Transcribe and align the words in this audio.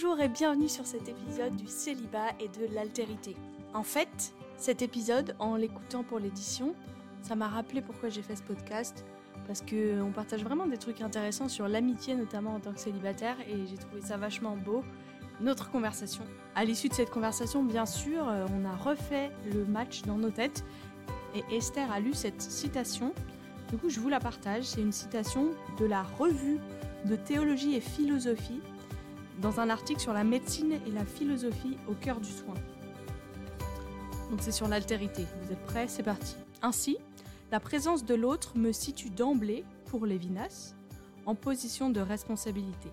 Bonjour 0.00 0.20
et 0.20 0.28
bienvenue 0.28 0.68
sur 0.68 0.86
cet 0.86 1.08
épisode 1.08 1.56
du 1.56 1.66
célibat 1.66 2.28
et 2.38 2.46
de 2.46 2.72
l'altérité. 2.72 3.34
En 3.74 3.82
fait, 3.82 4.32
cet 4.56 4.80
épisode, 4.80 5.34
en 5.40 5.56
l'écoutant 5.56 6.04
pour 6.04 6.20
l'édition, 6.20 6.76
ça 7.22 7.34
m'a 7.34 7.48
rappelé 7.48 7.82
pourquoi 7.82 8.08
j'ai 8.08 8.22
fait 8.22 8.36
ce 8.36 8.44
podcast. 8.44 9.04
Parce 9.48 9.60
qu'on 9.60 10.12
partage 10.14 10.44
vraiment 10.44 10.68
des 10.68 10.76
trucs 10.76 11.00
intéressants 11.00 11.48
sur 11.48 11.66
l'amitié, 11.66 12.14
notamment 12.14 12.54
en 12.54 12.60
tant 12.60 12.72
que 12.72 12.78
célibataire, 12.78 13.40
et 13.40 13.66
j'ai 13.66 13.76
trouvé 13.76 14.00
ça 14.00 14.16
vachement 14.16 14.56
beau. 14.56 14.84
Notre 15.40 15.68
conversation. 15.68 16.22
À 16.54 16.64
l'issue 16.64 16.88
de 16.88 16.94
cette 16.94 17.10
conversation, 17.10 17.64
bien 17.64 17.84
sûr, 17.84 18.28
euh, 18.28 18.46
on 18.56 18.64
a 18.66 18.76
refait 18.76 19.32
le 19.52 19.64
match 19.64 20.02
dans 20.02 20.16
nos 20.16 20.30
têtes, 20.30 20.64
et 21.34 21.42
Esther 21.56 21.90
a 21.90 21.98
lu 21.98 22.14
cette 22.14 22.40
citation. 22.40 23.12
Du 23.68 23.78
coup, 23.78 23.88
je 23.90 23.98
vous 23.98 24.08
la 24.08 24.20
partage. 24.20 24.62
C'est 24.62 24.80
une 24.80 24.92
citation 24.92 25.48
de 25.76 25.86
la 25.86 26.04
revue 26.04 26.60
de 27.04 27.16
théologie 27.16 27.74
et 27.74 27.80
philosophie 27.80 28.60
dans 29.40 29.60
un 29.60 29.70
article 29.70 30.00
sur 30.00 30.12
la 30.12 30.24
médecine 30.24 30.78
et 30.86 30.90
la 30.90 31.04
philosophie 31.04 31.76
au 31.88 31.94
cœur 31.94 32.20
du 32.20 32.30
soin. 32.30 32.54
Donc 34.30 34.40
c'est 34.40 34.52
sur 34.52 34.68
l'altérité. 34.68 35.26
Vous 35.42 35.52
êtes 35.52 35.64
prêts? 35.64 35.88
C'est 35.88 36.02
parti. 36.02 36.36
Ainsi, 36.60 36.98
la 37.50 37.60
présence 37.60 38.04
de 38.04 38.14
l'autre 38.14 38.58
me 38.58 38.72
situe 38.72 39.10
d'emblée, 39.10 39.64
pour 39.86 40.04
Lévinas, 40.04 40.74
en 41.24 41.34
position 41.34 41.88
de 41.88 42.00
responsabilité. 42.00 42.90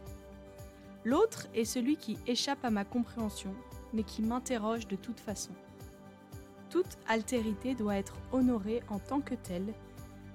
L'autre 1.03 1.47
est 1.53 1.65
celui 1.65 1.97
qui 1.97 2.17
échappe 2.25 2.63
à 2.63 2.69
ma 2.69 2.85
compréhension, 2.85 3.53
mais 3.93 4.03
qui 4.03 4.21
m'interroge 4.21 4.87
de 4.87 4.95
toute 4.95 5.19
façon. 5.19 5.51
Toute 6.69 6.97
altérité 7.07 7.75
doit 7.75 7.97
être 7.97 8.15
honorée 8.31 8.81
en 8.89 8.99
tant 8.99 9.19
que 9.19 9.35
telle, 9.35 9.73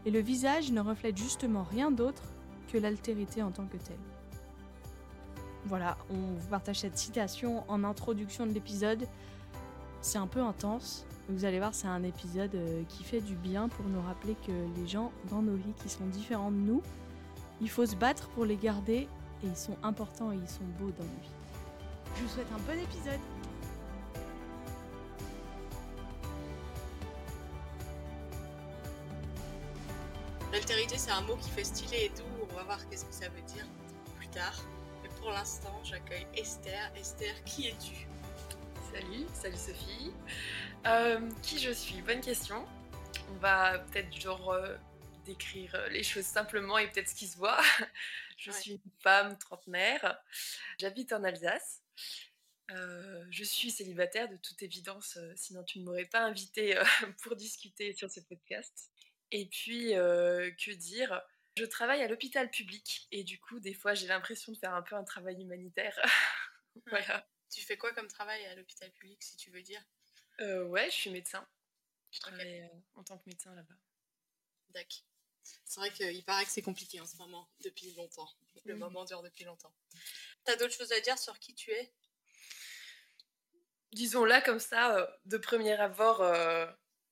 et 0.05 0.11
le 0.11 0.21
visage 0.21 0.71
ne 0.71 0.81
reflète 0.81 1.17
justement 1.17 1.63
rien 1.63 1.91
d'autre 1.91 2.23
que 2.73 2.79
l'altérité 2.79 3.43
en 3.43 3.51
tant 3.51 3.67
que 3.67 3.79
telle. 3.79 3.97
Voilà, 5.67 5.99
on 6.11 6.15
vous 6.15 6.49
partage 6.49 6.81
cette 6.81 6.97
citation 6.97 7.65
en 7.69 7.85
introduction 7.85 8.47
de 8.47 8.53
l'épisode. 8.53 9.07
C'est 10.01 10.19
un 10.19 10.27
peu 10.27 10.41
intense. 10.41 11.07
Vous 11.29 11.45
allez 11.45 11.59
voir, 11.59 11.75
c'est 11.75 11.87
un 11.87 12.03
épisode 12.03 12.55
euh, 12.55 12.83
qui 12.89 13.05
fait 13.05 13.21
du 13.21 13.35
bien 13.35 13.69
pour 13.69 13.85
nous 13.87 14.01
rappeler 14.01 14.35
que 14.47 14.53
les 14.77 14.87
gens 14.89 15.13
dans 15.31 15.43
nos 15.43 15.55
vies 15.55 15.75
qui 15.83 15.89
sont 15.89 16.07
différents 16.07 16.51
de 16.51 16.57
nous, 16.57 16.83
il 17.61 17.69
faut 17.69 17.87
se 17.87 17.95
battre 17.95 18.29
pour 18.31 18.47
les 18.47 18.57
garder 18.57 19.07
et 19.43 19.47
ils 19.47 19.57
sont 19.57 19.77
importants 19.83 20.33
et 20.33 20.37
ils 20.37 20.49
sont 20.49 20.65
beaux 20.79 20.91
dans 20.91 21.05
nos 21.05 21.21
vies. 21.21 21.41
Je 22.17 22.23
vous 22.23 22.29
souhaite 22.29 22.49
un 22.53 22.73
bon 22.73 22.81
épisode. 22.81 23.21
L'altérité, 30.53 30.99
c'est 30.99 31.13
un 31.13 31.23
mot 31.23 31.37
qui 31.37 31.51
fait 31.51 31.65
stylé 31.65 32.07
et 32.07 32.09
doux. 32.09 32.47
On 32.51 32.57
va 32.57 32.65
voir 32.65 32.89
qu'est-ce 32.89 33.05
que 33.05 33.15
ça 33.15 33.29
veut 33.29 33.43
dire 33.43 33.67
plus 34.19 34.29
tard. 34.29 34.65
Pour 35.21 35.33
l'instant, 35.33 35.79
j'accueille 35.85 36.27
Esther. 36.35 36.91
Esther, 36.97 37.45
qui 37.45 37.69
es-tu? 37.69 38.07
Salut, 38.91 39.27
salut 39.35 39.57
Sophie. 39.57 40.13
Euh, 40.87 41.29
qui 41.43 41.59
je 41.59 41.71
suis? 41.73 42.01
Bonne 42.01 42.23
question. 42.23 42.67
On 43.31 43.35
va 43.35 43.81
peut-être 43.81 44.19
genre 44.19 44.51
euh, 44.51 44.75
décrire 45.27 45.77
les 45.91 46.03
choses 46.03 46.25
simplement 46.25 46.79
et 46.79 46.89
peut-être 46.89 47.11
ce 47.11 47.15
qui 47.15 47.27
se 47.27 47.37
voit. 47.37 47.61
je 48.39 48.51
suis 48.51 48.73
une 48.73 48.91
femme 49.03 49.37
trentenaire. 49.37 50.19
J'habite 50.79 51.13
en 51.13 51.23
Alsace. 51.23 51.83
Euh, 52.71 53.23
je 53.31 53.45
suis 53.45 53.71
célibataire 53.71 54.27
de 54.31 54.39
toute 54.39 54.63
évidence, 54.63 55.19
sinon 55.37 55.63
tu 55.65 55.81
ne 55.81 55.85
m'aurais 55.85 56.07
pas 56.07 56.21
invitée 56.23 56.81
pour 57.23 57.37
discuter 57.37 57.93
sur 57.93 58.11
ce 58.11 58.21
podcast. 58.21 58.91
Et 59.33 59.45
puis, 59.47 59.91
que 59.91 60.73
dire? 60.73 61.21
Je 61.61 61.67
travaille 61.67 62.03
à 62.03 62.09
l'hôpital 62.09 62.51
public 62.51 63.07
et 63.13 63.23
du 63.23 63.39
coup, 63.39 63.61
des 63.61 63.75
fois, 63.75 63.93
j'ai 63.93 64.07
l'impression 64.07 64.51
de 64.51 64.57
faire 64.57 64.73
un 64.73 64.81
peu 64.81 64.97
un 64.97 65.05
travail 65.05 65.43
humanitaire. 65.43 65.95
voilà. 66.87 67.29
Tu 67.51 67.61
fais 67.61 67.77
quoi 67.77 67.93
comme 67.93 68.09
travail 68.09 68.43
à 68.47 68.55
l'hôpital 68.55 68.91
public, 68.93 69.23
si 69.23 69.37
tu 69.37 69.51
veux 69.51 69.61
dire? 69.61 69.85
Ouais, 70.39 70.87
je 70.87 70.95
suis 70.95 71.11
médecin. 71.11 71.47
Je 72.13 72.19
travaille 72.19 72.67
en 72.95 73.05
tant 73.05 73.19
que 73.19 73.29
médecin 73.29 73.55
là-bas. 73.55 73.75
D'accord. 74.71 75.05
C'est 75.43 75.81
vrai 75.81 75.91
qu'il 75.91 76.25
paraît 76.25 76.47
que 76.47 76.51
c'est 76.51 76.63
compliqué 76.63 76.99
en 76.99 77.07
ce 77.07 77.19
moment, 77.19 77.47
depuis 77.63 77.93
longtemps. 77.93 78.31
Le 78.65 78.75
mmh. 78.75 78.79
moment 78.79 79.05
dure 79.05 79.23
depuis 79.23 79.45
longtemps. 79.45 79.75
T'as 80.45 80.57
d'autres 80.57 80.73
choses 80.73 80.93
à 80.93 81.01
dire 81.01 81.19
sur 81.19 81.39
qui 81.41 81.55
tu 81.55 81.73
es? 81.73 81.93
Disons 83.93 84.25
là, 84.25 84.41
comme 84.41 84.61
ça, 84.61 85.15
de 85.27 85.37
premier 85.37 85.79
abord, 85.79 86.25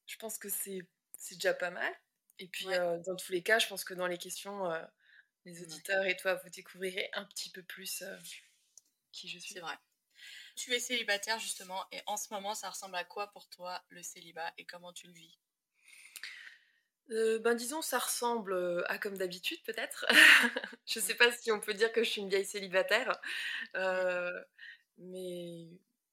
je 0.07 0.17
pense 0.17 0.39
que 0.39 0.49
c'est 0.49 0.89
déjà 1.33 1.53
pas 1.53 1.71
mal. 1.71 1.95
Et 2.39 2.47
puis, 2.49 2.67
dans 2.67 3.17
tous 3.17 3.33
les 3.33 3.43
cas, 3.43 3.59
je 3.59 3.67
pense 3.67 3.85
que 3.85 3.95
dans 3.95 4.07
les 4.07 4.19
questions, 4.19 4.71
les 5.45 5.63
auditeurs 5.63 6.05
et 6.05 6.17
toi, 6.17 6.35
vous 6.35 6.51
découvrirez 6.51 7.11
un 7.15 7.25
petit 7.25 7.51
peu 7.51 7.63
plus 7.63 8.05
qui 9.13 9.29
je 9.29 9.39
suis. 9.39 9.55
C'est 9.55 9.61
vrai. 9.61 9.77
Tu 10.57 10.73
es 10.73 10.81
célibataire, 10.81 11.39
justement, 11.39 11.85
et 11.93 12.01
en 12.07 12.17
ce 12.17 12.33
moment, 12.33 12.55
ça 12.55 12.71
ressemble 12.71 12.97
à 12.97 13.05
quoi 13.05 13.29
pour 13.29 13.49
toi, 13.49 13.83
le 13.91 14.03
célibat, 14.03 14.53
et 14.59 14.65
comment 14.65 14.93
tu 14.93 15.07
le 15.07 15.13
vis? 15.13 15.39
Ben 17.09 17.55
disons, 17.55 17.81
ça 17.81 17.99
ressemble 17.99 18.85
à 18.87 18.99
comme 18.99 19.17
d'habitude 19.17 19.63
peut-être. 19.63 20.05
je 20.87 21.01
sais 21.01 21.15
pas 21.15 21.33
si 21.33 21.51
on 21.51 21.59
peut 21.59 21.73
dire 21.73 21.91
que 21.91 22.05
je 22.05 22.11
suis 22.11 22.21
une 22.21 22.29
vieille 22.29 22.45
célibataire, 22.45 23.19
mais 24.99 25.69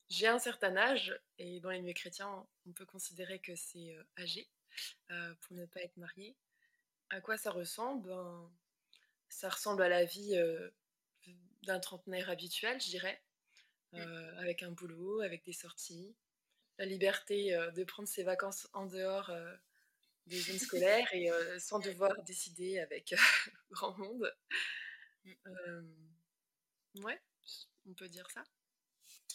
j'ai 0.09 0.27
un 0.27 0.39
certain 0.39 0.77
âge 0.77 1.19
et 1.37 1.59
dans 1.59 1.69
les 1.69 1.81
milieux 1.81 1.93
chrétiens, 1.93 2.47
on 2.65 2.71
peut 2.71 2.85
considérer 2.85 3.39
que 3.39 3.55
c'est 3.55 3.97
âgé. 4.17 4.47
Euh, 5.11 5.33
pour 5.41 5.55
ne 5.55 5.65
pas 5.65 5.81
être 5.81 5.97
mariée. 5.97 6.35
À 7.09 7.21
quoi 7.21 7.37
ça 7.37 7.51
ressemble? 7.51 8.09
Ben, 8.09 8.51
Ça 9.29 9.49
ressemble 9.49 9.81
à 9.83 9.89
la 9.89 10.05
vie 10.05 10.35
euh, 10.35 10.69
d'un 11.63 11.79
trentenaire 11.79 12.29
habituel, 12.29 12.79
je 12.81 12.89
dirais, 12.89 13.21
euh, 13.93 14.37
avec 14.39 14.63
un 14.63 14.71
boulot, 14.71 15.21
avec 15.21 15.43
des 15.43 15.53
sorties, 15.53 16.15
la 16.77 16.85
liberté 16.85 17.57
de 17.73 17.83
prendre 17.83 18.07
ses 18.07 18.23
vacances 18.23 18.67
en 18.73 18.85
dehors 18.85 19.31
des 20.27 20.39
zones 20.41 20.59
scolaires 20.59 21.07
et 21.13 21.29
sans 21.59 21.79
devoir 21.79 22.21
décider 22.23 22.79
avec 22.79 23.15
grand 23.71 23.97
monde. 23.97 24.35
ouais, 26.95 27.21
on 27.87 27.93
peut 27.93 28.09
dire 28.09 28.29
ça. 28.31 28.43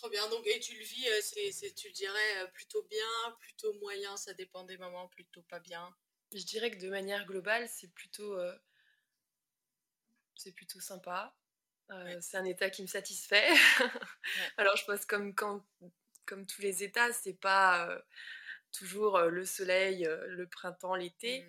Trop 0.00 0.08
bien. 0.08 0.26
Donc, 0.30 0.46
et 0.46 0.58
tu 0.60 0.74
le 0.78 0.82
vis, 0.82 1.08
euh, 1.08 1.20
c'est, 1.20 1.74
tu 1.74 1.88
le 1.88 1.92
dirais 1.92 2.38
euh, 2.38 2.46
plutôt 2.46 2.82
bien, 2.84 3.36
plutôt 3.38 3.74
moyen, 3.80 4.16
ça 4.16 4.32
dépend 4.32 4.64
des 4.64 4.78
moments, 4.78 5.08
plutôt 5.08 5.42
pas 5.42 5.60
bien? 5.60 5.94
Je 6.32 6.42
dirais 6.42 6.70
que 6.70 6.78
de 6.78 6.88
manière 6.88 7.26
globale, 7.26 7.68
c'est 7.68 7.92
plutôt, 7.92 8.34
euh, 8.38 8.56
c'est 10.36 10.52
plutôt 10.52 10.80
sympa. 10.80 11.36
C'est 12.20 12.38
un 12.38 12.44
état 12.46 12.70
qui 12.70 12.80
me 12.80 12.86
satisfait. 12.86 13.46
Alors, 14.56 14.74
je 14.76 14.84
pense 14.86 15.04
comme 15.04 15.34
quand, 15.34 15.66
comme 16.24 16.46
tous 16.46 16.62
les 16.62 16.82
états, 16.82 17.12
c'est 17.12 17.34
pas 17.34 18.02
toujours 18.72 19.20
le 19.22 19.44
soleil, 19.44 20.08
le 20.28 20.46
printemps, 20.46 20.94
l'été. 20.94 21.42
Mmh. 21.42 21.46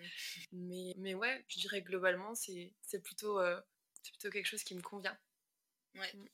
Mais, 0.52 0.94
mais 0.98 1.14
ouais, 1.14 1.42
je 1.48 1.60
dirais 1.60 1.80
globalement, 1.80 2.34
c'est, 2.34 2.74
c'est 2.82 3.00
plutôt, 3.00 3.40
c'est 4.02 4.10
plutôt 4.10 4.30
quelque 4.30 4.46
chose 4.48 4.64
qui 4.64 4.74
me 4.74 4.82
convient. 4.82 5.16
Ouais. 5.94 6.12
Mmh. 6.12 6.26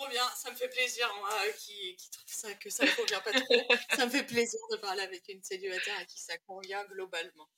Trop 0.00 0.08
bien, 0.08 0.26
ça 0.34 0.50
me 0.50 0.56
fait 0.56 0.70
plaisir, 0.70 1.14
moi, 1.18 1.28
qui, 1.58 1.94
qui 1.96 2.08
trouve 2.08 2.32
ça, 2.32 2.54
que 2.54 2.70
ça 2.70 2.86
ne 2.86 2.90
convient 2.92 3.20
pas 3.20 3.32
trop. 3.32 3.68
ça 3.94 4.06
me 4.06 4.10
fait 4.10 4.24
plaisir 4.24 4.58
de 4.70 4.76
parler 4.76 5.02
avec 5.02 5.28
une 5.28 5.42
célibataire 5.42 5.94
à 5.98 6.06
qui 6.06 6.18
ça 6.18 6.38
convient 6.38 6.82
globalement. 6.86 7.50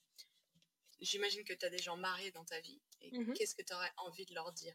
J'imagine 1.00 1.44
que 1.44 1.52
tu 1.52 1.64
as 1.64 1.70
des 1.70 1.78
gens 1.78 1.96
mariés 1.96 2.32
dans 2.32 2.44
ta 2.44 2.58
vie. 2.58 2.80
Mmh 3.12 3.34
qu'est-ce 3.34 3.54
que 3.54 3.62
tu 3.62 3.72
aurais 3.72 3.92
envie 3.96 4.26
de 4.26 4.34
leur 4.34 4.50
dire? 4.50 4.74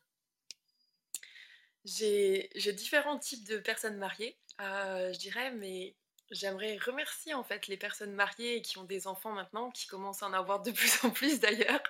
J'ai 1.83 2.71
différents 2.71 3.19
types 3.19 3.45
de 3.45 3.57
personnes 3.57 3.97
mariées, 3.97 4.39
euh, 4.61 5.11
je 5.11 5.19
dirais, 5.19 5.51
mais 5.51 5.93
j'aimerais 6.31 6.77
remercier 6.77 7.33
en 7.33 7.43
fait 7.43 7.67
les 7.67 7.75
personnes 7.75 8.13
mariées 8.13 8.61
qui 8.61 8.77
ont 8.77 8.85
des 8.85 9.07
enfants 9.07 9.33
maintenant, 9.33 9.71
qui 9.71 9.87
commencent 9.87 10.23
à 10.23 10.27
en 10.27 10.33
avoir 10.33 10.61
de 10.61 10.71
plus 10.71 11.03
en 11.03 11.09
plus 11.09 11.41
d'ailleurs, 11.41 11.83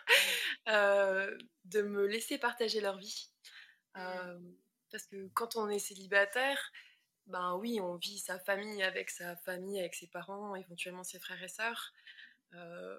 euh, 0.70 1.38
de 1.66 1.84
me 1.84 2.08
laisser 2.08 2.40
partager 2.40 2.82
leur 2.82 2.98
vie. 2.98 3.30
Euh, 3.98 4.40
parce 4.92 5.06
que 5.06 5.28
quand 5.34 5.56
on 5.56 5.70
est 5.70 5.80
célibataire, 5.80 6.72
ben 7.28 7.56
oui, 7.56 7.80
on 7.82 7.96
vit 7.96 8.20
sa 8.20 8.40
famille 8.40 8.84
avec 8.84 9.10
sa 9.10 9.36
famille, 9.38 9.80
avec 9.80 9.96
ses 9.96 10.08
parents, 10.08 10.56
éventuellement 10.56 11.04
ses 11.04 11.20
frères 11.20 11.42
et 11.44 11.50
sœurs, 11.50 11.94
euh, 12.54 12.98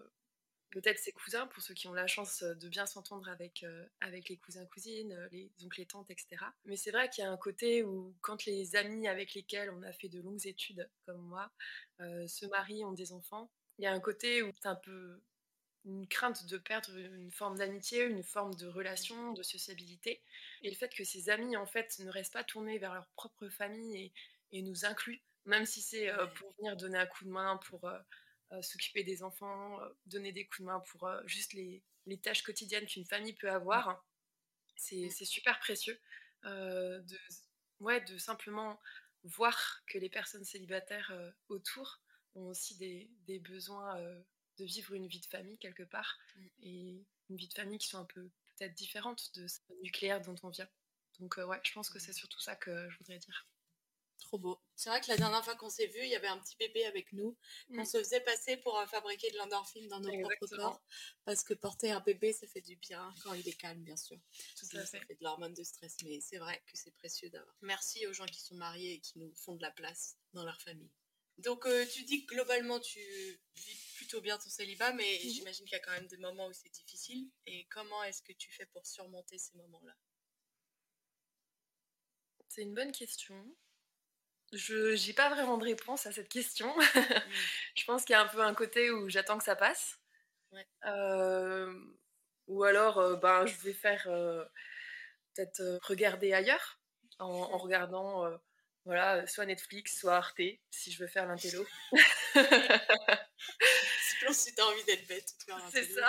peut-être 0.71 0.99
ses 0.99 1.13
cousins, 1.13 1.47
pour 1.47 1.63
ceux 1.63 1.75
qui 1.75 1.89
ont 1.89 1.95
la 1.95 2.07
chance 2.07 2.43
de 2.43 2.69
bien 2.69 2.87
s'entendre 2.87 3.29
avec, 3.29 3.63
euh, 3.63 3.87
avec 4.01 4.29
les 4.29 4.37
cousins, 4.37 4.67
cousines, 4.67 5.29
les 5.33 5.51
oncles 5.65 5.81
et 5.81 5.87
tantes, 5.87 6.11
etc. 6.11 6.45
Mais 6.67 6.77
c'est 6.77 6.91
vrai 6.91 7.09
qu'il 7.09 7.25
y 7.25 7.27
a 7.27 7.31
un 7.31 7.37
côté 7.37 7.83
où 7.83 8.15
quand 8.21 8.45
les 8.45 8.77
amis 8.77 9.09
avec 9.09 9.35
lesquels 9.35 9.71
on 9.71 9.83
a 9.83 9.93
fait 9.93 10.09
de 10.09 10.21
longues 10.21 10.47
études, 10.47 10.89
comme 11.07 11.23
moi, 11.23 11.51
euh, 12.01 12.27
se 12.27 12.47
marient, 12.47 12.85
ont 12.85 12.93
des 12.93 13.13
enfants, 13.13 13.51
il 13.79 13.85
y 13.85 13.87
a 13.87 13.93
un 13.93 14.01
côté 14.01 14.43
où 14.43 14.53
c'est 14.61 14.69
un 14.69 14.75
peu 14.77 15.21
une 15.89 16.07
crainte 16.07 16.45
de 16.47 16.59
perdre 16.59 16.95
une 16.97 17.31
forme 17.31 17.57
d'amitié, 17.57 18.05
une 18.05 18.23
forme 18.23 18.55
de 18.55 18.67
relation, 18.67 19.33
de 19.33 19.43
sociabilité. 19.43 20.23
Et 20.63 20.71
le 20.71 20.77
fait 20.77 20.95
que 20.95 21.03
ces 21.03 21.31
amis, 21.31 21.57
en 21.57 21.67
fait, 21.67 21.99
ne 22.01 22.11
restent 22.11 22.35
pas 22.35 22.45
tournés 22.45 22.79
vers 22.79 22.95
leur 22.95 23.07
propre 23.17 23.49
famille 23.49 24.13
et, 24.53 24.63
nous 24.63 24.85
incluent, 24.85 25.23
même 25.47 25.65
si 25.65 25.81
c'est 25.81 26.11
euh, 26.11 26.27
pour 26.27 26.53
venir 26.59 26.77
donner 26.77 26.99
un 26.99 27.07
coup 27.07 27.25
de 27.25 27.31
main, 27.31 27.57
pour 27.69 27.85
euh, 27.87 27.99
euh, 28.53 28.63
s'occuper 28.63 29.03
des 29.03 29.23
enfants, 29.23 29.79
donner 30.07 30.33
des 30.33 30.45
coups 30.47 30.61
de 30.61 30.67
main 30.67 30.81
pour 30.81 31.11
juste 31.27 31.55
les, 31.55 31.83
tâches 32.23 32.43
quotidiennes 32.43 32.87
qu'une 32.87 33.05
famille 33.05 33.35
peut 33.35 33.51
avoir. 33.51 34.05
C'est 34.77 35.11
super 35.11 35.59
précieux 35.59 35.99
de, 36.45 37.19
ouais, 37.81 38.01
de 38.03 38.17
simplement 38.17 38.79
voir 39.25 39.83
que 39.87 39.99
les 39.99 40.09
personnes 40.09 40.45
célibataires 40.45 41.13
autour 41.49 42.01
ont 42.35 42.47
aussi 42.47 42.77
des, 42.79 43.11
des 43.27 43.41
besoins 43.41 43.95
de 44.59 44.65
vivre 44.65 44.95
une 44.95 45.07
vie 45.07 45.21
de 45.21 45.27
famille 45.27 45.59
quelque 45.59 45.83
part 45.83 46.19
mmh. 46.37 46.47
et 46.63 47.07
une 47.31 47.37
vie 47.37 47.49
de 47.49 47.55
famille 47.55 47.79
qui 47.79 47.89
sont 47.89 47.99
un 47.99 48.05
peu 48.05 48.31
peut-être 48.57 48.75
différentes 48.75 49.35
de 49.35 49.47
ce 49.47 49.61
nucléaire 49.83 50.21
dont 50.21 50.37
on 50.43 50.49
vient. 50.49 50.69
Donc 51.21 51.37
ouais, 51.37 51.61
je 51.65 51.73
pense 51.73 51.91
que 51.91 51.99
c'est 51.99 52.13
surtout 52.13 52.41
ça 52.41 52.57
que 52.57 52.89
je 52.91 52.99
voudrais 52.99 53.19
dire. 53.19 53.47
Trop 54.19 54.39
beau. 54.39 54.61
C'est 54.75 54.91
vrai 54.91 55.01
que 55.01 55.09
la 55.09 55.17
dernière 55.17 55.45
fois 55.45 55.55
qu'on 55.55 55.71
s'est 55.71 55.87
vu, 55.87 56.01
il 56.03 56.09
y 56.09 56.17
avait 56.17 56.29
un 56.29 56.39
petit 56.39 56.57
bébé 56.57 56.85
avec 56.87 57.13
nous. 57.13 57.37
On 57.71 57.83
mm. 57.83 57.85
se 57.85 57.99
faisait 57.99 58.21
passer 58.21 58.57
pour 58.57 58.81
fabriquer 58.89 59.31
de 59.31 59.37
l'endorphine 59.37 59.87
dans 59.89 60.01
nos 60.01 60.11
propres 60.21 60.57
corps. 60.57 60.83
Parce 61.25 61.45
que 61.45 61.55
porter 61.55 61.93
un 61.93 62.01
bébé, 62.01 62.33
ça 62.33 62.47
fait 62.49 62.61
du 62.61 62.77
bien 62.77 63.15
quand 63.23 63.33
il 63.35 63.49
est 63.49 63.57
calme, 63.57 63.83
bien 63.83 63.97
sûr. 63.97 64.19
Tout 64.59 64.67
ça, 64.67 64.85
fait. 64.85 64.99
de 65.09 65.17
l'hormone 65.21 65.55
de 65.55 65.63
stress. 65.63 65.97
Mais 66.05 66.21
c'est 66.21 66.39
vrai 66.39 66.61
que 66.67 66.77
c'est 66.77 66.91
précieux 66.91 67.31
d'avoir. 67.31 67.55
Merci 67.63 68.07
aux 68.09 68.13
gens 68.13 68.27
qui 68.27 68.41
sont 68.41 68.57
mariés 68.57 68.95
et 68.95 69.01
qui 69.01 69.19
nous 69.21 69.33
font 69.37 69.55
de 69.55 69.63
la 69.63 69.71
place 69.71 70.17
dans 70.33 70.45
leur 70.45 70.61
famille. 70.61 70.91
Donc, 71.39 71.67
euh, 71.67 71.87
tu 71.87 72.03
dis 72.03 72.27
que 72.27 72.35
globalement, 72.35 72.81
tu 72.81 72.99
vis 73.55 73.95
plutôt 73.97 74.21
bien 74.21 74.39
ton 74.39 74.51
célibat, 74.51 74.93
mais 74.93 75.21
mhm. 75.23 75.31
j'imagine 75.31 75.65
qu'il 75.67 75.77
y 75.77 75.81
a 75.81 75.85
quand 75.85 75.93
même 75.93 76.09
des 76.09 76.17
moments 76.17 76.49
où 76.49 76.53
c'est 76.53 76.69
difficile. 76.71 77.31
Et 77.47 77.67
comment 77.71 78.03
est-ce 78.05 78.23
que 78.23 78.33
tu 78.33 78.51
fais 78.51 78.67
pour 78.67 78.85
surmonter 78.87 79.39
ces 79.39 79.57
moments-là? 79.57 79.95
C'est 82.49 82.63
une 82.63 82.75
bonne 82.75 82.93
question. 82.93 83.37
Je 84.53 85.07
n'ai 85.07 85.13
pas 85.13 85.29
vraiment 85.29 85.59
de 85.59 85.65
réponse 85.65 86.07
à 86.07 86.13
cette 86.13 86.29
question. 86.29 86.75
Mmh. 86.99 87.31
je 87.77 87.85
pense 87.85 88.05
qu'il 88.05 88.15
y 88.15 88.17
a 88.17 88.23
un 88.23 88.29
peu 88.29 88.41
un 88.43 88.55
côté 88.55 88.91
où 88.91 89.09
j'attends 89.09 89.39
que 89.39 89.45
ça 89.45 89.55
passe. 89.57 89.99
ou 92.47 92.65
alors, 92.65 93.19
ben, 93.19 93.47
je 93.47 93.55
vais 93.59 93.75
faire 93.75 94.03
peut-être 95.35 95.79
regarder 95.83 96.33
ailleurs 96.33 96.81
en, 97.19 97.27
en 97.27 97.59
regardant 97.59 98.27
voilà, 98.89 99.27
soit 99.27 99.45
Netflix, 99.45 100.01
soit 100.01 100.17
Arte, 100.17 100.41
si 100.71 100.91
je 100.91 100.99
veux 100.99 101.07
faire 101.07 101.27
l'intello. 101.27 101.67
si 104.33 104.55
tu 104.55 104.61
as 104.63 104.67
envie 104.67 104.85
d'être 104.85 105.07
bête. 105.07 105.31
C'est 105.71 105.85
ça. 105.85 106.09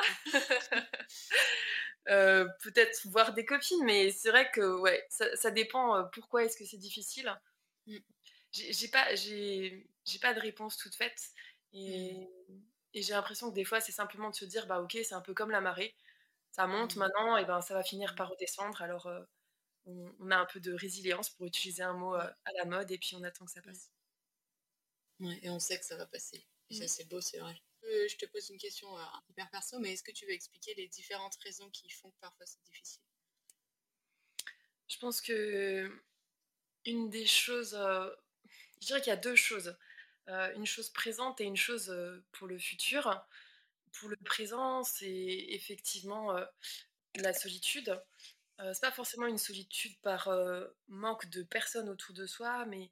peut-être 2.64 3.06
voir 3.08 3.34
des 3.34 3.44
copines, 3.44 3.84
mais 3.84 4.12
c'est 4.12 4.30
vrai 4.30 4.50
que 4.52 4.80
ouais, 4.80 5.06
ça, 5.10 5.26
ça 5.36 5.52
dépend 5.52 6.06
pourquoi 6.14 6.46
est-ce 6.46 6.56
que 6.56 6.64
c'est 6.64 6.78
difficile. 6.78 7.38
Mmh 7.86 7.98
j'ai 8.52 8.88
pas 8.88 9.08
pas 10.22 10.34
de 10.34 10.40
réponse 10.40 10.76
toute 10.78 10.96
faite 10.96 11.22
et, 11.72 12.28
mmh. 12.48 12.62
et 12.96 13.04
j'ai 13.04 13.14
l'impression 13.14 13.52
que 13.52 13.54
des 13.54 13.64
fois 13.64 13.80
c'est 13.80 13.92
simplement 13.92 14.32
de 14.32 14.36
se 14.36 14.44
dire 14.46 14.66
bah 14.66 14.82
ok 14.82 14.98
c'est 15.04 15.14
un 15.14 15.22
peu 15.22 15.36
comme 15.36 15.52
la 15.52 15.62
marée 15.62 15.94
ça 16.50 16.66
monte 16.66 16.96
mmh. 16.96 17.00
maintenant 17.00 17.38
et 17.38 17.46
ben 17.46 17.62
ça 17.62 17.76
va 17.76 17.84
finir 17.84 18.16
par 18.16 18.30
redescendre 18.30 18.82
alors 18.82 19.08
on, 20.20 20.32
a 20.32 20.38
un 20.38 20.46
peu 20.46 20.60
de 20.60 20.74
résilience 20.74 21.30
pour 21.30 21.46
utiliser 21.46 21.84
un 21.84 21.94
mot 21.94 22.14
à 22.14 22.36
la 22.58 22.66
mode 22.66 22.92
et 22.92 22.98
puis 22.98 23.16
on 23.16 23.24
attend 23.24 23.46
que 23.46 23.52
ça 23.52 23.62
passe. 23.62 23.92
Ouais, 25.20 25.40
et 25.42 25.50
on 25.50 25.60
sait 25.60 25.78
que 25.80 25.86
ça 25.86 25.98
va 25.98 26.06
passer. 26.06 26.46
Et 26.70 26.76
ça 26.76 26.88
c'est 26.88 27.08
beau 27.10 27.22
c'est 27.22 27.40
vrai. 27.40 27.60
Euh, 27.86 28.08
je 28.10 28.18
te 28.18 28.26
pose 28.26 28.50
une 28.50 28.58
question 28.58 28.88
hyper 29.30 29.50
perso 29.50 29.80
mais 29.80 29.94
est-ce 29.94 30.04
que 30.04 30.12
tu 30.12 30.26
veux 30.26 30.34
expliquer 30.34 30.74
les 30.76 30.88
différentes 30.88 31.36
raisons 31.38 31.70
qui 31.70 31.90
font 31.90 32.12
que 32.12 32.20
parfois 32.20 32.46
c'est 32.46 32.62
difficile? 32.64 33.02
Je 34.88 34.98
pense 34.98 35.22
que 35.22 35.92
une 36.86 37.10
des 37.10 37.26
choses 37.26 37.78
je 38.82 38.88
dirais 38.88 39.02
qu'il 39.02 39.10
y 39.10 39.14
a 39.14 39.18
deux 39.18 39.36
choses. 39.36 39.76
Euh, 40.30 40.54
une 40.56 40.66
chose 40.66 40.90
présente 40.90 41.42
et 41.42 41.44
une 41.44 41.58
chose 41.58 41.90
euh, 41.90 42.24
pour 42.32 42.48
le 42.48 42.58
futur. 42.58 43.26
Pour 43.94 44.10
le 44.10 44.18
présent, 44.18 44.84
c'est 44.84 45.10
effectivement 45.50 46.36
euh, 46.36 46.46
la 47.16 47.34
solitude. 47.34 48.00
C'est 48.60 48.82
pas 48.82 48.92
forcément 48.92 49.26
une 49.26 49.38
solitude 49.38 49.98
par 50.02 50.30
manque 50.88 51.30
de 51.30 51.44
personnes 51.44 51.90
autour 51.90 52.14
de 52.14 52.26
soi, 52.26 52.66
mais 52.66 52.90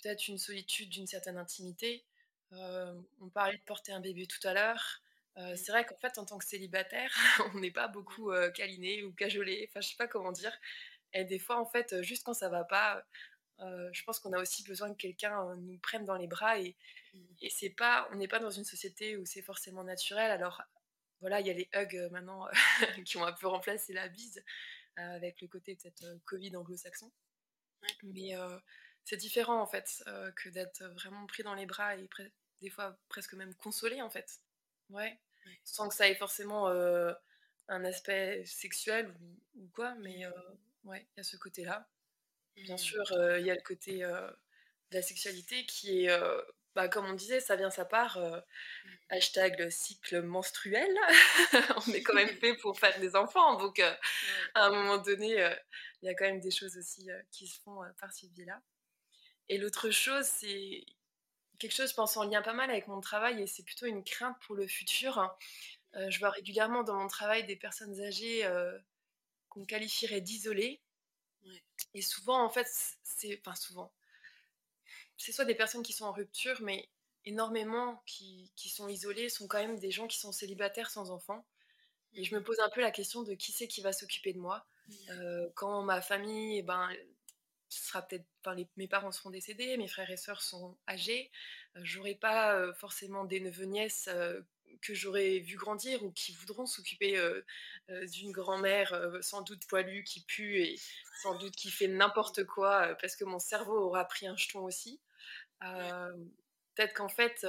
peut-être 0.00 0.28
une 0.28 0.38
solitude 0.38 0.88
d'une 0.88 1.06
certaine 1.06 1.36
intimité. 1.36 2.04
on 2.52 3.28
parlait 3.34 3.58
de 3.58 3.62
porter 3.64 3.92
un 3.92 4.00
bébé 4.00 4.26
tout 4.26 4.46
à 4.46 4.54
l'heure. 4.54 5.02
c'est 5.36 5.70
vrai 5.70 5.84
qu'en 5.84 5.96
fait, 5.96 6.16
en 6.18 6.24
tant 6.24 6.38
que 6.38 6.46
célibataire, 6.46 7.12
on 7.54 7.58
n'est 7.58 7.70
pas 7.70 7.88
beaucoup 7.88 8.32
câliné 8.54 9.02
ou 9.02 9.12
cajolé, 9.12 9.68
enfin, 9.68 9.80
je 9.82 9.88
sais 9.90 9.96
pas 9.96 10.08
comment 10.08 10.32
dire. 10.32 10.56
Et 11.12 11.24
des 11.24 11.38
fois, 11.38 11.60
en 11.60 11.66
fait, 11.66 12.02
juste 12.02 12.24
quand 12.24 12.34
ça 12.34 12.48
va 12.48 12.64
pas, 12.64 13.04
euh, 13.62 13.88
je 13.92 14.02
pense 14.04 14.18
qu'on 14.18 14.32
a 14.32 14.40
aussi 14.40 14.64
besoin 14.64 14.90
que 14.90 14.96
quelqu'un 14.96 15.48
euh, 15.48 15.56
nous 15.56 15.78
prenne 15.78 16.04
dans 16.04 16.16
les 16.16 16.26
bras 16.26 16.58
et, 16.58 16.76
mmh. 17.14 17.18
et 17.42 17.50
c'est 17.50 17.70
pas, 17.70 18.08
on 18.12 18.16
n'est 18.16 18.28
pas 18.28 18.40
dans 18.40 18.50
une 18.50 18.64
société 18.64 19.16
où 19.16 19.24
c'est 19.24 19.42
forcément 19.42 19.84
naturel. 19.84 20.30
Alors 20.30 20.62
voilà, 21.20 21.40
il 21.40 21.46
y 21.46 21.50
a 21.50 21.52
les 21.52 21.68
hugs 21.74 21.96
euh, 21.96 22.10
maintenant 22.10 22.48
qui 23.04 23.16
ont 23.18 23.24
un 23.24 23.32
peu 23.32 23.46
remplacé 23.46 23.92
la 23.92 24.08
bise 24.08 24.42
avec 24.96 25.40
le 25.40 25.48
côté 25.48 25.76
peut-être 25.76 26.04
Covid 26.24 26.56
anglo-saxon. 26.56 27.10
Mais 28.02 28.32
c'est 29.04 29.16
différent 29.16 29.60
en 29.60 29.66
fait 29.66 30.02
que 30.36 30.48
d'être 30.48 30.84
vraiment 30.94 31.26
pris 31.26 31.42
dans 31.42 31.54
les 31.54 31.66
bras 31.66 31.96
et 31.96 32.08
des 32.60 32.70
fois 32.70 32.96
presque 33.08 33.34
même 33.34 33.54
consolé 33.56 34.00
en 34.02 34.10
fait. 34.10 34.40
Ouais. 34.90 35.18
Sans 35.64 35.88
que 35.88 35.94
ça 35.94 36.08
ait 36.08 36.14
forcément 36.14 36.68
un 36.68 37.84
aspect 37.84 38.44
sexuel 38.44 39.08
ou, 39.20 39.62
ou 39.62 39.68
quoi, 39.74 39.94
mais 39.96 40.26
ouais, 40.84 41.06
il 41.10 41.18
y 41.18 41.20
a 41.20 41.24
ce 41.24 41.36
côté-là. 41.36 41.88
Bien 42.56 42.74
mmh. 42.74 42.78
sûr, 42.78 43.38
il 43.38 43.46
y 43.46 43.50
a 43.50 43.54
le 43.54 43.62
côté 43.62 44.00
de 44.00 44.34
la 44.92 45.02
sexualité 45.02 45.66
qui 45.66 46.06
est, 46.06 46.18
bah, 46.74 46.88
comme 46.88 47.06
on 47.06 47.12
disait, 47.12 47.40
ça 47.40 47.56
vient, 47.56 47.70
ça 47.70 47.84
part. 47.84 48.18
Mmh. 48.18 48.90
hashtag 49.10 49.70
cycle 49.70 50.22
menstruel. 50.22 50.96
on 51.86 51.92
est 51.92 52.02
quand 52.02 52.14
même 52.14 52.28
fait 52.40 52.54
pour 52.56 52.78
faire 52.78 52.98
des 53.00 53.16
enfants. 53.16 53.56
Donc, 53.58 53.78
à 53.80 53.98
un 54.54 54.70
moment 54.70 54.98
donné, 54.98 55.30
il 56.02 56.06
y 56.06 56.08
a 56.08 56.14
quand 56.14 56.24
même 56.24 56.40
des 56.40 56.50
choses 56.50 56.76
aussi 56.76 57.08
qui 57.30 57.46
se 57.46 57.60
font 57.60 57.80
par 58.00 58.12
ce 58.12 58.26
biais-là. 58.26 58.60
Et 59.48 59.58
l'autre 59.58 59.90
chose, 59.90 60.24
c'est 60.24 60.84
quelque 61.58 61.74
chose, 61.74 61.90
je 61.90 61.94
pense, 61.94 62.16
en 62.16 62.24
lien 62.24 62.42
pas 62.42 62.54
mal 62.54 62.70
avec 62.70 62.88
mon 62.88 63.00
travail 63.00 63.42
et 63.42 63.46
c'est 63.46 63.62
plutôt 63.62 63.86
une 63.86 64.02
crainte 64.02 64.36
pour 64.46 64.54
le 64.54 64.66
futur. 64.66 65.36
je 65.94 66.18
vois 66.18 66.30
régulièrement 66.30 66.82
dans 66.82 66.96
mon 66.96 67.08
travail 67.08 67.44
des 67.44 67.56
personnes 67.56 68.00
âgées 68.00 68.48
qu'on 69.48 69.64
qualifierait 69.64 70.20
d'isolées 70.20 70.80
et 71.94 72.02
souvent, 72.02 72.44
en 72.44 72.50
fait, 72.50 72.66
c'est. 73.02 73.38
Enfin, 73.40 73.54
souvent. 73.54 73.92
C'est 75.22 75.30
soit 75.30 75.44
des 75.44 75.54
personnes 75.54 75.84
qui 75.84 75.92
sont 75.92 76.06
en 76.06 76.12
rupture, 76.12 76.60
mais 76.62 76.88
énormément 77.24 78.02
qui, 78.06 78.50
qui, 78.56 78.68
sont 78.68 78.88
isolées 78.88 79.28
sont 79.28 79.46
quand 79.46 79.58
même 79.58 79.78
des 79.78 79.92
gens 79.92 80.08
qui 80.08 80.18
sont 80.18 80.32
célibataires 80.32 80.90
sans 80.90 81.12
enfants. 81.12 81.46
Et 82.14 82.24
je 82.24 82.34
me 82.34 82.42
pose 82.42 82.58
un 82.58 82.68
peu 82.68 82.80
la 82.80 82.90
question 82.90 83.22
de 83.22 83.34
qui 83.34 83.52
c'est 83.52 83.68
qui 83.68 83.82
va 83.82 83.92
s'occuper 83.92 84.32
de 84.32 84.40
moi. 84.40 84.66
Euh, 85.10 85.48
quand 85.54 85.82
ma 85.82 86.02
famille, 86.02 86.58
eh 86.58 86.62
ben, 86.62 86.90
sera 87.68 88.02
peut-être. 88.02 88.26
Enfin, 88.44 88.60
mes 88.76 88.88
parents 88.88 89.12
seront 89.12 89.30
décédés, 89.30 89.76
mes 89.76 89.86
frères 89.86 90.10
et 90.10 90.16
sœurs 90.16 90.42
sont 90.42 90.76
âgés. 90.88 91.30
Euh, 91.76 91.80
j'aurai 91.84 92.16
pas 92.16 92.56
euh, 92.56 92.74
forcément 92.74 93.24
des 93.24 93.38
neveux-nièces 93.38 94.10
que 94.80 94.94
j'aurais 94.94 95.38
vu 95.38 95.56
grandir 95.56 96.02
ou 96.02 96.10
qui 96.10 96.32
voudront 96.32 96.66
s'occuper 96.66 97.16
d'une 97.88 98.32
grand-mère 98.32 99.18
sans 99.20 99.42
doute 99.42 99.64
poilue 99.68 100.02
qui 100.02 100.22
pue 100.22 100.60
et 100.60 100.80
sans 101.22 101.36
doute 101.36 101.54
qui 101.54 101.70
fait 101.70 101.86
n'importe 101.86 102.42
quoi 102.44 102.96
parce 103.00 103.14
que 103.14 103.24
mon 103.24 103.38
cerveau 103.38 103.78
aura 103.78 104.04
pris 104.06 104.26
un 104.26 104.36
jeton 104.36 104.64
aussi. 104.64 104.98
Peut-être 106.74 106.94
qu'en 106.94 107.08
fait, 107.08 107.46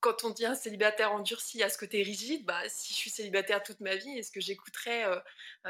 quand 0.00 0.24
on 0.24 0.30
dit 0.30 0.46
un 0.46 0.54
célibataire 0.54 1.12
endurci 1.12 1.62
à 1.62 1.68
ce 1.68 1.78
côté 1.78 2.02
rigide, 2.02 2.44
bah, 2.44 2.60
si 2.68 2.92
je 2.94 2.98
suis 2.98 3.10
célibataire 3.10 3.62
toute 3.62 3.80
ma 3.80 3.96
vie, 3.96 4.18
est-ce 4.18 4.30
que 4.30 4.40
j'écouterais 4.40 5.04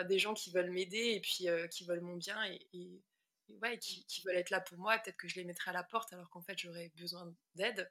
des 0.05 0.19
gens 0.19 0.35
qui 0.35 0.51
veulent 0.51 0.71
m'aider 0.71 1.13
et 1.15 1.21
puis 1.21 1.49
qui 1.71 1.85
veulent 1.85 2.01
mon 2.01 2.17
bien 2.17 2.43
et, 2.45 2.59
qui, 3.81 4.23
veulent 4.25 4.37
être 4.37 4.51
là 4.51 4.61
pour 4.61 4.79
moi 4.79 4.99
Peut-être 4.99 5.17
que 5.17 5.29
je 5.29 5.37
les 5.37 5.45
mettrais 5.45 5.71
à 5.71 5.75
la 5.75 5.85
porte 5.85 6.13
alors 6.13 6.29
qu'en 6.31 6.43
fait 6.43 6.59
j'aurais 6.59 6.91
besoin 6.97 7.33
d'aide. 7.55 7.89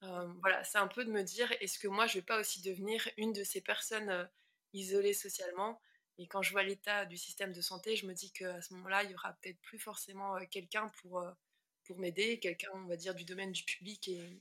Voilà, 0.00 0.62
c'est 0.64 0.78
un 0.78 0.88
peu 0.88 1.04
de 1.04 1.10
me 1.10 1.22
dire, 1.22 1.50
est-ce 1.60 1.78
que 1.78 1.88
moi, 1.88 2.06
je 2.06 2.14
vais 2.14 2.22
pas 2.22 2.38
aussi 2.38 2.62
devenir 2.62 3.08
une 3.16 3.32
de 3.32 3.44
ces 3.44 3.60
personnes 3.60 4.28
isolées 4.72 5.14
socialement? 5.14 5.80
Et 6.18 6.26
quand 6.26 6.42
je 6.42 6.50
vois 6.50 6.64
l'état 6.64 7.04
du 7.04 7.16
système 7.16 7.52
de 7.52 7.60
santé, 7.60 7.96
je 7.96 8.06
me 8.06 8.12
dis 8.12 8.32
qu'à 8.32 8.60
ce 8.60 8.74
moment-là, 8.74 9.04
il 9.04 9.10
y 9.10 9.14
aura 9.14 9.32
peut-être 9.34 9.60
plus 9.60 9.78
forcément 9.78 10.36
quelqu'un 10.46 10.88
pour, 11.00 11.24
pour 11.88 11.98
m'aider, 11.98 12.38
quelqu'un, 12.38 12.70
on 12.74 12.86
va 12.86 12.96
dire, 12.96 13.14
du 13.14 13.24
domaine 13.24 13.50
du 13.50 13.64
public 13.64 14.08
et 14.08 14.38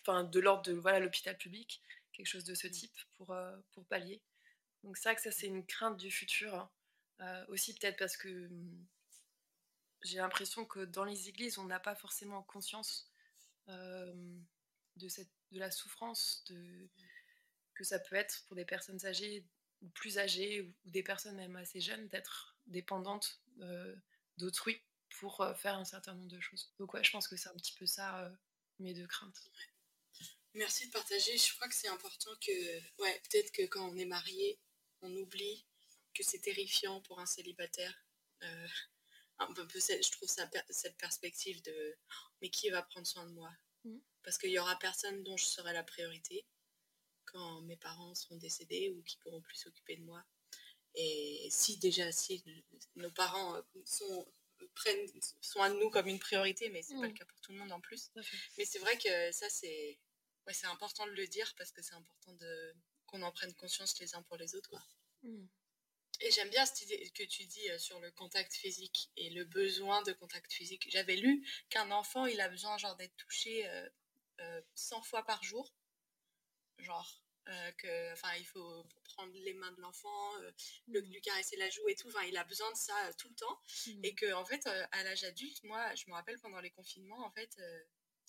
enfin 0.00 0.24
de 0.24 0.40
l'ordre 0.40 0.62
de 0.62 0.72
voilà 0.72 1.00
l'hôpital 1.00 1.36
public, 1.36 1.82
quelque 2.12 2.26
chose 2.26 2.44
de 2.44 2.54
ce 2.54 2.68
mmh. 2.68 2.70
type 2.70 2.98
pour, 3.16 3.34
pour 3.72 3.84
pallier. 3.86 4.22
Donc 4.84 4.96
c'est 4.96 5.08
vrai 5.08 5.16
que 5.16 5.22
ça, 5.22 5.32
c'est 5.32 5.46
une 5.46 5.66
crainte 5.66 5.96
du 5.96 6.10
futur. 6.10 6.54
Hein. 7.18 7.44
aussi 7.48 7.74
peut-être 7.74 7.98
parce 7.98 8.16
que 8.16 8.28
mmh, 8.28 8.86
j'ai 10.02 10.18
l'impression 10.18 10.64
que 10.66 10.80
dans 10.80 11.04
les 11.04 11.28
églises, 11.30 11.58
on 11.58 11.64
n'a 11.64 11.80
pas 11.80 11.94
forcément 11.94 12.42
conscience 12.42 13.10
de, 13.68 15.08
cette, 15.08 15.30
de 15.52 15.58
la 15.58 15.70
souffrance 15.70 16.44
de, 16.48 16.88
que 17.74 17.84
ça 17.84 17.98
peut 17.98 18.16
être 18.16 18.44
pour 18.46 18.56
des 18.56 18.64
personnes 18.66 19.04
âgées 19.06 19.46
ou 19.80 19.88
plus 19.88 20.18
âgées 20.18 20.60
ou, 20.62 20.90
des 20.90 21.02
personnes 21.02 21.36
même 21.36 21.56
assez 21.56 21.80
jeunes 21.80 22.08
d'être 22.08 22.56
dépendantes 22.66 23.40
euh, 23.60 23.96
d'autrui 24.36 24.82
pour 25.18 25.40
euh, 25.40 25.54
faire 25.54 25.76
un 25.76 25.84
certain 25.84 26.14
nombre 26.14 26.28
de 26.30 26.40
choses. 26.40 26.72
Donc 26.78 26.94
ouais, 26.94 27.04
je 27.04 27.10
pense 27.10 27.28
que 27.28 27.36
c'est 27.36 27.48
un 27.48 27.56
petit 27.56 27.74
peu 27.74 27.86
ça 27.86 28.24
euh, 28.24 28.30
mes 28.78 28.94
deux 28.94 29.06
craintes. 29.06 29.50
Merci 30.54 30.86
de 30.86 30.92
partager. 30.92 31.36
Je 31.36 31.54
crois 31.54 31.68
que 31.68 31.74
c'est 31.74 31.88
important 31.88 32.30
que, 32.40 33.02
ouais, 33.02 33.22
peut-être 33.30 33.52
que 33.52 33.62
quand 33.66 33.88
on 33.88 33.96
est 33.96 34.04
marié, 34.04 34.58
on 35.00 35.14
oublie 35.16 35.66
que 36.14 36.22
c'est 36.22 36.40
terrifiant 36.40 37.00
pour 37.02 37.20
un 37.20 37.26
célibataire 37.26 37.94
un 39.40 39.52
peu, 39.52 39.66
je 39.72 40.10
trouve 40.10 40.28
ça, 40.28 40.48
cette 40.70 40.96
perspective 40.98 41.62
de 41.62 41.96
mais 42.40 42.50
qui 42.50 42.70
va 42.70 42.82
prendre 42.82 43.06
soin 43.06 43.26
de 43.26 43.32
moi? 43.32 43.50
Mm. 43.84 43.98
Parce 44.22 44.38
qu'il 44.38 44.50
y 44.50 44.58
aura 44.58 44.78
personne 44.78 45.22
dont 45.24 45.36
je 45.36 45.46
serai 45.46 45.72
la 45.72 45.82
priorité 45.82 46.46
quand 47.24 47.62
mes 47.62 47.76
parents 47.76 48.14
seront 48.14 48.36
décédés 48.36 48.90
ou 48.90 49.02
qui 49.02 49.16
pourront 49.18 49.40
plus 49.40 49.56
s'occuper 49.56 49.96
de 49.96 50.02
moi. 50.02 50.22
Et 50.94 51.48
si 51.50 51.78
déjà, 51.78 52.10
si 52.12 52.44
nos 52.96 53.10
parents 53.12 53.54
euh, 53.56 53.62
sont, 53.84 54.26
prennent 54.68 55.06
soin 55.40 55.70
de 55.70 55.78
nous 55.78 55.90
comme 55.90 56.06
une 56.08 56.18
priorité, 56.18 56.68
mais 56.70 56.82
c'est 56.82 56.94
pas 56.94 57.02
le 57.02 57.08
Mm. 57.08 57.14
cas 57.14 57.24
pour 57.24 57.40
tout 57.40 57.52
le 57.52 57.58
monde 57.58 57.72
en 57.72 57.80
plus. 57.80 58.10
Mais 58.58 58.64
c'est 58.64 58.78
vrai 58.78 58.96
que 58.98 59.32
ça, 59.32 59.48
c'est 59.48 59.98
ouais, 60.46 60.54
c'est 60.54 60.66
important 60.66 61.06
de 61.06 61.12
le 61.12 61.26
dire 61.26 61.52
parce 61.56 61.72
que 61.72 61.82
c'est 61.82 61.94
important 61.94 62.32
de 62.34 62.74
qu'on 63.06 63.22
en 63.22 63.32
prenne 63.32 63.54
conscience 63.54 63.98
les 63.98 64.14
uns 64.14 64.22
pour 64.22 64.36
les 64.36 64.54
autres. 64.54 64.70
Quoi. 64.70 64.82
Mm. 65.22 65.46
Et 66.22 66.30
j'aime 66.32 66.50
bien 66.50 66.66
cette 66.66 66.82
idée 66.82 67.10
que 67.10 67.22
tu 67.24 67.44
dis 67.46 67.70
euh, 67.70 67.78
sur 67.78 67.98
le 68.00 68.10
contact 68.12 68.52
physique 68.54 69.10
et 69.16 69.30
le 69.30 69.44
besoin 69.44 70.02
de 70.02 70.12
contact 70.12 70.52
physique. 70.52 70.86
J'avais 70.90 71.16
lu 71.16 71.46
qu'un 71.70 71.90
enfant, 71.90 72.26
il 72.26 72.40
a 72.40 72.48
besoin 72.48 72.76
genre 72.78 72.94
d'être 72.96 73.16
touché 73.16 73.66
euh, 73.68 73.88
euh, 74.40 74.62
100 74.74 75.02
fois 75.02 75.24
par 75.24 75.42
jour. 75.42 75.74
Genre, 76.78 77.22
euh, 77.48 77.72
que, 77.72 78.12
enfin, 78.12 78.34
il 78.38 78.44
faut 78.44 78.86
prendre 79.04 79.32
les 79.34 79.54
mains 79.54 79.72
de 79.72 79.80
l'enfant, 79.80 80.36
euh, 80.42 80.50
le- 80.88 81.00
lui 81.00 81.20
caresser 81.20 81.56
la 81.56 81.68
joue 81.70 81.88
et 81.88 81.94
tout. 81.94 82.08
Enfin, 82.08 82.24
il 82.24 82.36
a 82.36 82.44
besoin 82.44 82.70
de 82.70 82.76
ça 82.76 82.94
euh, 83.06 83.12
tout 83.18 83.28
le 83.28 83.34
temps. 83.34 83.60
Mm. 83.86 84.04
Et 84.04 84.14
que, 84.14 84.32
en 84.34 84.44
fait, 84.44 84.66
à 84.66 85.02
l'âge 85.04 85.24
adulte, 85.24 85.62
moi, 85.64 85.94
je 85.94 86.04
me 86.08 86.12
rappelle 86.14 86.38
pendant 86.38 86.60
les 86.60 86.70
confinements, 86.70 87.24
en 87.24 87.30
fait, 87.30 87.56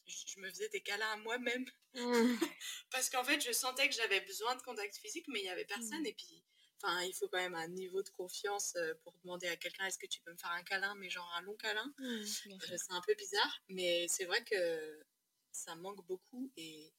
je 0.08 0.40
me 0.40 0.50
faisais 0.50 0.70
des 0.70 0.82
câlins 0.82 1.12
à 1.12 1.18
moi-même. 1.18 1.66
Mm. 1.94 2.36
Parce 2.92 3.10
qu'en 3.10 3.24
fait, 3.24 3.42
je 3.42 3.52
sentais 3.52 3.90
que 3.90 3.96
j'avais 3.96 4.22
besoin 4.22 4.56
de 4.56 4.62
contact 4.62 4.96
physique, 4.98 5.28
mais 5.28 5.40
il 5.40 5.44
n'y 5.44 5.50
avait 5.50 5.66
personne. 5.66 6.02
Mm. 6.02 6.08
Et 6.08 6.14
puis, 6.14 6.44
enfin, 6.82 7.02
il 7.04 7.14
faut 7.14 7.28
quand 7.28 7.38
même 7.40 7.56
un 7.56 7.68
niveau 7.68 8.02
de 8.02 8.10
confiance 8.10 8.76
pour 9.04 9.14
demander 9.24 9.48
à 9.50 9.58
quelqu'un 9.58 9.86
est-ce 9.86 10.00
que 10.00 10.08
tu 10.08 10.22
peux 10.22 10.32
me 10.32 10.38
faire 10.38 10.52
un 10.52 10.64
câlin, 10.64 10.96
mais 10.96 11.10
genre 11.10 11.32
un 11.38 11.42
long 11.42 11.56
câlin? 11.58 11.94
C'est 12.28 12.92
un 12.94 13.02
peu 13.02 13.14
bizarre, 13.16 13.62
mais 13.68 14.08
c'est 14.08 14.26
vrai 14.26 14.44
que 14.46 15.06
ça 15.52 15.76
manque 15.76 16.06
beaucoup. 16.08 16.52
Et 16.58 16.94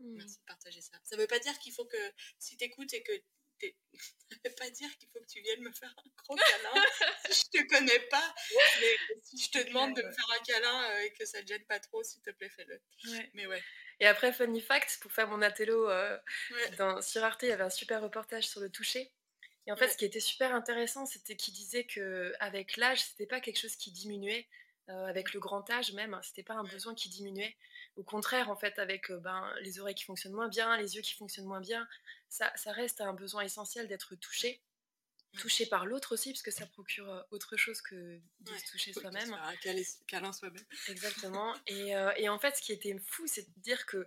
merci 0.00 0.38
de 0.38 0.44
partager 0.46 0.80
ça. 0.80 0.98
Ça 1.04 1.16
veut 1.16 1.26
pas 1.26 1.38
dire 1.38 1.58
qu'il 1.58 1.72
faut 1.72 1.84
que, 1.84 2.12
si 2.38 2.56
t'écoutes 2.56 2.92
et 2.94 3.02
que 3.02 3.12
ça 3.62 4.36
veut 4.44 4.54
pas 4.54 4.68
dire 4.70 4.94
qu'il 4.98 5.08
faut 5.08 5.18
que 5.20 5.26
tu 5.26 5.40
viennes 5.40 5.62
me 5.62 5.72
faire 5.72 5.88
un 5.96 6.10
gros 6.24 6.36
câlin 6.36 6.84
si 7.30 7.44
je 7.52 7.58
te 7.62 7.68
connais 7.68 8.00
pas. 8.10 8.34
Mais 8.80 8.96
si 9.22 9.38
je 9.38 9.50
te 9.50 9.66
demande 9.68 9.96
de 9.96 10.02
me 10.02 10.12
faire 10.12 10.30
un 10.38 10.44
câlin 10.44 10.90
euh, 10.90 10.98
et 11.04 11.12
que 11.14 11.24
ça 11.24 11.40
te 11.42 11.46
gêne 11.46 11.64
pas 11.64 11.80
trop, 11.80 12.02
s'il 12.02 12.20
te 12.22 12.30
plaît, 12.30 12.50
fais-le. 12.50 12.80
Ouais. 13.10 13.30
Mais 13.34 13.46
ouais. 13.46 13.62
Et 14.00 14.06
après, 14.06 14.32
funny 14.32 14.60
fact, 14.60 14.98
pour 15.00 15.10
faire 15.12 15.28
mon 15.28 15.40
attello 15.40 15.88
euh, 15.88 16.18
Ouais. 16.50 16.70
dans, 16.76 17.00
sur 17.00 17.24
Arte, 17.24 17.44
il 17.44 17.48
y 17.48 17.52
avait 17.52 17.64
un 17.64 17.70
super 17.70 18.02
reportage 18.02 18.46
sur 18.46 18.60
le 18.60 18.68
toucher. 18.70 19.10
Et 19.66 19.72
en 19.72 19.76
fait, 19.76 19.86
Ouais. 19.86 19.92
ce 19.92 19.96
qui 19.96 20.04
était 20.04 20.20
super 20.20 20.54
intéressant, 20.54 21.06
c'était 21.06 21.34
qu'il 21.34 21.54
disait 21.54 21.84
que 21.86 22.34
avec 22.40 22.76
l'âge, 22.76 23.02
c'était 23.02 23.26
pas 23.26 23.40
quelque 23.40 23.58
chose 23.58 23.76
qui 23.76 23.90
diminuait. 23.90 24.46
euh, 24.90 25.06
avec 25.06 25.32
le 25.32 25.40
grand 25.40 25.68
âge 25.70 25.92
même, 25.94 26.16
c'était 26.22 26.44
pas 26.44 26.54
un 26.54 26.62
besoin 26.62 26.94
qui 26.94 27.08
diminuait. 27.08 27.56
Au 27.96 28.04
contraire, 28.04 28.50
en 28.50 28.56
fait, 28.56 28.78
avec 28.78 29.10
euh, 29.10 29.18
ben, 29.18 29.52
les 29.62 29.80
oreilles 29.80 29.94
qui 29.94 30.04
fonctionnent 30.04 30.34
moins 30.34 30.48
bien, 30.48 30.76
les 30.76 30.96
yeux 30.96 31.02
qui 31.02 31.14
fonctionnent 31.14 31.46
moins 31.46 31.60
bien, 31.60 31.88
ça, 32.28 32.52
ça 32.56 32.72
reste 32.72 33.00
un 33.00 33.14
besoin 33.14 33.42
essentiel 33.42 33.88
d'être 33.88 34.14
touché. 34.16 34.62
Touché 35.38 35.66
par 35.66 35.84
l'autre 35.84 36.12
aussi, 36.14 36.32
parce 36.32 36.40
que 36.42 36.50
ça 36.50 36.66
procure 36.66 37.10
euh, 37.10 37.22
autre 37.30 37.56
chose 37.58 37.82
que 37.82 37.94
de 38.40 38.50
Ouais. 38.52 38.58
se 38.58 38.70
toucher 38.70 38.92
soi-même. 38.94 39.34
Un 39.34 39.54
câlin, 40.08 40.32
soi-même. 40.32 40.64
Exactement. 40.88 41.54
Et, 41.66 41.94
euh, 41.94 42.10
et 42.16 42.28
en 42.30 42.38
fait, 42.38 42.56
ce 42.56 42.62
qui 42.62 42.72
était 42.72 42.96
fou, 43.06 43.26
c'est 43.26 43.42
de 43.42 43.60
dire 43.60 43.84
que 43.84 44.06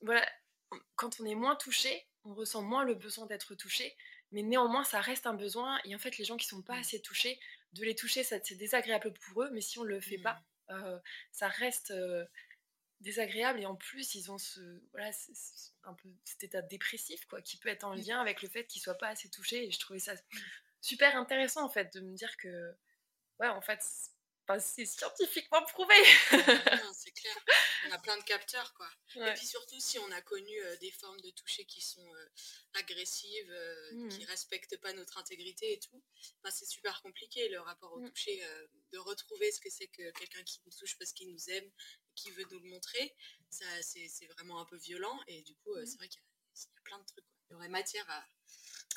voilà, 0.00 0.26
quand 0.96 1.20
on 1.20 1.26
est 1.26 1.34
moins 1.34 1.56
touché, 1.56 2.06
on 2.24 2.32
ressent 2.34 2.62
moins 2.62 2.84
le 2.84 2.94
besoin 2.94 3.26
d'être 3.26 3.54
touché, 3.54 3.94
mais 4.30 4.42
néanmoins, 4.42 4.84
ça 4.84 5.02
reste 5.02 5.26
un 5.26 5.34
besoin. 5.34 5.78
Et 5.84 5.94
en 5.94 5.98
fait, 5.98 6.16
les 6.16 6.24
gens 6.24 6.38
qui 6.38 6.46
sont 6.46 6.62
pas 6.62 6.76
Mm. 6.76 6.80
assez 6.80 7.02
touchés, 7.02 7.38
de 7.74 7.84
les 7.84 7.94
toucher, 7.94 8.24
c'est 8.24 8.54
désagréable 8.54 9.12
pour 9.12 9.42
eux, 9.42 9.50
mais 9.52 9.60
si 9.60 9.78
on 9.78 9.84
le 9.84 10.00
fait 10.00 10.16
Mm. 10.18 10.22
pas, 10.22 10.42
euh, 10.70 10.98
ça 11.32 11.48
reste 11.48 11.90
euh, 11.90 12.24
désagréable. 13.02 13.60
Et 13.60 13.66
en 13.66 13.76
plus, 13.76 14.14
ils 14.14 14.30
ont 14.30 14.38
ce, 14.38 14.60
voilà, 14.92 15.12
c- 15.12 15.32
c- 15.34 15.70
un 15.84 15.94
peu 15.94 16.08
cet 16.24 16.44
état 16.44 16.62
dépressif, 16.62 17.24
quoi, 17.26 17.42
qui 17.42 17.56
peut 17.58 17.68
être 17.68 17.84
en 17.84 17.94
lien 17.94 18.20
avec 18.20 18.42
le 18.42 18.48
fait 18.48 18.66
qu'ils 18.66 18.80
soient 18.82 18.98
pas 18.98 19.08
assez 19.08 19.28
touchés. 19.30 19.66
Et 19.66 19.70
je 19.70 19.78
trouvais 19.78 19.98
ça 19.98 20.14
super 20.80 21.16
intéressant, 21.16 21.64
en 21.64 21.68
fait, 21.70 21.92
de 21.94 22.00
me 22.00 22.14
dire 22.14 22.36
que, 22.38 22.72
ouais, 23.40 23.48
en 23.48 23.60
fait, 23.62 23.80
c'est- 24.60 24.84
scientifiquement 24.86 25.62
prouvé. 25.64 25.94
C'est 26.94 27.12
clair. 27.12 27.36
On 27.88 27.92
a 27.92 27.98
plein 27.98 28.16
de 28.18 28.22
capteurs, 28.24 28.74
quoi. 28.74 28.88
Et 29.16 29.34
puis 29.34 29.46
surtout, 29.46 29.80
si 29.80 29.98
on 29.98 30.10
a 30.12 30.20
connu 30.20 30.56
euh, 30.62 30.76
des 30.76 30.90
formes 30.90 31.20
de 31.20 31.30
toucher 31.30 31.64
qui 31.64 31.80
sont 31.80 32.06
euh, 32.14 32.26
agressives, 32.74 33.50
euh, 33.50 33.92
Mhm. 33.92 34.08
qui 34.10 34.24
respectent 34.26 34.76
pas 34.80 34.92
notre 34.92 35.18
intégrité 35.18 35.72
et 35.72 35.78
tout, 35.80 36.02
ben, 36.42 36.50
c'est 36.50 36.66
super 36.66 37.00
compliqué 37.02 37.48
le 37.48 37.60
rapport 37.60 37.92
au 37.94 38.00
Mhm. 38.00 38.10
toucher, 38.10 38.42
de 38.92 38.98
retrouver 38.98 39.50
ce 39.52 39.60
que 39.60 39.70
c'est 39.70 39.88
que 39.88 40.10
quelqu'un 40.12 40.42
qui 40.44 40.60
nous 40.66 40.72
touche 40.72 40.96
parce 40.98 41.12
qu'il 41.12 41.30
nous 41.32 41.50
aime, 41.50 41.70
qui 42.14 42.30
veut 42.32 42.46
nous 42.50 42.58
le 42.60 42.68
montrer. 42.70 43.14
Ça, 43.50 43.64
c'est 43.82 44.08
c'est 44.08 44.26
vraiment 44.26 44.60
un 44.60 44.64
peu 44.66 44.76
violent 44.76 45.18
et 45.26 45.42
du 45.42 45.54
coup, 45.56 45.74
euh, 45.74 45.80
Mhm. 45.80 45.86
c'est 45.86 45.96
vrai 45.98 46.08
qu'il 46.08 46.20
y, 46.20 46.24
a- 46.24 46.28
il 46.56 46.74
y 46.74 46.78
a 46.78 46.80
plein 46.84 46.98
de 46.98 47.04
trucs. 47.06 47.24
quoi. 47.24 47.34
Il 47.50 47.52
y 47.52 47.56
aurait 47.56 47.68
matière 47.68 48.08
à, 48.10 48.26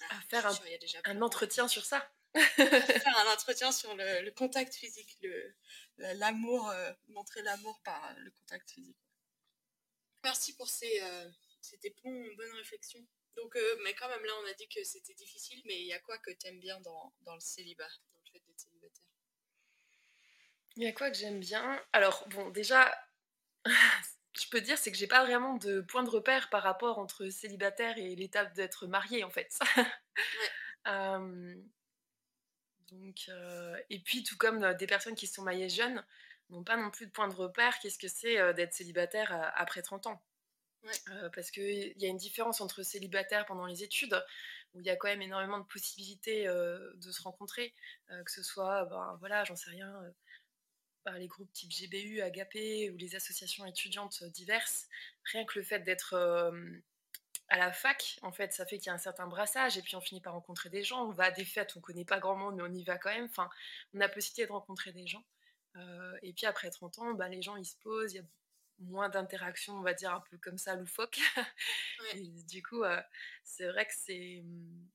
À 0.10 0.22
faire 0.30 0.46
un- 0.48 0.56
déjà 0.80 1.00
un 1.06 1.22
entretien 1.22 1.68
sur 1.68 1.86
ça. 1.86 2.12
faire 2.36 3.18
un 3.18 3.34
entretien 3.34 3.72
sur 3.72 3.96
le, 3.96 4.22
le 4.22 4.32
contact 4.32 4.74
physique, 4.76 5.18
le- 5.22 5.56
l'amour, 5.98 6.70
euh, 6.70 6.92
montrer 7.08 7.42
l'amour 7.44 7.80
par 7.84 8.04
euh, 8.12 8.14
le 8.18 8.32
contact 8.32 8.72
physique. 8.72 8.98
Merci 10.24 10.56
pour 10.56 10.70
ces, 10.70 11.00
euh, 11.02 11.30
c'était 11.62 11.96
bon, 12.04 12.12
bonne 12.36 12.52
réflexion. 12.58 13.00
Donc, 13.38 13.56
euh, 13.56 13.78
mais 13.84 13.94
quand 13.96 14.08
même 14.10 14.24
là, 14.26 14.34
on 14.44 14.48
a 14.48 14.54
dit 14.54 14.68
que 14.68 14.84
c'était 14.84 15.14
difficile, 15.14 15.62
mais 15.66 15.80
il 15.80 15.88
y 15.88 15.94
a 15.94 16.00
quoi 16.00 16.18
que 16.18 16.32
t'aimes 16.32 16.60
bien 16.60 16.80
dans, 16.82 17.14
dans 17.22 17.36
le 17.36 17.40
célibat, 17.42 17.88
dans 18.14 18.20
le 18.20 18.32
fait 18.32 18.40
d'être 18.40 18.60
célibataire? 18.60 19.06
Il 20.78 20.84
y 20.84 20.88
a 20.88 20.94
quoi 20.94 21.10
que 21.12 21.18
j'aime 21.18 21.40
bien? 21.40 21.82
Alors, 21.94 22.28
bon, 22.30 22.50
déjà, 22.50 22.94
je 23.66 24.48
peux 24.50 24.62
dire, 24.62 24.78
c'est 24.78 24.92
que 24.92 24.98
j'ai 24.98 25.08
pas 25.08 25.24
vraiment 25.24 25.56
de 25.56 25.82
point 25.82 26.04
de 26.04 26.10
repère 26.10 26.50
par 26.50 26.64
rapport 26.64 27.00
entre 27.00 27.30
célibataire 27.30 27.98
et 27.98 28.16
l'étape 28.16 28.54
d'être 28.56 28.88
marié, 28.88 29.24
en 29.24 29.30
fait. 29.30 29.58
Euh, 30.88 31.56
donc, 32.92 33.26
euh, 33.30 33.78
et 33.90 34.00
puis, 34.00 34.24
tout 34.24 34.38
comme 34.38 34.64
euh, 34.64 34.74
des 34.74 34.88
personnes 34.88 35.16
qui 35.16 35.28
sont 35.28 35.44
mariées 35.44 35.70
jeunes 35.70 36.04
n'ont 36.50 36.64
pas 36.64 36.78
non 36.78 36.92
plus 36.92 37.08
de 37.08 37.12
point 37.12 37.28
de 37.28 37.34
repère, 37.34 37.80
qu'est-ce 37.80 37.98
que 37.98 38.08
c'est 38.08 38.40
euh, 38.40 38.54
d'être 38.54 38.74
célibataire 38.74 39.52
après 39.56 39.82
30 39.82 40.08
ans? 40.08 40.24
Ouais. 40.84 41.30
Parce 41.34 41.50
qu'il 41.50 41.94
y 41.98 42.06
a 42.06 42.10
une 42.10 42.18
différence 42.18 42.62
entre 42.62 42.84
célibataire 42.84 43.48
pendant 43.48 43.66
les 43.66 43.82
études, 43.82 44.24
où 44.76 44.82
il 44.82 44.86
y 44.86 44.92
a 44.92 44.96
quand 44.96 45.08
même 45.08 45.24
énormément 45.24 45.58
de 45.58 45.66
possibilités 45.66 46.46
de 46.46 47.12
se 47.12 47.24
rencontrer, 47.24 47.74
que 48.08 48.32
ce 48.32 48.44
soit, 48.44 48.86
ben, 48.86 49.18
voilà, 49.20 49.44
j'en 49.46 49.56
sais 49.56 49.72
rien, 49.72 49.92
par 51.06 51.16
les 51.20 51.28
groupes 51.28 51.54
type 51.54 51.72
GBU, 51.72 52.22
Agapé 52.22 52.92
ou 52.92 52.98
les 52.98 53.16
associations 53.16 53.66
étudiantes 53.68 54.24
diverses. 54.26 54.90
Rien 55.32 55.46
que 55.46 55.60
le 55.60 55.66
fait 55.66 55.82
d'être 55.82 56.16
euh, 56.16 56.52
à 57.50 57.58
la 57.58 57.72
fac, 57.72 58.20
en 58.24 58.32
fait, 58.32 58.54
ça 58.54 58.66
fait 58.66 58.78
qu'il 58.78 58.88
y 58.88 58.90
a 58.90 58.94
un 58.94 58.98
certain 58.98 59.28
brassage 59.28 59.78
et 59.78 59.82
puis 59.82 59.96
on 59.96 60.02
finit 60.02 60.22
par 60.22 60.34
rencontrer 60.34 60.70
des 60.70 60.84
gens. 60.84 61.06
On 61.08 61.12
va 61.12 61.26
à 61.26 61.32
des 61.32 61.46
fêtes, 61.46 61.76
on 61.78 61.82
connaît 61.82 62.06
pas 62.06 62.20
grand 62.20 62.36
monde, 62.36 62.56
mais 62.58 62.64
on 62.64 62.74
y 62.74 62.84
va 62.84 62.98
quand 62.98 63.12
même. 63.14 63.26
Enfin, 63.26 63.50
on 63.94 64.02
a 64.02 64.10
possibilité 64.10 64.48
de 64.48 64.52
rencontrer 64.52 64.92
des 64.94 65.08
gens. 65.08 65.24
Euh, 65.78 66.18
et 66.24 66.34
puis 66.34 66.46
après 66.48 66.70
30 66.72 67.00
ans, 67.00 67.14
bah, 67.14 67.30
les 67.30 67.42
gens 67.42 67.56
ils 67.58 67.66
se 67.66 67.76
posent, 67.78 68.14
il 68.14 68.18
y 68.18 68.20
a 68.20 68.24
moins 68.80 69.10
d'interactions, 69.10 69.76
on 69.78 69.82
va 69.82 69.94
dire 69.94 70.14
un 70.14 70.22
peu 70.32 70.38
comme 70.40 70.58
ça, 70.58 70.76
loufoque. 70.76 71.20
Ouais. 72.02 72.20
Et 72.20 72.28
du 72.50 72.64
coup, 72.64 72.84
euh, 72.84 73.02
c'est 73.44 73.68
vrai 73.68 73.86
que 73.86 73.94
c'est. 73.96 74.40
hum, 74.42 74.90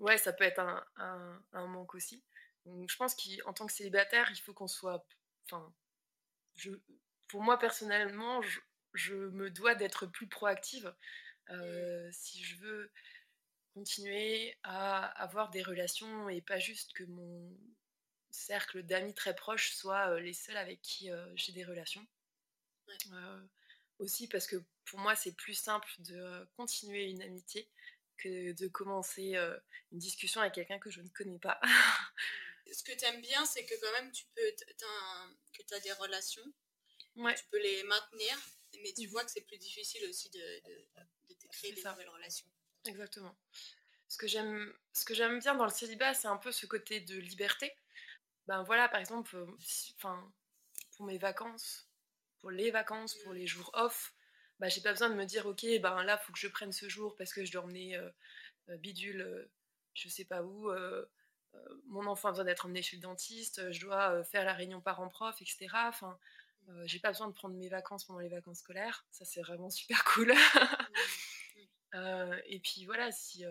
Ouais, 0.00 0.18
ça 0.18 0.32
peut 0.32 0.44
être 0.44 0.60
un, 0.60 0.84
un- 0.96 1.42
un 1.52 1.66
manque 1.66 1.94
aussi. 1.94 2.22
Donc, 2.66 2.90
je 2.90 2.96
pense 2.96 3.14
qu'en 3.16 3.52
tant 3.52 3.66
que 3.66 3.72
célibataire, 3.72 4.30
il 4.32 4.36
faut 4.40 4.52
qu'on 4.54 4.68
soit. 4.68 5.04
Enfin, 5.50 5.74
je, 6.56 6.70
pour 7.28 7.42
moi 7.42 7.58
personnellement, 7.58 8.42
je, 8.42 8.60
je 8.94 9.14
me 9.14 9.50
dois 9.50 9.74
d'être 9.74 10.06
plus 10.06 10.26
proactive 10.26 10.94
euh, 11.50 12.08
si 12.12 12.42
je 12.42 12.56
veux 12.56 12.90
continuer 13.74 14.56
à 14.64 15.06
avoir 15.22 15.50
des 15.50 15.62
relations 15.62 16.28
et 16.28 16.40
pas 16.40 16.58
juste 16.58 16.92
que 16.94 17.04
mon 17.04 17.56
cercle 18.30 18.82
d'amis 18.82 19.14
très 19.14 19.34
proches 19.34 19.72
soit 19.72 20.10
euh, 20.10 20.20
les 20.20 20.32
seuls 20.32 20.56
avec 20.56 20.80
qui 20.82 21.10
euh, 21.10 21.26
j'ai 21.34 21.52
des 21.52 21.64
relations. 21.64 22.06
Ouais. 22.88 22.94
Euh, 23.12 23.40
aussi 23.98 24.28
parce 24.28 24.46
que 24.46 24.56
pour 24.84 25.00
moi, 25.00 25.14
c'est 25.16 25.36
plus 25.36 25.54
simple 25.54 25.88
de 26.00 26.48
continuer 26.56 27.10
une 27.10 27.22
amitié 27.22 27.68
que 28.16 28.52
de 28.52 28.68
commencer 28.68 29.36
une 29.92 29.98
discussion 29.98 30.40
avec 30.40 30.54
quelqu'un 30.54 30.78
que 30.78 30.90
je 30.90 31.00
ne 31.00 31.08
connais 31.08 31.38
pas. 31.38 31.60
Ce 32.72 32.82
que 32.82 32.92
t'aimes 32.92 33.20
bien, 33.22 33.44
c'est 33.46 33.64
que 33.64 33.74
quand 33.80 33.92
même, 33.92 34.12
tu 34.12 34.24
peux, 34.34 34.52
un- 34.86 35.36
que 35.52 35.62
t'as 35.62 35.80
des 35.80 35.92
relations, 35.94 36.44
ouais, 37.16 37.36
tu 37.36 37.44
peux 37.50 37.60
les 37.62 37.82
maintenir, 37.84 38.36
mais 38.82 38.92
tu 38.94 39.06
Mhm. 39.06 39.12
vois 39.12 39.24
que 39.24 39.30
c'est 39.30 39.42
plus 39.42 39.58
difficile 39.58 40.04
aussi 40.08 40.30
de, 40.30 40.38
de, 40.40 40.88
de 41.30 41.34
te 41.34 41.46
créer 41.48 41.72
des 41.72 41.82
ça. 41.82 41.90
nouvelles 41.90 42.10
relations. 42.10 42.48
exactement. 42.86 43.36
Ce 44.08 44.18
que 44.18 44.26
j'aime, 44.28 44.74
bien 45.40 45.54
dans 45.56 45.64
le 45.64 45.70
célibat, 45.70 46.14
c'est 46.14 46.28
un 46.28 46.36
peu 46.38 46.52
ce 46.52 46.66
côté 46.66 47.00
de 47.00 47.16
liberté. 47.18 47.72
Ben 48.48 48.62
voilà, 48.64 48.88
par 48.88 49.00
exemple, 49.00 49.36
euh, 49.36 49.46
enfin, 49.96 50.32
pour 50.96 51.06
mes 51.06 51.18
vacances, 51.18 51.88
pour 52.40 52.50
les 52.50 52.70
vacances, 52.70 53.14
pour 53.16 53.32
les 53.34 53.46
jours 53.46 53.70
off, 53.74 54.14
bah, 54.60 54.68
j'ai 54.68 54.80
pas 54.82 54.92
besoin 54.92 55.10
de 55.10 55.14
me 55.16 55.24
dire, 55.26 55.46
ok, 55.46 55.66
ben 55.80 56.04
là, 56.04 56.18
faut 56.18 56.32
que 56.32 56.38
je 56.38 56.48
prenne 56.48 56.72
ce 56.72 56.88
jour 56.88 57.16
parce 57.16 57.32
que 57.34 57.44
je 57.44 57.52
dois 57.52 57.62
emmener 57.64 57.96
euh, 57.96 58.10
euh, 58.70 58.78
bidule, 58.78 59.22
euh, 59.22 59.50
je 59.94 60.08
sais 60.08 60.24
pas 60.26 60.42
où, 60.42 60.70
euh, 60.70 61.06
mon 61.86 62.06
enfant 62.06 62.28
a 62.28 62.32
besoin 62.32 62.44
d'être 62.44 62.66
emmené 62.66 62.82
chez 62.82 62.96
le 62.96 63.02
dentiste, 63.02 63.72
je 63.72 63.80
dois 63.80 64.22
faire 64.24 64.44
la 64.44 64.54
réunion 64.54 64.80
parents-prof, 64.80 65.40
etc. 65.40 65.68
Enfin, 65.88 66.18
j'ai 66.84 66.98
pas 66.98 67.10
besoin 67.10 67.28
de 67.28 67.32
prendre 67.32 67.54
mes 67.54 67.68
vacances 67.68 68.04
pendant 68.04 68.20
les 68.20 68.28
vacances 68.28 68.58
scolaires. 68.58 69.06
Ça, 69.10 69.24
c'est 69.24 69.40
vraiment 69.40 69.70
super 69.70 70.04
cool. 70.04 70.32
et 72.46 72.60
puis 72.60 72.84
voilà, 72.84 73.10
si, 73.12 73.44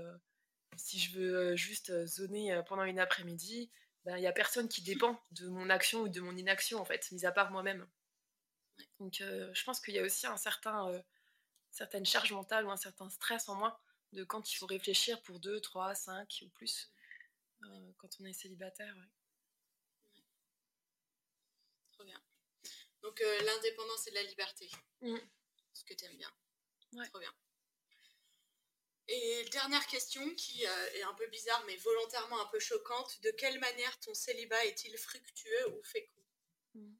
si 0.75 0.99
je 0.99 1.17
veux 1.17 1.55
juste 1.55 2.05
zoner 2.05 2.61
pendant 2.67 2.83
une 2.83 2.99
après-midi, 2.99 3.71
ben, 4.05 4.17
il 4.17 4.21
n'y 4.21 4.27
a 4.27 4.31
personne 4.31 4.69
qui 4.69 4.81
dépend 4.81 5.19
de 5.31 5.49
mon 5.49 5.69
action 5.69 6.01
ou 6.01 6.09
de 6.09 6.21
mon 6.21 6.35
inaction, 6.37 6.79
en 6.79 6.85
fait, 6.85 7.11
mis 7.11 7.25
à 7.25 7.31
part 7.31 7.51
moi-même. 7.51 7.87
Donc, 8.99 9.15
je 9.19 9.63
pense 9.63 9.79
qu'il 9.79 9.95
y 9.95 9.99
a 9.99 10.03
aussi 10.03 10.27
un 10.27 10.37
certain, 10.37 10.91
certaine 11.71 12.05
charge 12.05 12.31
mentale 12.31 12.65
ou 12.65 12.71
un 12.71 12.77
certain 12.77 13.09
stress 13.09 13.49
en 13.49 13.55
moins 13.55 13.77
de 14.13 14.23
quand 14.23 14.51
il 14.51 14.55
faut 14.55 14.65
réfléchir 14.65 15.21
pour 15.23 15.39
2, 15.39 15.59
3, 15.59 15.95
5 15.95 16.43
ou 16.45 16.49
plus, 16.49 16.91
quand 17.97 18.09
on 18.19 18.25
est 18.25 18.33
célibataire. 18.33 18.95
Trop 21.91 22.03
bien. 22.03 22.21
Donc, 23.01 23.19
l'indépendance 23.19 24.07
et 24.07 24.11
la 24.11 24.23
liberté. 24.23 24.69
Mmh. 25.01 25.17
Ce 25.73 25.83
que 25.83 25.93
tu 25.93 26.05
aimes 26.05 26.17
bien. 26.17 26.31
Trop 27.09 27.19
bien. 27.19 27.33
Et 29.09 29.45
dernière 29.51 29.85
question 29.87 30.35
qui 30.35 30.65
euh, 30.65 30.93
est 30.95 31.03
un 31.03 31.13
peu 31.13 31.27
bizarre 31.27 31.63
mais 31.65 31.77
volontairement 31.77 32.41
un 32.41 32.47
peu 32.47 32.59
choquante. 32.59 33.21
De 33.21 33.31
quelle 33.31 33.59
manière 33.59 33.97
ton 34.01 34.13
célibat 34.13 34.65
est-il 34.65 34.97
fructueux 34.97 35.69
ou 35.69 35.83
fécond? 35.83 36.25
Hmm. 36.73 36.95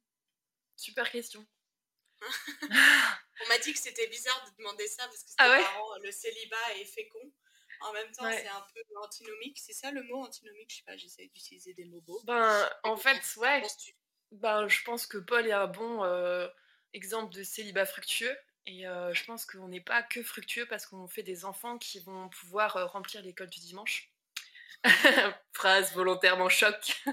Super 0.76 1.10
question. 1.10 1.46
On 2.62 3.48
m'a 3.48 3.58
dit 3.58 3.72
que 3.72 3.78
c'était 3.78 4.06
bizarre 4.06 4.50
de 4.50 4.56
demander 4.56 4.88
ça 4.88 5.04
parce 5.04 5.22
que 5.22 5.30
c'était 5.30 5.42
ah 5.42 5.60
marrant, 5.60 5.98
le 5.98 6.10
célibat 6.10 6.74
est 6.76 6.86
fécond. 6.86 7.32
En 7.80 7.92
même 7.92 8.10
temps, 8.12 8.30
c'est 8.30 8.48
un 8.48 8.64
peu 8.74 8.80
antinomique. 9.02 9.58
C'est 9.58 9.72
ça 9.72 9.90
le 9.90 10.02
mot 10.02 10.22
antinomique? 10.22 10.70
Je 10.70 10.76
sais 10.76 10.82
pas, 10.84 10.96
j'essaie 10.96 11.26
d'utiliser 11.26 11.74
des 11.74 11.84
mots 11.84 12.00
beaux. 12.00 12.20
Ben, 12.24 12.68
en 12.82 12.96
fait, 12.96 13.20
ouais. 13.36 13.62
Ben, 14.32 14.68
je 14.68 14.82
pense 14.84 15.06
que 15.06 15.18
Paul 15.18 15.46
est 15.46 15.52
un 15.52 15.66
bon 15.66 16.04
euh, 16.04 16.48
exemple 16.92 17.34
de 17.34 17.42
célibat 17.42 17.86
fructueux. 17.86 18.36
Et 18.66 18.86
euh, 18.86 19.14
je 19.14 19.24
pense 19.24 19.46
qu'on 19.46 19.68
n'est 19.68 19.80
pas 19.80 20.02
que 20.02 20.22
fructueux 20.22 20.66
parce 20.66 20.86
qu'on 20.86 21.08
fait 21.08 21.22
des 21.22 21.44
enfants 21.44 21.78
qui 21.78 22.00
vont 22.00 22.28
pouvoir 22.28 22.76
euh, 22.76 22.86
remplir 22.86 23.22
l'école 23.22 23.48
du 23.48 23.60
dimanche. 23.60 24.12
Phrase 25.52 25.92
volontairement 25.94 26.48
choc. 26.48 27.02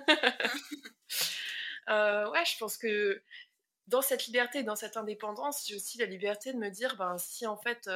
Ouais, 1.88 2.44
je 2.46 2.58
pense 2.58 2.78
que 2.78 3.22
dans 3.86 4.02
cette 4.02 4.26
liberté, 4.26 4.64
dans 4.64 4.76
cette 4.76 4.98
indépendance, 4.98 5.68
j'ai 5.68 5.76
aussi 5.76 6.00
la 6.00 6.08
liberté 6.08 6.52
de 6.52 6.58
me 6.58 6.70
dire, 6.70 6.96
ben, 6.96 7.20
si 7.20 7.46
en 7.46 7.58
fait, 7.58 7.88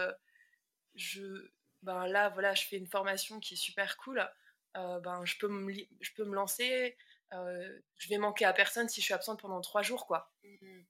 je, 0.94 1.50
ben, 1.84 2.08
là, 2.08 2.30
voilà, 2.30 2.54
je 2.54 2.66
fais 2.66 2.78
une 2.78 2.88
formation 2.88 3.40
qui 3.40 3.54
est 3.54 3.58
super 3.58 3.98
cool, 3.98 4.28
ben, 4.76 5.26
je, 5.26 5.38
peux 5.38 5.48
me, 5.48 5.74
je 6.02 6.14
peux 6.14 6.26
me 6.26 6.36
lancer, 6.36 6.98
je 7.32 8.10
vais 8.10 8.18
manquer 8.18 8.46
à 8.46 8.54
personne 8.54 8.90
si 8.90 9.02
je 9.02 9.06
suis 9.06 9.14
absente 9.14 9.42
pendant 9.42 9.62
trois 9.62 9.82
jours, 9.82 10.06
quoi. 10.06 10.32
Mmh 10.44 10.82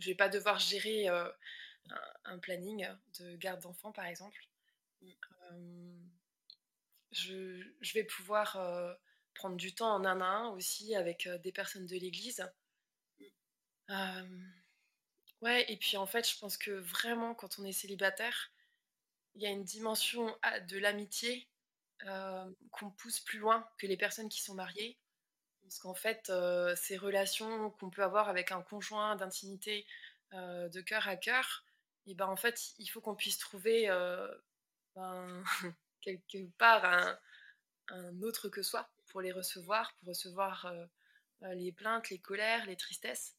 je 0.00 0.06
vais 0.06 0.14
pas 0.16 0.28
devoir 0.28 0.58
gérer 0.58 1.08
un, 1.08 2.38
planning 2.38 2.88
de 3.18 3.36
garde 3.36 3.60
d'enfants, 3.60 3.92
par 3.92 4.06
exemple. 4.06 4.40
Mm. 5.02 6.08
je, 7.12 7.92
vais 7.94 8.04
pouvoir 8.04 8.58
prendre 9.34 9.56
du 9.56 9.74
temps 9.74 9.94
en 9.94 10.04
un 10.04 10.20
à 10.20 10.24
un 10.24 10.48
aussi 10.50 10.94
avec 10.94 11.28
des 11.42 11.52
personnes 11.52 11.86
de 11.86 11.96
l'église. 11.96 12.44
Mm. 13.88 14.52
ouais, 15.42 15.70
et 15.70 15.76
puis 15.76 15.96
en 15.96 16.06
fait, 16.06 16.28
je 16.28 16.38
pense 16.38 16.56
que 16.56 16.70
vraiment, 16.70 17.34
quand 17.34 17.58
on 17.58 17.64
est 17.64 17.72
célibataire, 17.72 18.50
il 19.34 19.42
y 19.42 19.46
a 19.46 19.50
une 19.50 19.64
dimension 19.64 20.36
de 20.68 20.78
l'amitié 20.78 21.48
qu'on 22.70 22.90
pousse 22.90 23.20
plus 23.20 23.38
loin 23.38 23.68
que 23.78 23.86
les 23.86 23.96
personnes 23.96 24.28
qui 24.28 24.40
sont 24.40 24.54
mariées. 24.54 24.98
Parce 25.62 25.78
qu'en 25.78 25.94
fait, 25.94 26.32
ces 26.76 26.96
relations 26.96 27.70
qu'on 27.70 27.90
peut 27.90 28.02
avoir 28.02 28.28
avec 28.28 28.52
un 28.52 28.62
conjoint 28.62 29.16
d'intimité 29.16 29.86
de 30.32 30.80
cœur 30.80 31.06
à 31.08 31.16
cœur, 31.16 31.64
et 32.06 32.14
ben 32.14 32.26
en 32.26 32.36
fait, 32.36 32.72
il 32.78 32.86
faut 32.86 33.00
qu'on 33.00 33.14
puisse 33.14 33.38
trouver 33.38 33.88
euh, 33.88 34.28
ben, 34.94 35.44
quelque 36.00 36.44
part 36.58 36.84
un, 36.84 37.18
autre 38.22 38.48
que 38.48 38.62
soi 38.62 38.88
pour 39.08 39.20
les 39.20 39.32
recevoir, 39.32 39.92
pour 39.94 40.08
recevoir 40.08 40.66
euh, 40.66 40.86
euh, 41.42 41.54
les 41.54 41.72
plaintes, 41.72 42.10
les 42.10 42.18
colères, 42.18 42.66
les 42.66 42.76
tristesses. 42.76 43.36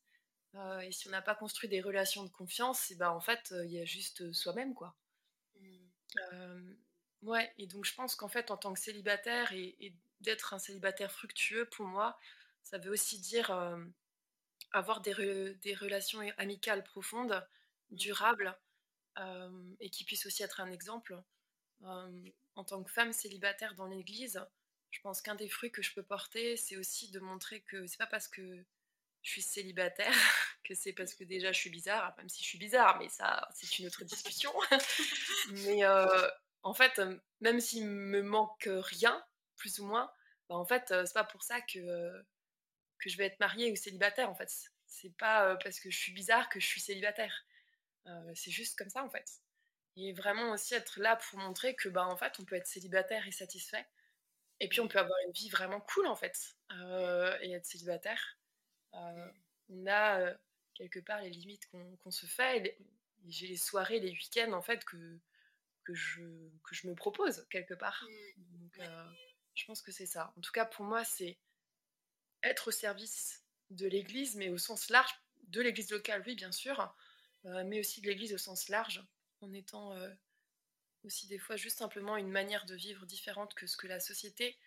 et 0.81 0.91
si 0.91 1.07
on 1.07 1.11
n'a 1.11 1.21
pas 1.21 1.35
construit 1.35 1.69
des 1.69 1.81
relations 1.81 2.23
de 2.23 2.29
confiance, 2.29 2.91
et 2.91 2.95
ben 2.95 3.09
en 3.09 3.21
fait, 3.21 3.53
il 3.65 3.71
y 3.71 3.79
a 3.79 3.85
juste 3.85 4.31
soi-même, 4.33 4.73
quoi. 4.73 4.95
Mmh. 6.15 6.73
ouais, 7.23 7.53
et 7.57 7.67
donc 7.67 7.85
je 7.85 7.93
pense 7.93 8.15
qu'en 8.15 8.27
fait, 8.27 8.51
en 8.51 8.57
tant 8.57 8.73
que 8.73 8.79
célibataire 8.79 9.53
et, 9.53 9.93
d'être 10.21 10.53
un 10.53 10.59
célibataire 10.59 11.11
fructueux, 11.11 11.65
pour 11.65 11.87
moi, 11.87 12.17
ça 12.63 12.77
veut 12.77 12.91
aussi 12.91 13.19
dire 13.19 13.49
avoir 14.71 15.01
des, 15.01 15.13
relations 15.13 16.21
amicales 16.37 16.83
profondes, 16.83 17.43
durable 17.89 18.55
et 19.79 19.89
qui 19.89 20.03
puisse 20.03 20.25
aussi 20.25 20.43
être 20.43 20.61
un 20.61 20.71
exemple. 20.71 21.21
en 21.81 22.63
tant 22.65 22.83
que 22.83 22.91
femme 22.91 23.13
célibataire 23.13 23.75
dans 23.75 23.87
l'Église, 23.87 24.45
je 24.91 24.99
pense 25.01 25.21
qu'un 25.21 25.35
des 25.35 25.49
fruits 25.49 25.71
que 25.71 25.81
je 25.81 25.93
peux 25.93 26.03
porter, 26.03 26.57
c'est 26.57 26.77
aussi 26.77 27.09
de 27.11 27.19
montrer 27.19 27.61
que 27.61 27.87
c'est 27.87 27.97
pas 27.97 28.07
parce 28.07 28.27
que 28.27 28.63
je 29.21 29.31
suis 29.31 29.41
célibataire 29.41 30.13
que 30.63 30.73
c'est 30.75 30.93
parce 30.93 31.13
que 31.13 31.23
déjà 31.23 31.51
je 31.51 31.59
suis 31.59 31.69
bizarre, 31.69 32.13
même 32.17 32.29
si 32.29 32.43
je 32.43 32.47
suis 32.47 32.57
bizarre, 32.57 32.97
mais 32.99 33.09
ça 33.09 33.47
c'est 33.53 33.79
une 33.79 33.87
autre 33.87 34.03
discussion. 34.03 34.51
mais 35.51 35.83
en 36.63 36.73
fait, 36.73 37.01
même 37.39 37.59
s'il 37.59 37.87
me 37.87 38.21
manque 38.21 38.69
rien, 38.69 39.23
plus 39.57 39.79
ou 39.79 39.85
moins, 39.85 40.11
bah, 40.49 40.55
en 40.55 40.65
fait 40.65 40.87
c'est 40.89 41.13
pas 41.13 41.23
pour 41.23 41.43
ça 41.43 41.61
que 41.61 42.23
que 42.99 43.09
je 43.09 43.17
vais 43.17 43.25
être 43.25 43.39
mariée 43.39 43.71
ou 43.71 43.75
célibataire. 43.75 44.29
En 44.29 44.35
fait, 44.35 44.51
c'est 44.85 45.15
pas 45.17 45.55
parce 45.57 45.79
que 45.79 45.89
je 45.89 45.97
suis 45.97 46.13
bizarre 46.13 46.49
que 46.49 46.59
je 46.59 46.67
suis 46.67 46.81
célibataire. 46.81 47.45
Euh, 48.07 48.31
c'est 48.35 48.51
juste 48.51 48.77
comme 48.77 48.89
ça 48.89 49.03
en 49.03 49.09
fait. 49.09 49.41
Et 49.97 50.13
vraiment 50.13 50.51
aussi 50.51 50.73
être 50.73 50.99
là 50.99 51.17
pour 51.17 51.39
montrer 51.39 51.75
que 51.75 51.89
bah 51.89 52.05
en 52.05 52.15
fait 52.15 52.39
on 52.39 52.45
peut 52.45 52.55
être 52.55 52.67
célibataire 52.67 53.27
et 53.27 53.31
satisfait. 53.31 53.85
Et 54.59 54.69
puis 54.69 54.79
on 54.79 54.87
peut 54.87 54.99
avoir 54.99 55.17
une 55.25 55.33
vie 55.33 55.49
vraiment 55.49 55.81
cool 55.81 56.07
en 56.07 56.15
fait 56.15 56.55
euh, 56.71 57.37
et 57.41 57.51
être 57.53 57.65
célibataire. 57.65 58.37
Euh, 58.93 59.31
on 59.69 59.87
a 59.87 60.33
quelque 60.73 60.99
part 60.99 61.21
les 61.21 61.29
limites 61.29 61.69
qu'on 62.03 62.11
se 62.11 62.25
fait. 62.25 62.77
J'ai 63.27 63.47
les 63.47 63.57
soirées, 63.57 63.99
les 63.99 64.11
week-ends 64.11 64.53
en 64.53 64.61
fait 64.61 64.83
que, 64.83 65.19
que, 65.83 65.93
je, 65.93 66.23
que 66.63 66.75
je 66.75 66.87
me 66.87 66.95
propose 66.95 67.45
quelque 67.49 67.73
part. 67.73 68.03
Mmh. 68.37 68.57
Donc 68.57 68.79
je 69.53 69.65
pense 69.65 69.81
que 69.81 69.91
c'est 69.91 70.05
ça. 70.05 70.33
En 70.37 70.41
tout 70.41 70.51
cas 70.51 70.65
pour 70.65 70.85
moi 70.85 71.03
c'est 71.03 71.37
être 72.43 72.69
au 72.69 72.71
service 72.71 73.43
de 73.69 73.87
l'Église, 73.87 74.35
mais 74.35 74.49
au 74.49 74.57
sens 74.57 74.89
large 74.89 75.11
de 75.47 75.61
l'Église 75.61 75.91
locale, 75.91 76.23
oui 76.25 76.35
bien 76.35 76.51
sûr, 76.51 76.93
euh, 77.45 77.63
mais 77.65 77.79
aussi 77.79 78.01
de 78.01 78.07
l'Église 78.07 78.33
au 78.33 78.37
sens 78.37 78.69
large, 78.69 79.03
en 79.41 79.53
étant 79.53 79.93
euh, 79.93 80.13
aussi 81.03 81.27
des 81.27 81.39
fois 81.39 81.55
juste 81.55 81.77
simplement 81.77 82.17
une 82.17 82.31
manière 82.31 82.65
de 82.65 82.75
vivre 82.75 83.05
différente 83.05 83.53
que 83.53 83.67
ce 83.67 83.77
que 83.77 83.87
la 83.87 83.99
société 83.99 84.57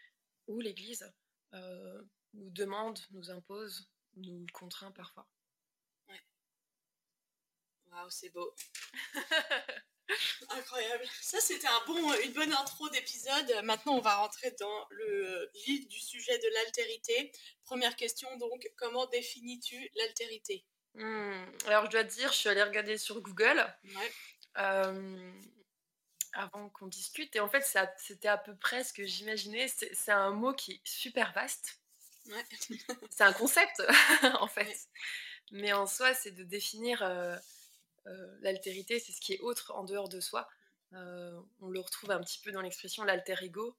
ou 0.47 0.61
l'Église 0.61 1.13
euh, 1.53 2.03
nous 2.35 2.51
demande, 2.51 2.99
nous 3.11 3.31
impose, 3.31 3.91
nous 4.17 4.47
contraint 4.53 4.91
parfois. 4.93 5.27
Ouais. 6.09 6.21
Waouh, 7.91 8.11
c'est 8.11 8.31
beau. 8.31 8.55
Incroyable. 10.51 11.05
Ça, 11.21 11.41
c'était 11.41 11.67
un 11.67 11.85
bon, 11.87 12.15
une 12.25 12.33
bonne 12.33 12.53
intro 12.53 12.89
d'épisode. 12.91 13.61
Maintenant, 13.65 13.95
on 13.95 14.01
va 14.01 14.17
rentrer 14.17 14.51
dans 14.61 14.87
le 14.91 15.51
vif 15.67 15.89
du 15.89 15.99
sujet 15.99 16.39
de 16.39 16.49
l'altérité. 16.55 17.33
Première 17.65 17.97
question, 17.97 18.37
donc, 18.37 18.71
comment 18.77 19.07
définis-tu 19.07 19.91
l'altérité? 19.95 20.65
Hmm, 20.95 21.45
alors, 21.67 21.87
je 21.87 21.91
dois 21.91 22.05
te 22.05 22.15
dire, 22.15 22.31
je 22.33 22.39
suis 22.39 22.49
allée 22.49 22.63
regarder 22.63 22.99
sur 22.99 23.21
Google 23.21 23.67
euh, 24.59 25.33
avant 26.35 26.69
qu'on 26.69 26.87
discute. 26.87 27.35
Et 27.37 27.41
en 27.41 27.49
fait, 27.49 27.65
c'était 27.97 28.29
à 28.29 28.39
peu 28.39 28.55
près 28.57 28.85
ce 28.85 28.93
que 28.93 29.05
j'imaginais. 29.05 29.69
C'est 29.69 30.13
un 30.13 30.31
mot 30.31 30.53
qui 30.53 30.73
est 30.73 30.81
super 30.85 31.33
vaste. 31.33 31.81
c'est 33.11 33.25
un 33.25 33.33
concept, 33.33 33.83
en 34.41 34.49
fait. 34.49 34.89
Mais 35.53 35.73
en 35.73 35.87
soi, 35.87 36.15
c'est 36.15 36.33
de 36.33 36.45
définir 36.45 37.03
euh, 37.03 37.37
euh, 38.07 38.39
l'altérité, 38.41 38.99
c'est 38.99 39.13
ce 39.13 39.21
qui 39.21 39.35
est 39.35 39.41
autre 39.41 39.73
en 39.75 39.85
dehors 39.85 40.09
de 40.09 40.21
soi. 40.21 40.49
on 40.93 41.69
le 41.69 41.81
retrouve 41.81 42.11
un 42.11 42.21
petit 42.21 42.41
peu 42.41 42.53
dans 42.53 42.63
l'expression 42.63 43.05
l'alter 43.05 43.37
ego, 43.43 43.77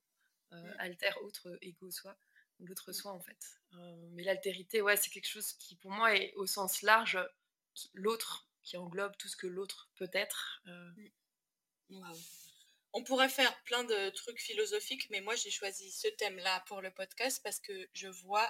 alter 0.79 1.11
autre, 1.21 1.57
ego 1.61 1.91
soi 1.91 2.15
l'autre 2.59 2.91
soi 2.91 3.11
en 3.11 3.19
fait. 3.19 3.59
Euh, 3.73 4.09
mais 4.11 4.23
l'altérité, 4.23 4.81
ouais, 4.81 4.97
c'est 4.97 5.09
quelque 5.09 5.27
chose 5.27 5.53
qui 5.53 5.75
pour 5.75 5.91
moi 5.91 6.15
est 6.15 6.33
au 6.35 6.45
sens 6.45 6.81
large 6.81 7.19
l'autre, 7.93 8.47
qui 8.63 8.77
englobe 8.77 9.15
tout 9.17 9.27
ce 9.27 9.35
que 9.35 9.47
l'autre 9.47 9.89
peut 9.95 10.09
être. 10.13 10.61
Euh. 10.67 10.91
On 12.97 13.03
pourrait 13.03 13.29
faire 13.29 13.61
plein 13.63 13.83
de 13.83 14.09
trucs 14.11 14.39
philosophiques, 14.39 15.09
mais 15.09 15.19
moi 15.19 15.35
j'ai 15.35 15.51
choisi 15.51 15.91
ce 15.91 16.07
thème-là 16.07 16.63
pour 16.67 16.81
le 16.81 16.91
podcast 16.91 17.41
parce 17.43 17.59
que 17.59 17.89
je 17.93 18.07
vois, 18.07 18.49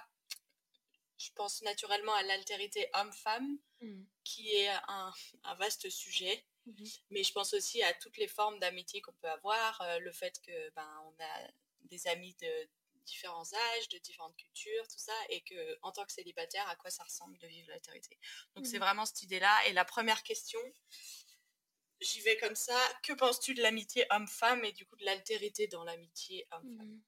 je 1.18 1.32
pense 1.32 1.64
naturellement 1.64 2.14
à 2.14 2.22
l'altérité 2.24 2.88
homme-femme, 2.94 3.58
mm. 3.82 4.04
qui 4.24 4.56
est 4.56 4.70
un, 4.88 5.12
vaste 5.58 5.90
sujet. 5.90 6.46
Mm-hmm. 6.68 7.00
Mais 7.10 7.24
je 7.24 7.34
pense 7.34 7.54
aussi 7.56 7.82
à 7.82 7.94
toutes 7.96 8.18
les 8.18 8.28
formes 8.28 8.60
d'amitié 8.60 9.02
qu'on 9.02 9.14
peut 9.14 9.30
avoir, 9.30 9.82
euh, 9.82 10.00
le 10.00 10.12
fait 10.12 10.40
que 10.42 10.70
ben 10.72 11.04
on 11.06 11.24
a 11.24 11.48
des 11.90 12.08
amis 12.08 12.36
de, 12.40 12.70
différents 13.06 13.54
âges, 13.54 13.90
de 13.90 13.98
différentes 14.00 14.36
cultures, 14.36 14.88
tout 14.88 15.00
ça, 15.00 15.14
et 15.30 15.42
que 15.42 15.78
en 15.82 15.92
tant 15.92 16.06
que 16.06 16.12
célibataire, 16.12 16.68
à 16.68 16.76
quoi 16.76 16.90
ça 16.90 17.04
ressemble 17.04 17.38
de 17.38 17.48
vivre 17.48 17.70
l'altérité. 17.70 18.18
Donc 18.56 18.66
c'est 18.66 18.78
Mhm. 18.78 18.84
vraiment 18.84 19.06
cette 19.06 19.24
idée-là. 19.24 19.66
Et 19.68 19.74
la 19.74 19.86
première 19.86 20.24
question, 20.24 20.60
j'y 22.02 22.22
vais 22.22 22.38
comme 22.38 22.56
ça. 22.56 22.78
Que 23.04 23.14
penses-tu 23.14 23.54
de 23.54 23.62
l'amitié 23.62 24.06
homme-femme 24.12 24.64
et 24.66 24.72
du 24.72 24.86
coup 24.86 24.96
de 24.98 25.06
l'altérité 25.06 25.68
dans 25.68 25.84
l'amitié 25.84 26.48
homme-femme 26.52 26.88
Mhm. 26.88 27.02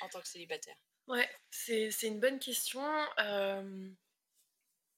en 0.00 0.08
tant 0.08 0.20
que 0.20 0.28
célibataire? 0.28 0.76
Ouais, 1.06 1.28
c'est 1.50 1.90
c'est 1.90 2.06
une 2.08 2.20
bonne 2.20 2.38
question. 2.38 2.82
Euh, 3.18 3.90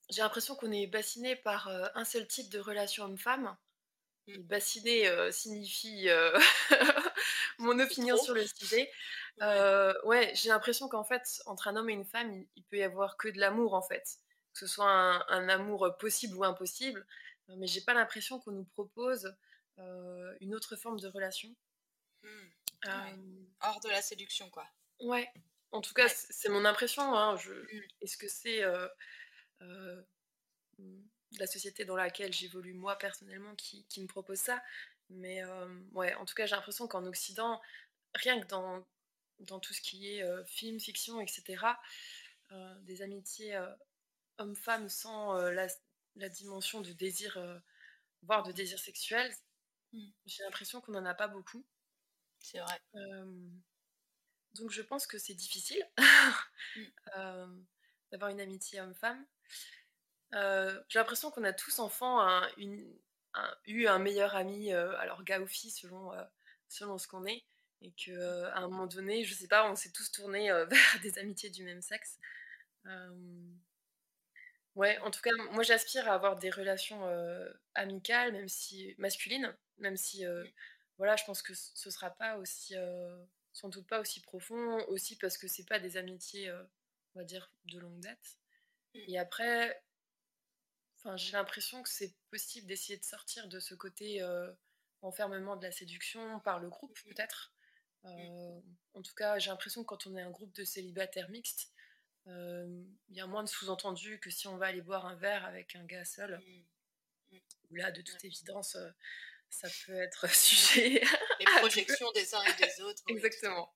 j'ai 0.09 0.21
l'impression 0.21 0.55
qu'on 0.55 0.71
est 0.71 0.87
bassiné 0.87 1.35
par 1.35 1.67
euh, 1.67 1.87
un 1.95 2.05
seul 2.05 2.27
type 2.27 2.49
de 2.49 2.59
relation 2.59 3.05
homme-femme. 3.05 3.57
Mm. 4.27 4.33
Et 4.33 4.37
Bassiné 4.39 5.07
euh, 5.07 5.31
signifie 5.31 6.07
mon 7.59 7.79
opinion 7.79 8.15
trop. 8.15 8.25
sur 8.25 8.33
le 8.33 8.45
sujet. 8.47 8.91
Ouais. 9.39 9.93
Ouais, 10.03 10.31
j'ai 10.35 10.49
l'impression 10.49 10.87
qu'en 10.89 11.03
fait, 11.03 11.41
entre 11.45 11.67
un 11.67 11.75
homme 11.75 11.89
et 11.89 11.93
une 11.93 12.05
femme, 12.05 12.31
il, 12.33 12.47
il 12.55 12.63
peut 12.63 12.77
y 12.77 12.83
avoir 12.83 13.17
que 13.17 13.27
de 13.29 13.39
l'amour 13.39 13.73
en 13.73 13.81
fait. 13.81 14.17
Que 14.53 14.59
ce 14.59 14.67
soit 14.67 14.89
un, 14.89 15.25
un 15.27 15.49
amour 15.49 15.95
possible 15.99 16.35
ou 16.35 16.43
impossible. 16.43 17.05
Mais 17.55 17.67
j'ai 17.67 17.81
pas 17.81 17.93
l'impression 17.93 18.39
qu'on 18.39 18.51
nous 18.51 18.65
propose 18.65 19.33
euh, 19.79 20.35
une 20.41 20.53
autre 20.55 20.75
forme 20.75 20.99
de 20.99 21.07
relation. 21.07 21.55
Hmm. 22.23 22.27
Euh, 22.85 22.89
Ouais. 23.03 23.15
Hors 23.61 23.79
de 23.79 23.89
la 23.89 24.01
séduction, 24.01 24.49
quoi. 24.49 24.67
Ouais, 24.99 25.31
en 25.71 25.81
tout 25.81 25.93
cas, 25.93 26.05
Ouais. 26.07 26.13
c'est 26.29 26.49
mon 26.49 26.65
impression. 26.65 27.15
hein, 27.15 27.37
je- 27.37 27.53
Mm. 27.53 27.81
Est-ce 28.01 28.17
que 28.17 28.27
c'est 28.27 28.63
euh, 28.63 28.87
la 31.39 31.47
société 31.47 31.85
dans 31.85 31.95
laquelle 31.95 32.33
j'évolue 32.33 32.73
moi 32.73 32.97
personnellement 32.97 33.55
qui, 33.55 33.85
qui 33.85 34.01
me 34.01 34.07
propose 34.07 34.39
ça? 34.39 34.61
Mais 35.09 35.41
ouais, 35.93 36.13
en 36.15 36.25
tout 36.25 36.35
cas, 36.35 36.45
j'ai 36.45 36.55
l'impression 36.55 36.87
qu'en 36.87 37.05
Occident, 37.05 37.61
rien 38.15 38.39
que 38.41 38.47
dans, 38.47 38.85
dans 39.39 39.59
tout 39.59 39.73
ce 39.73 39.81
qui 39.81 40.07
est 40.17 40.45
film, 40.45 40.79
fiction, 40.79 41.19
etc., 41.21 41.63
des 42.81 43.01
amitiés 43.01 43.57
hommes-femmes 44.37 44.89
sans 44.89 45.33
la, 45.51 45.67
la 46.17 46.29
dimension 46.29 46.81
de 46.81 46.91
désir, 46.93 47.37
euh, 47.37 47.57
voire 48.23 48.43
de 48.43 48.51
désir 48.51 48.79
sexuel, 48.79 49.31
Mm. 49.93 50.09
j'ai 50.25 50.43
l'impression 50.43 50.81
qu'on 50.81 50.91
n'en 50.91 51.05
a 51.05 51.13
pas 51.13 51.27
beaucoup. 51.29 51.65
C'est 52.39 52.59
vrai. 52.59 52.81
Euh, 52.95 53.49
donc 54.53 54.69
je 54.71 54.81
pense 54.81 55.07
que 55.07 55.17
c'est 55.17 55.33
difficile 55.33 55.81
Mm. 56.75 56.81
euh, 57.17 57.47
d'avoir 58.11 58.29
une 58.31 58.41
amitié 58.41 58.81
homme-femme. 58.81 59.25
J'ai 60.33 60.99
l'impression 60.99 61.31
qu'on 61.31 61.43
a 61.45 61.53
tous 61.53 61.79
enfants 61.79 62.19
un- 62.19 62.49
une- 62.57 62.99
un- 63.33 63.55
eu 63.65 63.87
un 63.87 63.99
meilleur 63.99 64.35
ami, 64.35 64.73
alors 64.73 65.23
gars 65.23 65.39
ou 65.39 65.47
fille 65.47 65.71
selon, 65.71 66.11
selon 66.67 66.97
ce 66.97 67.07
qu'on 67.07 67.25
est, 67.25 67.45
et 67.81 67.91
que 67.93 68.11
euh, 68.11 68.51
à 68.53 68.57
un 68.59 68.67
moment 68.67 68.87
donné, 68.87 69.23
je 69.23 69.33
sais 69.33 69.47
pas, 69.47 69.69
on 69.71 69.75
s'est 69.75 69.91
tous 69.91 70.11
tournés 70.11 70.49
vers 70.69 71.01
des 71.01 71.17
amitiés 71.19 71.49
du 71.49 71.63
même 71.63 71.81
sexe. 71.81 72.19
Ouais, 74.77 74.99
en 74.99 75.09
tout 75.11 75.21
cas, 75.21 75.31
moi 75.51 75.63
j'aspire 75.63 76.07
à 76.07 76.13
avoir 76.13 76.37
des 76.37 76.51
relations 76.51 77.07
euh, 77.07 77.51
amicales, 77.73 78.31
même 78.31 78.47
si 78.47 78.93
masculines, 78.99 79.55
même 79.79 79.97
si 79.97 80.23
euh, 80.25 80.45
voilà, 80.99 81.15
je 81.15 81.23
pense 81.25 81.41
que 81.41 81.53
ce 81.55 81.89
sera 81.89 82.11
pas 82.11 82.37
aussi, 82.37 82.75
euh, 82.77 83.25
sans 83.53 83.69
doute 83.69 83.87
pas 83.87 83.99
aussi 83.99 84.21
profond, 84.21 84.77
aussi 84.87 85.17
parce 85.17 85.37
que 85.39 85.47
c'est 85.47 85.65
pas 85.67 85.79
des 85.79 85.97
amitiés, 85.97 86.51
on 87.15 87.19
va 87.19 87.25
dire, 87.25 87.51
de 87.65 87.79
longue 87.79 87.99
date. 88.01 88.37
Mm. 88.95 88.99
Et 89.07 89.19
après, 89.19 89.83
enfin, 90.99 91.17
j'ai 91.17 91.31
l'impression 91.33 91.81
que 91.81 91.89
c'est 91.89 92.13
possible 92.29 92.67
d'essayer 92.67 92.99
de 92.99 93.03
sortir 93.05 93.47
de 93.47 93.59
ce 93.59 93.73
côté 93.75 94.23
enfermement 95.01 95.55
de 95.55 95.63
la 95.63 95.71
séduction 95.71 96.39
par 96.41 96.59
le 96.59 96.69
groupe, 96.69 96.97
Mhm. 97.05 97.13
peut-être. 97.15 97.53
Euh, 98.05 98.61
en 98.93 99.01
tout 99.01 99.15
cas, 99.15 99.39
j'ai 99.39 99.49
l'impression 99.49 99.81
que 99.83 99.87
quand 99.87 100.07
on 100.07 100.15
est 100.17 100.21
un 100.21 100.31
groupe 100.31 100.53
de 100.55 100.63
célibataires 100.63 101.29
mixtes, 101.29 101.71
il 102.27 103.15
y 103.15 103.21
a 103.21 103.27
moins 103.27 103.43
de 103.43 103.49
sous-entendus 103.49 104.19
que 104.19 104.29
si 104.29 104.47
on 104.47 104.57
va 104.57 104.67
aller 104.67 104.81
boire 104.81 105.05
un 105.05 105.15
verre 105.15 105.45
avec 105.45 105.75
un 105.75 105.85
gars 105.85 106.05
seul. 106.05 106.39
Où 107.69 107.75
là, 107.75 107.91
de 107.91 108.01
toute 108.01 108.23
évidence, 108.23 108.75
euh, 108.75 108.89
ça 109.49 109.67
peut 109.85 109.99
être 110.01 110.29
sujet. 110.33 111.01
Les 111.39 111.45
projections 111.59 112.11
des 112.11 112.33
uns 112.33 112.43
et 112.43 112.65
des 112.65 112.81
autres. 112.81 113.03
Exactement. 113.07 113.73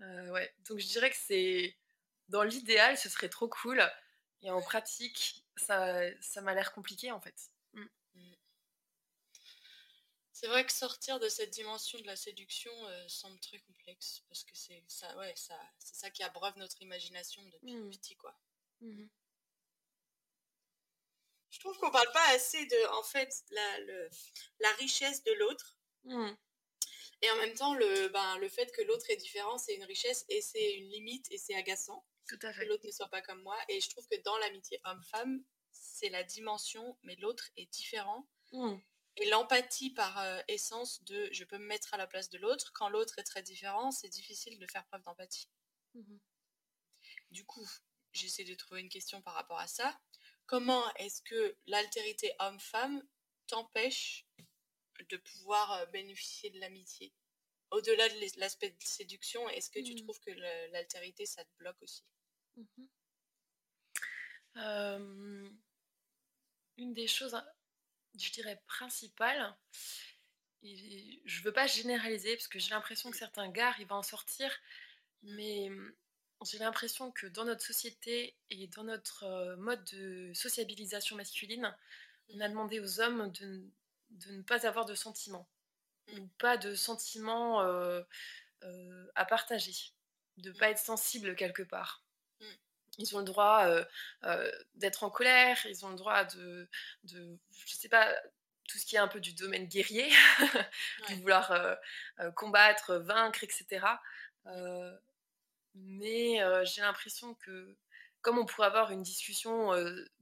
Euh, 0.00 0.30
ouais. 0.30 0.54
Donc 0.68 0.78
je 0.78 0.86
dirais 0.86 1.10
que 1.10 1.16
c'est 1.16 1.76
dans 2.28 2.42
l'idéal, 2.42 2.96
ce 2.96 3.08
serait 3.08 3.28
trop 3.28 3.48
cool. 3.48 3.82
Et 4.42 4.50
en 4.50 4.62
pratique, 4.62 5.44
ça, 5.56 6.00
ça 6.22 6.40
m'a 6.40 6.54
l'air 6.54 6.72
compliqué 6.72 7.12
en 7.12 7.20
fait. 7.20 7.50
C'est 10.40 10.46
vrai 10.46 10.64
que 10.64 10.72
sortir 10.72 11.20
de 11.20 11.28
cette 11.28 11.50
dimension 11.50 11.98
de 12.00 12.06
la 12.06 12.16
séduction 12.16 12.72
euh, 12.86 13.08
semble 13.08 13.38
très 13.40 13.58
complexe 13.58 14.22
parce 14.26 14.42
que 14.42 14.52
c'est 14.56 14.82
ça, 14.88 15.14
ouais, 15.18 15.34
ça, 15.36 15.54
c'est 15.78 15.94
ça 15.94 16.08
qui 16.10 16.22
abreuve 16.22 16.56
notre 16.56 16.80
imagination 16.80 17.44
depuis 17.44 17.74
Mm. 17.74 17.90
petit, 17.90 18.16
quoi. 18.16 18.34
Mhm. 18.80 19.10
Je 21.50 21.58
trouve 21.60 21.76
qu'on 21.76 21.90
parle 21.90 22.10
pas 22.12 22.26
assez 22.30 22.64
de, 22.64 22.86
en 22.94 23.02
fait, 23.02 23.30
la, 23.50 23.80
le- 23.80 24.08
la 24.60 24.72
richesse 24.76 25.22
de 25.24 25.32
l'autre 25.32 25.76
Mhm. 26.04 26.34
et 27.20 27.30
en 27.32 27.36
même 27.36 27.54
temps 27.54 27.74
le, 27.74 28.08
ben, 28.08 28.38
le 28.38 28.48
fait 28.48 28.72
que 28.72 28.80
l'autre 28.80 29.10
est 29.10 29.16
différent, 29.16 29.58
c'est 29.58 29.74
une 29.74 29.84
richesse 29.84 30.24
et 30.30 30.40
c'est 30.40 30.72
une 30.72 30.88
limite 30.88 31.30
et 31.30 31.36
c'est 31.36 31.54
agaçant 31.54 32.02
Tout 32.28 32.38
à 32.40 32.50
que 32.54 32.60
fait. 32.60 32.64
l'autre 32.64 32.86
ne 32.86 32.92
soit 32.92 33.08
pas 33.10 33.20
comme 33.20 33.42
moi. 33.42 33.58
Et 33.68 33.78
je 33.82 33.90
trouve 33.90 34.08
que 34.08 34.16
dans 34.22 34.38
l'amitié 34.38 34.80
homme-femme, 34.84 35.44
c'est 35.70 36.08
la 36.08 36.22
dimension, 36.24 36.96
mais 37.02 37.16
l'autre 37.16 37.50
est 37.58 37.66
différent. 37.66 38.26
Et 39.16 39.28
l'empathie 39.28 39.90
par 39.90 40.18
euh, 40.18 40.40
essence 40.48 41.02
de 41.04 41.28
je 41.32 41.44
peux 41.44 41.58
me 41.58 41.66
mettre 41.66 41.92
à 41.94 41.96
la 41.96 42.06
place 42.06 42.30
de 42.30 42.38
l'autre. 42.38 42.72
Quand 42.72 42.88
l'autre 42.88 43.18
est 43.18 43.24
très 43.24 43.42
différent, 43.42 43.90
c'est 43.90 44.08
difficile 44.08 44.58
de 44.58 44.66
faire 44.66 44.84
preuve 44.86 45.02
d'empathie. 45.02 45.48
Mhm. 45.94 46.20
Du 47.30 47.44
coup, 47.44 47.68
j'essaie 48.12 48.44
de 48.44 48.54
trouver 48.54 48.80
une 48.80 48.88
question 48.88 49.22
par 49.22 49.34
rapport 49.34 49.58
à 49.58 49.66
ça. 49.66 49.98
Comment 50.46 50.92
est-ce 50.94 51.22
que 51.22 51.56
l'altérité 51.66 52.32
homme-femme 52.40 53.02
t'empêche 53.46 54.26
de 55.08 55.16
pouvoir 55.16 55.72
euh, 55.72 55.86
bénéficier 55.86 56.50
de 56.50 56.58
l'amitié? 56.60 57.12
Au-delà 57.70 58.08
de 58.08 58.40
l'aspect 58.40 58.70
de 58.70 58.76
séduction, 58.82 59.48
est-ce 59.50 59.70
que 59.70 59.80
tu 59.80 59.94
Mm. 59.94 60.02
trouves 60.02 60.18
que 60.20 60.30
l'altérité, 60.72 61.24
ça 61.26 61.44
te 61.44 61.50
bloque 61.58 61.80
aussi? 61.82 62.04
Mhm. 62.56 62.88
Euh, 64.56 65.48
une 66.78 66.94
des 66.94 67.06
choses, 67.06 67.36
je 68.18 68.30
dirais, 68.32 68.60
principales, 68.66 69.54
et 70.62 71.22
je 71.24 71.42
veux 71.42 71.52
pas 71.52 71.66
généraliser 71.66 72.36
parce 72.36 72.48
que 72.48 72.58
j'ai 72.58 72.70
l'impression 72.70 73.10
que 73.10 73.16
certains 73.16 73.48
gars 73.50 73.68
arrivent 73.68 73.92
à 73.92 73.96
en 73.96 74.02
sortir, 74.02 74.54
mais 75.22 75.68
hum, 75.70 75.92
j'ai 76.44 76.58
l'impression 76.58 77.12
que 77.12 77.26
dans 77.26 77.44
notre 77.44 77.64
société 77.64 78.36
et 78.50 78.66
dans 78.68 78.84
notre 78.84 79.24
euh, 79.24 79.56
mode 79.56 79.84
de 79.92 80.32
sociabilisation 80.34 81.16
masculine, 81.16 81.74
on 82.34 82.40
a 82.40 82.48
demandé 82.48 82.80
aux 82.80 83.00
hommes 83.00 83.30
de, 83.32 83.64
de 84.10 84.32
ne 84.32 84.42
pas 84.42 84.66
avoir 84.66 84.86
de 84.86 84.94
sentiments, 84.94 85.48
Mm. 86.12 86.18
ou 86.18 86.28
pas 86.38 86.56
de 86.56 86.74
sentiments 86.74 87.62
euh, 87.62 88.02
euh, 88.64 89.06
à 89.14 89.24
partager, 89.24 89.74
de 90.38 90.52
pas 90.52 90.70
être 90.70 90.78
sensible 90.78 91.34
quelque 91.36 91.62
part. 91.62 92.04
Ils 92.98 93.14
ont 93.16 93.20
le 93.20 93.24
droit 93.24 93.66
d'être 94.74 95.04
en 95.04 95.10
colère, 95.10 95.58
ils 95.66 95.84
ont 95.86 95.90
le 95.90 95.96
droit 95.96 96.24
de, 96.24 96.68
de, 97.04 97.38
je 97.66 97.74
sais 97.74 97.88
pas, 97.88 98.14
tout 98.70 98.78
ce 98.78 98.86
qui 98.86 98.94
est 98.96 99.00
un 99.00 99.08
peu 99.08 99.20
du 99.20 99.32
domaine 99.32 99.66
guerrier, 99.66 100.08
Ouais. 100.98 101.14
de 101.16 101.20
vouloir 101.20 101.50
euh, 101.50 101.74
euh, 102.20 102.30
combattre, 102.32 102.94
vaincre, 102.96 103.42
etc. 103.42 103.84
Euh, 104.46 104.96
mais 105.74 106.38
j'ai 106.64 106.82
l'impression 106.82 107.34
que 107.34 107.76
comme 108.22 108.38
on 108.38 108.44
pourrait 108.44 108.66
avoir 108.66 108.90
une 108.90 109.02
discussion 109.02 109.70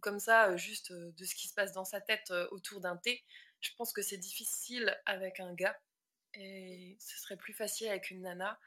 comme 0.01 0.21
ça, 0.21 0.57
juste 0.57 0.93
de 0.93 1.25
ce 1.25 1.35
qui 1.35 1.49
se 1.49 1.55
passe 1.55 1.73
dans 1.73 1.85
sa 1.85 2.01
tête 2.01 2.31
autour 2.51 2.81
d'un 2.81 2.97
thé, 2.97 3.25
je 3.61 3.71
pense 3.77 3.93
que 3.93 4.03
c'est 4.03 4.19
difficile 4.19 4.97
avec 5.07 5.41
un 5.41 5.53
gars 5.55 5.77
et 6.35 6.97
ce 7.01 7.19
serait 7.19 7.37
plus 7.37 7.55
facile 7.55 7.89
avec 7.89 8.11
une 8.11 8.23
nana. 8.23 8.59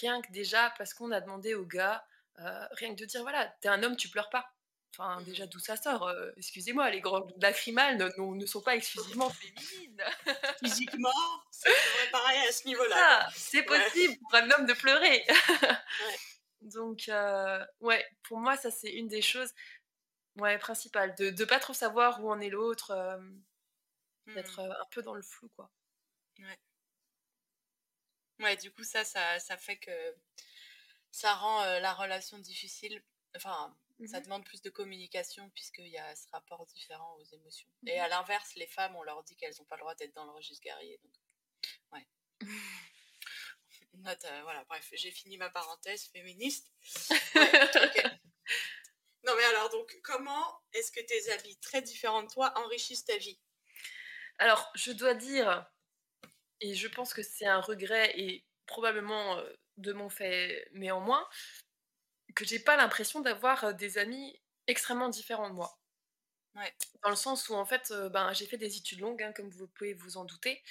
Rien 0.00 0.20
que 0.22 0.30
déjà 0.30 0.72
parce 0.78 0.94
qu'on 0.94 1.10
a 1.12 1.20
demandé 1.20 1.54
au 1.54 1.64
gars, 1.64 2.06
euh, 2.40 2.66
rien 2.72 2.94
que 2.94 3.00
de 3.00 3.04
dire 3.06 3.22
voilà, 3.22 3.46
t'es 3.60 3.68
un 3.68 3.82
homme, 3.82 3.96
tu 3.96 4.08
pleures 4.08 4.30
pas. 4.30 4.52
Enfin, 4.96 5.20
Mhm. 5.20 5.24
déjà 5.24 5.46
d'où 5.46 5.58
ça 5.58 5.76
sort 5.76 6.08
euh, 6.08 6.30
Excusez-moi, 6.36 6.90
les 6.90 7.00
grandes 7.00 7.32
lacrymales 7.40 7.96
ne, 7.98 8.06
ne- 8.06 8.36
ne 8.36 8.46
sont 8.46 8.62
pas 8.62 8.74
exclusivement 8.76 9.30
féminines. 9.30 10.02
Physiquement, 10.62 11.12
c'est 11.50 12.10
pareil 12.10 12.40
à 12.48 12.52
ce 12.52 12.66
niveau-là. 12.66 13.28
C'est 13.34 13.68
Ouais. 13.68 13.78
possible 13.84 14.14
pour 14.20 14.34
un 14.34 14.50
homme 14.50 14.66
de 14.66 14.72
pleurer. 14.74 15.24
Donc, 16.62 17.08
euh, 17.08 17.64
ouais, 17.80 18.04
pour 18.24 18.38
moi, 18.38 18.56
ça, 18.56 18.70
c'est 18.70 18.90
une 18.92 19.08
des 19.08 19.22
choses 19.22 19.52
ouais, 20.36 20.58
principales. 20.58 21.14
De 21.16 21.30
ne 21.30 21.44
pas 21.44 21.60
trop 21.60 21.74
savoir 21.74 22.22
où 22.24 22.30
en 22.30 22.40
est 22.40 22.50
l'autre, 22.50 22.90
euh, 22.92 23.18
d'être 24.34 24.60
euh, 24.60 24.70
un 24.70 24.86
peu 24.90 25.02
dans 25.02 25.14
le 25.14 25.22
flou, 25.22 25.48
quoi. 25.56 25.70
Ouais, 28.40 28.56
du 28.56 28.70
coup, 28.70 28.84
ça, 28.84 29.04
ça, 29.04 29.38
ça 29.40 29.56
fait 29.56 29.76
que 29.78 29.90
ça 31.10 31.34
rend 31.34 31.62
euh, 31.62 31.80
la 31.80 31.94
relation 31.94 32.38
difficile. 32.38 33.02
Enfin, 33.36 33.76
ça 34.06 34.18
Mhm. 34.18 34.24
demande 34.24 34.44
plus 34.44 34.62
de 34.62 34.70
communication 34.70 35.50
puisqu'il 35.50 35.88
y 35.88 35.98
a 35.98 36.14
ce 36.16 36.28
rapport 36.30 36.64
différent 36.66 37.16
aux 37.16 37.24
émotions. 37.34 37.68
Mhm. 37.82 37.88
Et 37.88 37.98
à 38.00 38.08
l'inverse, 38.08 38.54
les 38.54 38.66
femmes, 38.66 38.96
on 38.96 39.02
leur 39.02 39.22
dit 39.24 39.36
qu'elles 39.36 39.54
n'ont 39.58 39.64
pas 39.64 39.76
le 39.76 39.80
droit 39.80 39.94
d'être 39.94 40.14
dans 40.14 40.24
le 40.24 40.32
registre 40.32 40.62
guerrier. 40.62 40.98
Donc... 41.02 41.12
Note, 43.94 44.24
euh, 44.26 44.42
voilà, 44.42 44.62
bref, 44.64 44.88
j'ai 44.92 45.10
fini 45.10 45.38
ma 45.38 45.50
parenthèse 45.50 46.04
féministe. 46.08 46.70
Non, 49.24 49.34
mais 49.36 49.44
alors, 49.44 49.68
donc, 49.70 49.98
comment 50.04 50.62
est-ce 50.72 50.90
que 50.92 51.00
tes 51.00 51.30
habits 51.32 51.58
très 51.58 51.82
différents 51.82 52.22
de 52.22 52.28
toi 52.28 52.52
enrichissent 52.56 53.04
ta 53.04 53.16
vie? 53.18 53.38
Alors, 54.38 54.70
je 54.74 54.92
dois 54.92 55.12
dire, 55.12 55.66
et 56.60 56.74
je 56.74 56.88
pense 56.88 57.12
que 57.12 57.22
c'est 57.22 57.44
un 57.46 57.60
regret 57.60 58.18
et 58.18 58.46
probablement 58.66 59.36
euh, 59.36 59.52
de 59.78 59.92
mon 59.92 60.08
fait, 60.10 60.68
mais 60.72 60.90
en 60.90 61.00
moins, 61.00 61.26
que 62.34 62.44
j'ai 62.46 62.58
pas 62.58 62.76
l'impression 62.76 63.20
d'avoir 63.20 63.64
euh, 63.64 63.72
des 63.74 63.98
amis 63.98 64.40
extrêmement 64.66 65.10
différents 65.10 65.50
de 65.50 65.54
moi. 65.54 65.78
Ouais. 66.54 66.72
Dans 67.02 67.10
le 67.10 67.16
sens 67.16 67.48
où, 67.48 67.54
en 67.54 67.64
fait, 67.64 67.90
euh, 67.90 68.08
ben, 68.08 68.32
j'ai 68.32 68.46
fait 68.46 68.56
des 68.56 68.76
études 68.76 69.00
longues, 69.00 69.22
hein, 69.22 69.32
comme 69.32 69.50
vous 69.50 69.66
pouvez 69.68 69.94
vous 69.94 70.16
en 70.16 70.24
douter, 70.24 70.62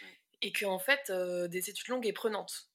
Ouais. 0.00 0.20
et 0.42 0.52
que, 0.52 0.64
en 0.66 0.78
fait, 0.78 1.10
euh, 1.10 1.48
des 1.48 1.70
études 1.70 1.88
longues 1.88 2.06
et 2.06 2.12
prenantes, 2.12 2.68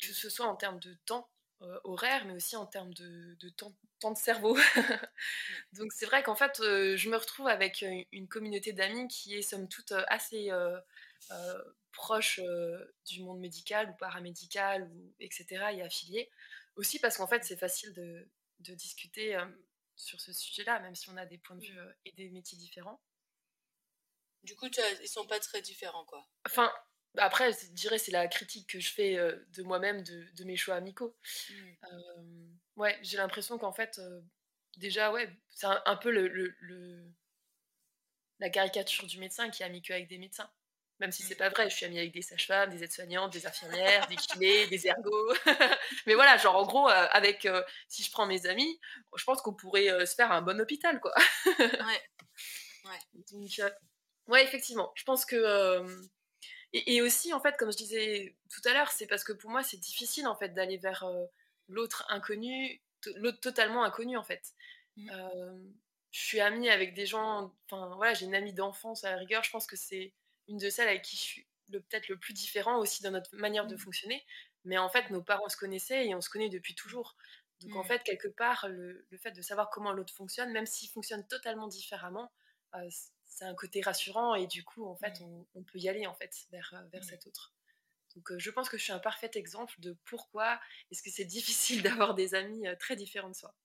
que 0.00 0.12
ce 0.14 0.30
soit 0.30 0.46
en 0.46 0.56
termes 0.56 0.80
de 0.80 0.94
temps 1.06 1.30
euh, 1.62 1.80
horaire, 1.84 2.24
mais 2.26 2.34
aussi 2.34 2.56
en 2.56 2.66
termes 2.66 2.94
de, 2.94 3.34
de 3.36 3.48
temps, 3.50 3.74
temps 4.00 4.12
de 4.12 4.18
cerveau. 4.18 4.56
Donc, 5.72 5.92
c'est 5.92 6.06
vrai 6.06 6.22
qu'en 6.22 6.36
fait, 6.36 6.56
je 6.58 7.10
me 7.10 7.16
retrouve 7.16 7.48
avec 7.48 7.84
une 8.12 8.28
communauté 8.28 8.72
d'amis 8.72 9.08
qui 9.08 9.36
est, 9.36 9.42
somme 9.42 9.68
toute, 9.68 9.92
assez 10.08 10.50
proche 11.98 12.38
euh, 12.40 12.78
du 13.06 13.22
monde 13.22 13.40
médical 13.40 13.90
ou 13.90 13.94
paramédical, 13.96 14.84
ou, 14.84 15.14
etc., 15.20 15.72
et 15.72 15.82
affilié. 15.82 16.30
Aussi 16.76 16.98
parce 17.00 17.16
qu'en 17.18 17.26
fait, 17.26 17.44
c'est 17.44 17.56
facile 17.58 17.92
de, 17.92 18.30
de 18.60 18.74
discuter 18.74 19.36
euh, 19.36 19.44
sur 19.96 20.20
ce 20.20 20.32
sujet-là, 20.32 20.80
même 20.80 20.94
si 20.94 21.10
on 21.10 21.16
a 21.16 21.26
des 21.26 21.38
points 21.38 21.56
de 21.56 21.64
vue 21.64 21.78
euh, 21.78 21.92
et 22.04 22.12
des 22.12 22.30
métiers 22.30 22.56
différents. 22.58 23.00
Du 24.42 24.54
coup, 24.56 24.68
tu 24.68 24.80
as- 24.80 25.02
ils 25.02 25.08
sont 25.08 25.26
pas 25.26 25.40
très 25.40 25.60
différents, 25.62 26.04
quoi. 26.04 26.26
Enfin, 26.46 26.72
après, 27.16 27.52
je 27.52 27.72
dirais 27.72 27.98
c'est 27.98 28.12
la 28.12 28.28
critique 28.28 28.68
que 28.68 28.80
je 28.80 28.90
fais 28.90 29.16
de 29.16 29.62
moi-même, 29.62 30.02
de, 30.02 30.24
de 30.36 30.44
mes 30.44 30.56
choix 30.56 30.76
amicaux. 30.76 31.16
Mm. 31.50 31.54
Euh, 31.92 32.46
ouais, 32.76 32.98
j'ai 33.02 33.16
l'impression 33.16 33.58
qu'en 33.58 33.72
fait, 33.72 33.98
euh, 33.98 34.20
déjà, 34.76 35.12
ouais, 35.12 35.28
c'est 35.50 35.66
un, 35.66 35.82
un 35.86 35.96
peu 35.96 36.10
le, 36.10 36.28
le- 36.28 36.54
le- 36.60 37.12
la 38.40 38.50
caricature 38.50 39.06
du 39.06 39.18
médecin 39.20 39.48
qui 39.48 39.62
est 39.62 39.66
ami 39.66 39.80
qu'avec 39.80 40.08
des 40.08 40.18
médecins. 40.18 40.50
Même 41.00 41.12
si 41.12 41.22
c'est 41.22 41.36
pas 41.36 41.48
vrai, 41.48 41.70
je 41.70 41.76
suis 41.76 41.86
amie 41.86 41.98
avec 41.98 42.12
des 42.12 42.22
sages-femmes, 42.22 42.70
des 42.70 42.82
aides-soignantes, 42.82 43.32
des 43.32 43.46
infirmières, 43.46 44.06
des 44.08 44.16
kinés, 44.16 44.66
des 44.66 44.86
ergots. 44.88 45.32
Mais 46.06 46.14
voilà, 46.14 46.36
genre 46.38 46.56
en 46.56 46.66
gros, 46.66 46.88
euh, 46.88 47.06
avec, 47.10 47.46
euh, 47.46 47.62
si 47.88 48.02
je 48.02 48.10
prends 48.10 48.26
mes 48.26 48.46
amis, 48.46 48.80
je 49.16 49.24
pense 49.24 49.40
qu'on 49.40 49.54
pourrait 49.54 49.90
euh, 49.90 50.06
se 50.06 50.14
faire 50.16 50.32
un 50.32 50.42
bon 50.42 50.60
hôpital, 50.60 51.00
quoi. 51.00 51.14
Ouais. 52.84 52.98
Donc, 53.32 53.58
euh, 53.60 53.70
ouais, 54.26 54.42
effectivement, 54.42 54.92
je 54.96 55.04
pense 55.04 55.24
que. 55.24 55.86
et, 56.72 56.96
et 56.96 57.02
aussi, 57.02 57.32
en 57.32 57.40
fait, 57.40 57.56
comme 57.56 57.70
je 57.70 57.76
disais 57.76 58.36
tout 58.50 58.68
à 58.68 58.72
l'heure, 58.72 58.90
c'est 58.90 59.06
parce 59.06 59.24
que 59.24 59.32
pour 59.32 59.50
moi, 59.50 59.62
c'est 59.62 59.76
difficile, 59.76 60.26
en 60.26 60.36
fait, 60.36 60.50
d'aller 60.50 60.78
vers 60.78 61.04
l'autre 61.68 62.04
inconnu, 62.08 62.82
l'autre 63.16 63.40
totalement 63.40 63.84
inconnu, 63.84 64.16
en 64.16 64.24
fait. 64.24 64.42
Euh, 65.12 65.58
je 66.10 66.20
suis 66.20 66.40
amie 66.40 66.68
avec 66.70 66.94
des 66.94 67.06
gens. 67.06 67.54
Enfin, 67.70 67.94
voilà, 67.96 68.14
j'ai 68.14 68.26
une 68.26 68.34
amie 68.34 68.52
d'enfance 68.54 69.04
à 69.04 69.12
la 69.12 69.16
rigueur. 69.18 69.44
Je 69.44 69.50
pense 69.50 69.66
que 69.66 69.76
c'est 69.76 70.12
une 70.48 70.58
de 70.58 70.70
celles 70.70 70.88
avec 70.88 71.02
qui 71.02 71.16
je 71.16 71.20
suis 71.22 71.48
le- 71.68 71.80
peut-être 71.82 72.08
le 72.08 72.18
plus 72.18 72.32
différent 72.34 72.78
aussi 72.78 73.02
dans 73.02 73.10
notre 73.10 73.34
manière 73.36 73.66
de 73.66 73.76
Mhm. 73.76 73.76
fonctionner. 73.76 74.24
Mais 74.64 74.78
en 74.78 74.88
fait, 74.88 75.10
nos 75.10 75.22
parents 75.22 75.48
se 75.48 75.56
connaissaient 75.56 76.06
et 76.06 76.14
on 76.14 76.20
se 76.20 76.30
connaît 76.30 76.48
depuis 76.48 76.74
toujours. 76.74 77.16
Donc, 77.60 77.76
en 77.76 77.84
Mhm. 77.84 77.84
fait, 77.84 78.02
quelque 78.04 78.28
part, 78.28 78.68
le, 78.68 79.06
le 79.10 79.18
fait 79.18 79.32
de 79.32 79.42
savoir 79.42 79.70
comment 79.70 79.92
l'autre 79.92 80.14
fonctionne, 80.14 80.52
même 80.52 80.66
s'il 80.66 80.88
fonctionne 80.90 81.26
totalement 81.26 81.68
différemment, 81.68 82.32
euh, 82.74 82.88
c'est 83.24 83.44
un 83.44 83.54
côté 83.54 83.80
rassurant 83.82 84.34
et 84.34 84.46
du 84.46 84.64
coup, 84.64 84.86
en 84.86 84.96
fait, 84.96 85.20
on, 85.20 85.46
on 85.54 85.62
peut 85.64 85.78
y 85.78 85.88
aller 85.88 86.06
en 86.06 86.14
fait 86.14 86.34
vers, 86.50 86.72
euh, 86.74 86.86
vers 86.92 87.04
cet 87.04 87.26
autre. 87.26 87.54
Donc, 88.16 88.32
euh, 88.32 88.38
je 88.38 88.50
pense 88.50 88.68
que 88.68 88.78
je 88.78 88.84
suis 88.84 88.92
un 88.92 88.98
parfait 89.00 89.30
exemple 89.34 89.74
de 89.80 89.96
pourquoi 90.04 90.60
est-ce 90.90 91.02
que 91.02 91.10
c'est 91.10 91.24
difficile 91.26 91.82
d'avoir 91.82 92.14
des 92.14 92.34
amis 92.34 92.66
euh, 92.68 92.76
très 92.76 92.96
différents 92.96 93.30
de 93.30 93.36
soi. 93.36 93.56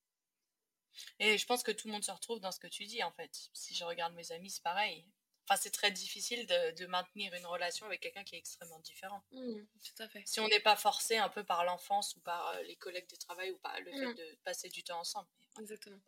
Et 1.17 1.39
je 1.39 1.45
pense 1.47 1.63
que 1.63 1.71
tout 1.71 1.87
le 1.87 1.93
monde 1.93 2.03
se 2.03 2.11
retrouve 2.11 2.39
dans 2.39 2.51
ce 2.51 2.59
que 2.59 2.67
tu 2.67 2.85
dis, 2.85 3.01
en 3.01 3.11
fait. 3.11 3.49
Si 3.53 3.73
je 3.73 3.83
regarde 3.83 4.13
mes 4.13 4.31
amis, 4.31 4.51
c'est 4.51 4.61
pareil. 4.61 5.07
Enfin, 5.47 5.60
c'est 5.62 5.71
très 5.71 5.91
difficile 5.91 6.45
de, 6.47 6.71
de 6.71 6.86
maintenir 6.86 7.34
une 7.34 7.45
relation 7.45 7.86
avec 7.86 7.99
quelqu'un 8.01 8.23
qui 8.23 8.36
est 8.36 8.39
extrêmement 8.39 8.79
différent. 8.79 9.21
tout 9.32 10.03
à 10.03 10.08
fait. 10.08 10.23
Si 10.25 10.39
on 10.39 10.47
n'est 10.47 10.60
pas 10.62 10.75
forcé 10.77 11.17
un 11.17 11.29
peu 11.29 11.43
par 11.43 11.65
l'enfance 11.65 12.15
ou 12.15 12.21
par 12.21 12.47
euh, 12.49 12.62
les 12.63 12.75
collègues 12.77 13.10
de 13.10 13.15
travail 13.17 13.51
ou 13.51 13.58
par 13.58 13.77
le 13.82 13.91
fait 13.91 14.06
Mm. 14.06 14.15
de 14.15 14.36
passer 14.43 14.69
du 14.69 14.84
temps 14.84 14.99
ensemble. 14.99 15.27
Exactement. 15.60 15.99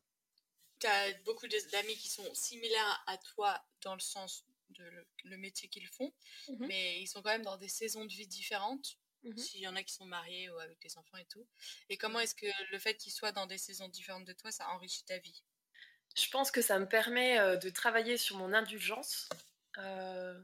Tu 0.79 0.87
as 0.87 1.13
beaucoup 1.23 1.47
d'amis 1.47 1.95
qui 1.97 2.09
sont 2.09 2.33
similaires 2.33 3.03
à 3.07 3.17
toi 3.17 3.63
dans 3.81 3.93
le 3.95 3.99
sens 4.01 4.45
de 4.69 4.83
le, 4.83 5.07
le 5.25 5.37
métier 5.37 5.69
qu'ils 5.69 5.87
font, 5.87 6.11
Mhm. 6.49 6.67
mais 6.67 7.01
ils 7.01 7.07
sont 7.07 7.21
quand 7.21 7.29
même 7.29 7.43
dans 7.43 7.57
des 7.57 7.69
saisons 7.69 8.05
de 8.05 8.13
vie 8.13 8.27
différentes. 8.27 8.97
S'il 9.37 9.59
y 9.61 9.67
en 9.67 9.75
a 9.75 9.81
qui 9.81 9.91
sont 9.91 10.05
mariés 10.05 10.51
ou 10.51 10.59
avec 10.59 10.79
des 10.83 10.99
enfants 10.99 11.17
et 11.17 11.25
tout. 11.25 11.47
Et 11.89 11.97
comment 11.97 12.19
est-ce 12.19 12.35
que 12.35 12.45
le 12.71 12.77
fait 12.77 12.95
qu'ils 12.95 13.11
soient 13.11 13.31
dans 13.31 13.47
des 13.47 13.57
saisons 13.57 13.87
différentes 13.89 14.25
de 14.25 14.33
toi, 14.33 14.51
ça 14.51 14.69
enrichit 14.69 15.03
ta 15.03 15.17
vie? 15.17 15.43
Je 16.15 16.29
pense 16.29 16.49
que 16.49 16.61
ça 16.61 16.79
me 16.79 16.87
permet 16.87 17.39
euh, 17.39 17.57
de 17.57 17.69
travailler 17.69 18.17
sur 18.17 18.37
mon 18.37 18.53
indulgence, 18.53 19.27
euh, 19.77 20.39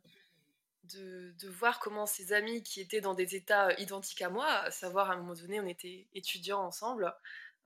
de, 0.83 1.31
de 1.39 1.47
voir 1.49 1.79
comment 1.79 2.05
ces 2.05 2.33
amis 2.33 2.61
qui 2.61 2.81
étaient 2.81 2.99
dans 2.99 3.13
des 3.13 3.35
états 3.35 3.69
euh, 3.69 3.73
identiques 3.77 4.21
à 4.21 4.29
moi, 4.29 4.47
à 4.47 4.71
savoir 4.71 5.09
à 5.09 5.13
un 5.13 5.17
moment 5.17 5.33
donné 5.33 5.61
on 5.61 5.67
était 5.67 6.07
étudiants 6.13 6.61
ensemble, 6.65 7.13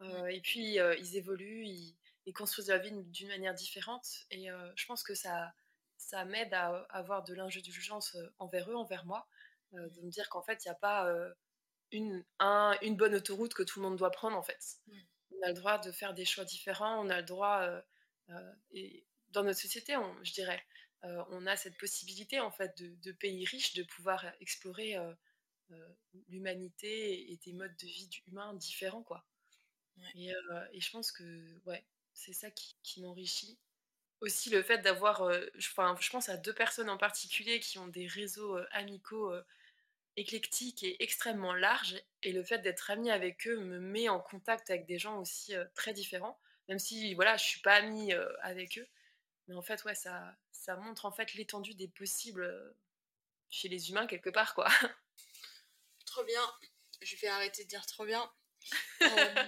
euh, 0.02 0.28
et 0.28 0.40
puis 0.40 0.80
euh, 0.80 0.96
ils 0.98 1.18
évoluent, 1.18 1.66
ils, 1.66 1.96
ils 2.28 2.34
construisent 2.34 2.70
leur 2.70 2.80
vie 2.80 2.92
d'une 2.92 3.28
manière 3.30 3.56
différente, 3.56 4.08
et 4.30 4.50
je 4.76 4.86
pense 4.86 5.04
que 5.04 5.14
ça, 5.16 5.54
ça 5.98 6.26
m'aide 6.26 6.54
à 6.54 6.86
avoir 6.90 7.24
de 7.24 7.34
l'indulgence 7.34 8.18
envers 8.40 8.70
eux, 8.70 8.76
envers 8.76 9.06
moi, 9.06 9.28
de 9.74 10.02
me 10.02 10.10
dire 10.10 10.30
qu'en 10.30 10.42
fait 10.42 10.64
il 10.66 10.68
n'y 10.68 10.72
a 10.72 10.76
pas 10.76 11.08
une, 11.92 12.24
un- 12.40 12.76
une 12.82 12.96
bonne 12.98 13.16
autoroute 13.16 13.54
que 13.54 13.64
tout 13.64 13.80
le 13.80 13.88
monde 13.88 13.98
doit 13.98 14.12
prendre 14.12 14.38
en 14.38 14.44
fait. 14.44 14.78
Mm. 14.88 14.94
On 15.38 15.46
a 15.46 15.48
le 15.50 15.54
droit 15.54 15.78
de 15.80 15.92
faire 15.92 16.14
des 16.14 16.26
choix 16.26 16.46
différents, 16.46 17.00
on 17.04 17.10
a 17.10 17.18
le 17.18 17.26
droit... 17.26 17.62
euh, 17.62 17.82
et 18.72 19.06
dans 19.30 19.44
notre 19.44 19.60
société, 19.60 19.96
on- 19.98 20.24
je 20.24 20.34
dirais, 20.34 20.64
euh, 21.04 21.24
on 21.30 21.46
a 21.46 21.56
cette 21.58 21.78
possibilité 21.78 22.40
en 22.40 22.52
fait 22.52 22.78
de, 22.82 22.96
de 23.04 23.12
pays 23.12 23.46
riches 23.46 23.74
de 23.74 23.84
pouvoir 23.84 24.26
explorer 24.42 24.96
euh, 24.98 25.14
euh, 25.72 25.90
l'humanité 26.30 27.32
et 27.32 27.38
des 27.38 27.54
modes 27.54 27.76
de 27.78 27.88
vie 27.88 28.10
humains 28.28 28.54
différents 28.56 29.04
quoi. 29.04 29.26
Ouais. 29.98 30.04
Et, 30.16 30.34
euh, 30.36 30.68
et 30.74 30.82
je 30.82 30.92
pense 30.92 31.12
que 31.12 31.24
ouais, 31.66 31.86
c'est 32.14 32.34
ça 32.34 32.52
qui, 32.52 32.76
qui 32.84 33.02
m'enrichit. 33.02 33.60
Aussi 34.22 34.50
le 34.50 34.64
fait 34.64 34.80
d'avoir, 34.80 35.24
euh, 35.24 35.46
je, 35.56 35.70
enfin, 35.70 35.98
je 36.02 36.10
pense 36.10 36.30
à 36.30 36.38
deux 36.38 36.54
personnes 36.54 36.90
en 36.90 36.98
particulier 36.98 37.60
qui 37.60 37.80
ont 37.80 37.88
des 37.88 38.08
réseaux 38.08 38.58
euh, 38.58 38.68
amicaux 38.72 39.32
euh, 39.34 39.44
éclectiques 40.18 40.84
et 40.84 41.02
extrêmement 41.04 41.54
larges, 41.54 41.96
et 42.24 42.32
le 42.34 42.44
fait 42.44 42.60
d'être 42.60 42.92
amie 42.92 43.12
avec 43.12 43.48
eux 43.48 43.60
me 43.60 43.80
met 43.80 44.10
en 44.10 44.20
contact 44.20 44.70
avec 44.70 44.86
des 44.88 45.00
gens 45.00 45.20
aussi 45.20 45.56
euh, 45.56 45.66
très 45.76 45.94
différents 45.94 46.40
même 46.70 46.80
si 46.80 47.14
voilà 47.16 47.38
je 47.38 47.44
suis 47.44 47.62
pas 47.62 47.76
amie 47.76 48.14
euh, 48.14 48.28
avec 48.42 48.78
eux 48.78 48.88
mais 49.48 49.56
en 49.56 49.62
fait 49.62 49.84
ouais 49.86 49.96
ça 49.96 50.36
ça 50.52 50.76
montre 50.78 51.06
en 51.06 51.12
fait 51.12 51.34
l'étendue 51.36 51.76
des 51.76 51.88
possibles 51.88 52.44
euh, 52.44 52.78
chez 53.50 53.68
les 53.70 53.90
humains 53.90 54.08
quelque 54.08 54.30
part 54.30 54.54
quoi 54.56 54.70
Trop 56.06 56.24
bien. 56.24 56.42
Je 57.02 57.16
vais 57.18 57.28
arrêter 57.28 57.64
de 57.66 57.70
dire 57.70 57.86
trop 57.86 58.06
bien. 58.06 58.32
Euh, 59.02 59.46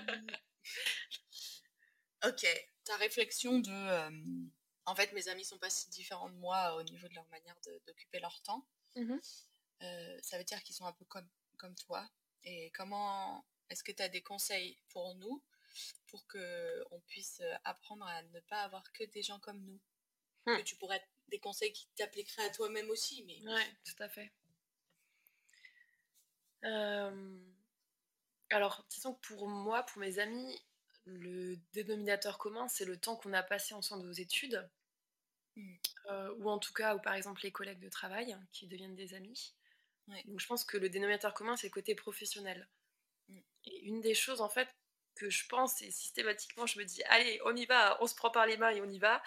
ok. 2.25 2.45
Ta 2.83 2.95
réflexion 2.97 3.59
de. 3.59 3.71
euh, 3.71 4.09
En 4.85 4.95
fait, 4.95 5.11
mes 5.13 5.27
amis 5.29 5.45
sont 5.45 5.57
pas 5.57 5.69
si 5.69 5.89
différents 5.89 6.29
de 6.29 6.35
moi 6.35 6.75
au 6.75 6.83
niveau 6.83 7.07
de 7.07 7.13
leur 7.15 7.27
manière 7.29 7.55
d'occuper 7.85 8.19
leur 8.19 8.41
temps. 8.41 8.67
Euh, 9.83 10.19
ça 10.21 10.37
veut 10.37 10.43
dire 10.43 10.61
qu'ils 10.63 10.75
sont 10.75 10.85
un 10.85 10.93
peu 10.93 11.05
comme, 11.05 11.27
comme 11.57 11.75
toi. 11.75 12.07
Et 12.43 12.71
comment 12.71 13.45
est-ce 13.69 13.83
que 13.83 13.91
tu 13.91 14.01
as 14.03 14.09
des 14.09 14.21
conseils 14.21 14.77
pour 14.89 15.15
nous 15.15 15.43
pour 16.07 16.25
que 16.27 16.83
on 16.91 16.99
puisse 17.01 17.39
euh, 17.41 17.53
apprendre 17.63 18.05
à 18.05 18.21
ne 18.23 18.39
pas 18.41 18.61
avoir 18.63 18.91
que 18.93 19.03
des 19.05 19.21
gens 19.23 19.39
comme 19.39 19.61
nous 19.63 19.79
Hmm. 20.45 20.55
Que 20.55 20.61
tu 20.61 20.77
pourrais 20.77 21.05
des 21.27 21.39
conseils 21.39 21.73
qui 21.73 21.87
t'appliqueraient 21.97 22.45
à 22.45 22.49
toi-même 22.49 22.89
aussi, 22.89 23.21
mais 23.25 23.41
ouais 23.51 23.65
tout 23.83 24.01
à 24.01 24.07
fait 24.07 24.31
Euh, 26.63 27.39
alors 28.49 28.85
disons 28.89 29.13
que 29.13 29.27
pour 29.27 29.47
moi 29.47 29.83
pour 29.83 29.99
mes 29.99 30.19
amis 30.19 30.59
le 31.05 31.55
dénominateur 31.73 32.37
commun 32.37 32.67
c'est 32.67 32.85
le 32.85 32.97
temps 32.97 33.15
qu'on 33.15 33.33
a 33.33 33.43
passé 33.43 33.73
ensemble 33.73 34.07
aux 34.07 34.13
études 34.13 34.67
Mm. 35.57 35.75
euh, 36.11 36.33
ou 36.37 36.49
en 36.51 36.59
tout 36.59 36.71
cas 36.73 36.95
ou 36.95 36.99
par 37.01 37.15
exemple 37.15 37.41
les 37.43 37.51
collègues 37.51 37.79
de 37.79 37.89
travail 37.89 38.31
hein, 38.31 38.47
qui 38.51 38.67
deviennent 38.67 38.95
des 38.95 39.13
amis 39.15 39.53
Ouais. 40.07 40.23
donc 40.25 40.39
je 40.39 40.47
pense 40.47 40.63
que 40.63 40.77
le 40.77 40.87
dénominateur 40.87 41.33
commun 41.33 41.57
c'est 41.57 41.67
le 41.67 41.73
côté 41.73 41.93
professionnel 41.95 42.67
Mm. 43.27 43.39
et 43.65 43.79
une 43.81 43.99
des 44.01 44.13
choses 44.15 44.39
en 44.39 44.49
fait 44.49 44.69
que 45.17 45.29
je 45.29 45.47
pense 45.47 45.81
et 45.81 45.91
systématiquement 45.91 46.65
je 46.65 46.79
me 46.79 46.85
dis 46.85 47.03
allez 47.05 47.39
on 47.45 47.55
y 47.55 47.65
va 47.65 47.97
on 48.01 48.07
se 48.07 48.15
prend 48.15 48.29
par 48.29 48.45
les 48.45 48.57
mains 48.57 48.69
et 48.69 48.81
on 48.81 48.89
y 48.89 48.99
va. 48.99 49.21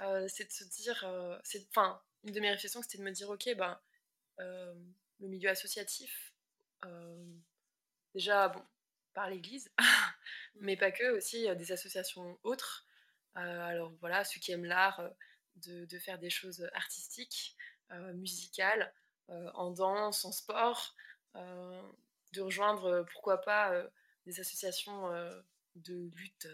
Euh, 0.00 0.26
c'est 0.28 0.44
de 0.44 0.52
se 0.52 0.64
dire 0.64 1.04
euh, 1.04 1.38
c'est 1.44 1.66
enfin 1.70 2.00
une 2.24 2.32
de 2.32 2.40
mes 2.40 2.50
réflexions 2.50 2.82
c'était 2.82 2.98
de 2.98 3.02
me 3.02 3.10
dire 3.10 3.28
ok 3.30 3.54
ben 3.56 3.78
euh, 4.40 4.74
le 5.20 5.28
milieu 5.28 5.50
associatif 5.50 6.32
déjà 8.14 8.48
bon 8.48 8.62
par 9.14 9.30
l'église 9.30 9.70
mais 10.56 10.76
pas 10.76 10.90
que 10.90 11.16
aussi 11.16 11.48
des 11.56 11.72
associations 11.72 12.38
autres. 12.42 12.86
Alors 13.34 13.90
voilà 14.00 14.22
ceux 14.24 14.38
qui 14.38 14.52
aiment 14.52 14.66
l'art 14.66 15.02
de, 15.56 15.98
faire 15.98 16.18
des 16.18 16.28
choses 16.30 16.68
artistiques 16.74 17.56
musicales 18.12 18.92
en 19.28 19.70
danse 19.70 20.26
en 20.26 20.32
sport 20.32 20.94
de 21.34 22.40
rejoindre, 22.42 23.06
pourquoi 23.12 23.40
pas, 23.40 23.72
des 24.26 24.40
associations 24.40 25.08
de 25.76 26.10
lutte 26.14 26.48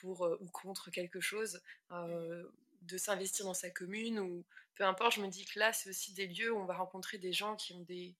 pour 0.00 0.22
ou 0.40 0.48
contre 0.50 0.90
quelque 0.90 1.20
chose, 1.20 1.60
de 1.90 2.98
s'investir 2.98 3.44
dans 3.44 3.54
sa 3.54 3.70
commune 3.70 4.18
ou 4.18 4.44
peu 4.74 4.84
importe, 4.84 5.16
je 5.16 5.20
me 5.20 5.28
dis 5.28 5.44
que 5.44 5.58
là, 5.58 5.72
c'est 5.72 5.90
aussi 5.90 6.14
des 6.14 6.26
lieux 6.26 6.52
où 6.52 6.58
on 6.58 6.64
va 6.64 6.74
rencontrer 6.74 7.18
des 7.18 7.32
gens 7.32 7.54
qui 7.56 7.74
ont 7.74 7.80
des, 7.80 8.16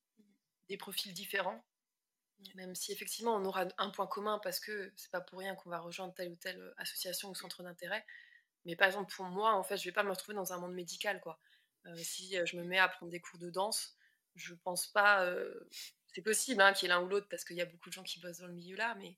des 0.68 0.76
profils 0.76 1.12
différents. 1.14 1.64
Même 2.54 2.74
si 2.74 2.92
effectivement 2.92 3.34
on 3.34 3.44
aura 3.44 3.66
un 3.76 3.90
point 3.90 4.06
commun 4.06 4.38
parce 4.42 4.60
que 4.60 4.92
c'est 4.96 5.10
pas 5.10 5.20
pour 5.20 5.38
rien 5.38 5.54
qu'on 5.54 5.68
va 5.68 5.78
rejoindre 5.78 6.14
telle 6.14 6.30
ou 6.30 6.36
telle 6.36 6.74
association 6.78 7.30
ou 7.30 7.34
centre 7.34 7.62
d'intérêt. 7.62 8.04
Mais 8.64 8.76
par 8.76 8.86
exemple 8.86 9.14
pour 9.14 9.26
moi, 9.26 9.54
en 9.54 9.62
fait, 9.62 9.76
je 9.76 9.84
vais 9.84 9.92
pas 9.92 10.02
me 10.02 10.10
retrouver 10.10 10.34
dans 10.34 10.52
un 10.52 10.58
monde 10.58 10.74
médical 10.74 11.20
quoi. 11.20 11.38
si 11.96 12.36
je 12.44 12.56
me 12.56 12.64
mets 12.64 12.78
à 12.78 12.88
prendre 12.88 13.12
des 13.12 13.20
cours 13.20 13.38
de 13.38 13.50
danse, 13.50 13.96
je 14.36 14.54
pense 14.54 14.86
pas. 14.86 15.30
C'est 16.12 16.22
possible 16.22 16.60
hein, 16.60 16.72
qu'il 16.72 16.88
y 16.88 16.90
ait 16.90 16.94
l'un 16.94 17.02
ou 17.02 17.08
l'autre 17.08 17.28
parce 17.28 17.44
qu'il 17.44 17.56
y 17.56 17.60
a 17.60 17.66
beaucoup 17.66 17.88
de 17.88 17.94
gens 17.94 18.02
qui 18.02 18.20
bossent 18.20 18.38
dans 18.38 18.46
le 18.46 18.52
milieu 18.52 18.76
là, 18.76 18.94
mais 18.96 19.16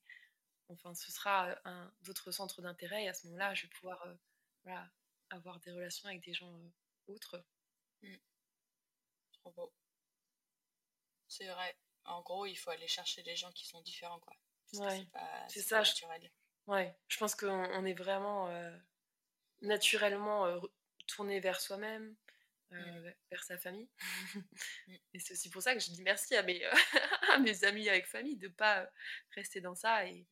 enfin 0.69 0.95
ce 0.95 1.11
sera 1.11 1.57
un 1.65 1.93
d'autres 2.03 2.31
centres 2.31 2.63
d'intérêt 2.63 3.05
et 3.05 3.09
à 3.09 3.15
ce 3.15 3.27
moment-là, 3.27 3.55
je 3.55 3.63
vais 3.63 3.69
pouvoir 3.69 4.07
voilà, 4.65 4.91
avoir 5.31 5.59
des 5.61 5.73
relations 5.73 6.09
avec 6.09 6.23
des 6.23 6.35
gens 6.35 6.53
autres. 7.09 7.45
Mmh. 8.03 8.17
Trop 9.33 9.53
beau. 9.53 9.73
C'est 11.29 11.49
vrai. 11.49 11.77
En 12.05 12.21
gros, 12.21 12.47
il 12.47 12.57
faut 12.57 12.71
aller 12.71 12.89
chercher 12.89 13.23
des 13.23 13.37
gens 13.37 13.51
qui 13.53 13.67
sont 13.67 13.81
différents, 13.81 14.21
quoi. 14.21 14.37
ouais. 14.75 15.07
C'est 15.49 15.63
ça. 15.63 15.79
Naturel. 15.79 16.31
Ouais. 16.67 16.97
Je 17.09 17.17
pense 17.17 17.35
qu'on 17.35 17.85
est 17.85 17.95
vraiment 17.95 18.51
naturellement 19.63 20.61
tourné 21.07 21.41
vers 21.41 21.61
soi-même, 21.61 22.15
mmh. 22.73 23.13
vers 23.31 23.45
sa 23.45 23.59
famille. 23.59 23.89
Mmh. 24.87 24.95
Et 25.15 25.19
c'est 25.19 25.35
aussi 25.35 25.51
pour 25.51 25.63
ça 25.63 25.75
que 25.75 25.81
je 25.81 25.91
dis 25.91 26.03
merci 26.03 26.35
à 26.35 26.43
mes, 26.43 26.65
à 27.31 27.39
mes 27.39 27.65
amis 27.65 27.89
avec 27.89 28.07
famille 28.07 28.37
de 28.37 28.49
pas 28.49 28.91
rester 29.35 29.61
dans 29.61 29.75
ça. 29.75 30.07
Et 30.07 30.27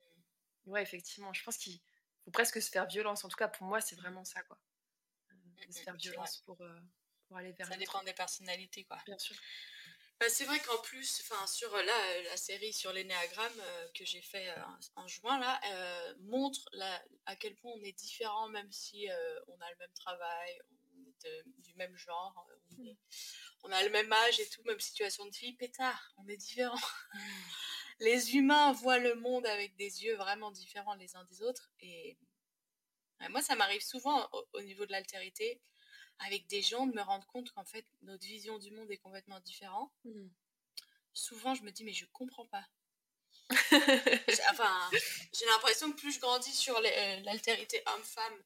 ouais, 0.67 0.83
effectivement, 0.83 1.33
je 1.33 1.43
pense 1.45 1.57
qu'il 1.57 1.81
faut 2.25 2.31
presque 2.31 2.61
se 2.61 2.71
faire 2.71 2.87
violence. 2.87 3.25
En 3.25 3.29
tout 3.29 3.37
cas, 3.37 3.49
pour 3.49 3.67
moi, 3.67 3.81
c'est 3.81 3.97
vraiment 3.97 4.25
ça, 4.25 4.43
quoi 4.43 4.59
de 5.67 5.73
se 5.73 5.83
faire 5.83 5.97
violence 5.97 6.39
pour, 6.39 6.61
euh, 6.61 6.81
pour 7.27 7.37
aller 7.37 7.53
vers 7.53 7.69
Ça 7.69 7.77
dépend 7.77 8.03
des 8.03 8.13
personnalités, 8.13 8.85
quoi. 8.85 8.99
Bien 9.07 9.19
sûr. 9.19 9.37
Bah, 10.19 10.29
c'est 10.29 10.45
vrai 10.45 10.59
qu'en 10.61 10.77
plus, 10.83 11.23
enfin 11.23 11.47
sur 11.47 11.75
euh, 11.75 11.83
là, 11.83 12.23
la 12.25 12.37
série 12.37 12.75
sur 12.75 12.93
l'énéagramme 12.93 13.59
euh, 13.59 13.89
que 13.95 14.05
j'ai 14.05 14.21
fait 14.21 14.55
en 14.95 15.07
juin 15.07 15.39
là 15.39 15.59
montre 16.19 16.69
la, 16.73 17.03
à 17.25 17.37
quel 17.37 17.55
point 17.57 17.73
on 17.75 17.83
est 17.83 17.93
différent, 17.93 18.49
même 18.49 18.71
si 18.71 19.09
on 19.47 19.61
a 19.61 19.71
le 19.71 19.77
même 19.79 19.93
travail, 19.95 20.61
est 21.25 21.45
du 21.59 21.75
même 21.75 21.97
genre, 21.97 22.47
on, 22.77 22.83
hmm. 22.83 22.97
on, 23.65 23.73
a 23.73 23.83
le 23.83 23.91
même 23.91 24.13
âge 24.13 24.41
et 24.41 24.49
tout, 24.49 24.63
même 24.65 24.81
situation 24.81 25.25
de 25.27 25.31
vie, 25.31 25.53
pétard, 25.55 26.13
on 26.19 26.27
est 26.29 26.37
différent. 26.37 26.81
les 28.01 28.37
humains 28.37 28.73
voient 28.73 28.99
le 28.99 29.15
monde 29.15 29.47
avec 29.47 29.77
des 29.77 30.05
yeux 30.05 30.17
vraiment 30.17 30.51
différents 30.51 30.95
les 30.95 31.17
uns 31.17 31.25
des 31.25 31.43
autres 31.43 31.71
et 31.81 32.19
moi, 33.29 33.43
ça 33.43 33.55
m'arrive 33.55 33.83
souvent 33.83 34.29
au, 34.55 34.63
niveau 34.63 34.87
de 34.87 34.93
l'altérité, 34.93 35.61
avec 36.21 36.47
des 36.47 36.63
gens, 36.63 36.87
de 36.87 36.95
me 36.95 37.03
rendre 37.03 37.27
compte 37.27 37.53
qu'en 37.53 37.65
fait, 37.65 37.87
notre 38.03 38.25
vision 38.25 38.59
du 38.59 38.71
monde 38.71 38.91
est 38.91 38.99
complètement 38.99 39.41
différente. 39.41 39.93
Mmh. 40.05 40.29
Souvent, 41.13 41.55
je 41.55 41.63
me 41.63 41.71
dis, 41.71 41.85
mais 41.85 41.93
je 41.93 42.07
comprends 42.13 42.47
pas. 42.47 42.67
enfin, 44.53 44.91
j'ai 45.33 45.47
l'impression 45.47 45.91
que 45.93 45.97
plus 45.97 46.13
je 46.13 46.21
grandis 46.21 46.55
sur 46.55 46.77
euh, 46.77 47.21
l'altérité 47.25 47.83
homme-femme, 47.87 48.43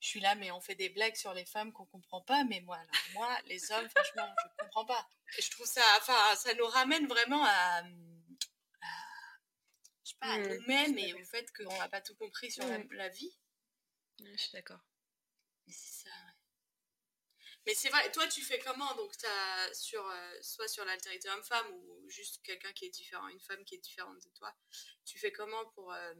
je 0.00 0.08
suis 0.08 0.20
là, 0.20 0.34
mais 0.34 0.50
on 0.50 0.60
fait 0.60 0.74
des 0.74 0.90
blagues 0.90 1.16
sur 1.16 1.32
les 1.32 1.46
femmes 1.46 1.72
qu'on 1.72 1.86
comprend 1.86 2.20
pas, 2.20 2.44
mais 2.44 2.60
moi, 2.60 2.78
moi, 3.14 3.38
les 3.46 3.72
hommes, 3.72 3.88
franchement, 3.88 4.34
je 4.38 4.64
comprends 4.64 4.84
pas. 4.84 5.08
Je 5.38 5.50
trouve 5.50 5.66
ça, 5.66 5.82
enfin, 5.96 6.36
ça 6.36 6.52
nous 6.54 6.66
ramène 6.66 7.06
vraiment 7.06 7.42
à, 7.44 7.82
je 10.04 10.10
sais 10.10 10.16
pas, 10.20 10.26
à 10.26 10.38
mmh, 10.38 10.48
nous-mêmes 10.48 10.98
et 10.98 11.14
au 11.14 11.24
fait 11.24 11.50
qu'on 11.56 11.76
n'a 11.78 11.88
pas 11.88 12.00
tout 12.00 12.14
compris 12.16 12.50
sur 12.52 12.66
la, 12.66 12.78
la, 12.90 13.08
vie. 13.08 13.34
Je 14.18 14.36
suis 14.36 14.52
d'accord. 14.52 14.80
c'est 15.66 16.04
ça, 16.04 16.10
Mais 17.66 17.74
c'est 17.74 17.88
vrai, 17.88 18.12
toi 18.12 18.28
tu 18.28 18.42
fais 18.42 18.58
comment? 18.58 18.94
Donc 18.96 19.12
as 19.24 19.74
sur, 19.74 20.06
euh, 20.06 20.38
soit 20.42 20.68
sur 20.68 20.84
l'altérité 20.84 21.30
homme-femme 21.30 21.66
ou 21.72 22.10
juste 22.10 22.42
quelqu'un 22.42 22.72
qui 22.74 22.84
est 22.84 22.90
différent, 22.90 23.26
une 23.28 23.40
femme 23.40 23.64
qui 23.64 23.76
est 23.76 23.78
différente 23.78 24.22
de 24.22 24.30
toi, 24.30 24.54
tu 25.06 25.18
fais 25.18 25.32
comment 25.32 25.64
pour, 25.70 25.92
euh, 25.92 26.14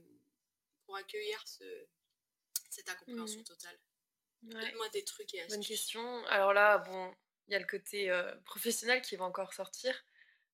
pour 0.87 0.97
accueillir 0.97 1.47
ce, 1.47 1.87
cette 2.75 2.89
incompréhension 2.89 3.41
mmh. 3.41 3.45
totale 3.45 3.79
Donne-moi 4.43 4.89
des 4.91 5.05
trucs 5.05 5.33
et 5.35 5.47
Bonne 5.49 5.65
question. 5.65 6.27
Alors 6.27 6.53
là, 6.53 6.79
bon, 6.79 7.15
il 7.49 7.53
y 7.53 7.57
a 7.57 7.59
le 7.59 7.67
côté 7.67 8.11
euh, 8.11 8.35
professionnel 8.45 9.01
qui 9.01 9.17
va 9.17 9.25
encore 9.25 9.55
sortir. 9.55 9.95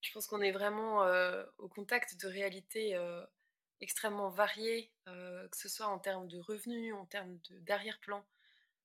Je 0.01 0.13
pense 0.13 0.27
qu'on 0.27 0.41
est 0.41 0.53
vraiment 0.53 1.05
au 1.59 1.69
contact 1.69 2.17
de 2.17 2.27
réalités 2.27 2.97
extrêmement 3.81 4.29
variés, 4.29 4.93
euh, 5.09 5.49
que 5.49 5.57
ce 5.57 5.69
soit 5.69 5.87
en 5.87 5.99
termes 5.99 6.29
de 6.29 6.39
revenus, 6.39 6.95
en 6.95 7.07
termes 7.07 7.39
d'arrière-plan, 7.63 8.25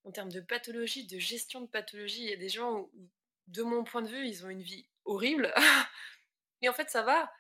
en 0.04 0.12
termes 0.12 0.32
de 0.32 0.40
pathologie, 0.40 1.06
de 1.06 1.20
gestion 1.20 1.62
de 1.62 1.68
pathologie. 1.68 2.24
Il 2.24 2.30
y 2.30 2.34
a 2.34 2.38
des 2.38 2.50
gens 2.50 2.80
où, 2.80 3.10
de 3.48 3.64
mon 3.64 3.84
point 3.84 4.02
de 4.02 4.10
vue, 4.10 4.28
ils 4.28 4.46
ont 4.46 4.50
une 4.50 4.62
vie 4.62 4.88
horrible, 5.04 5.54
et 6.62 6.70
en 6.70 6.74
fait 6.74 6.90
ça 6.90 7.04
va. 7.04 7.32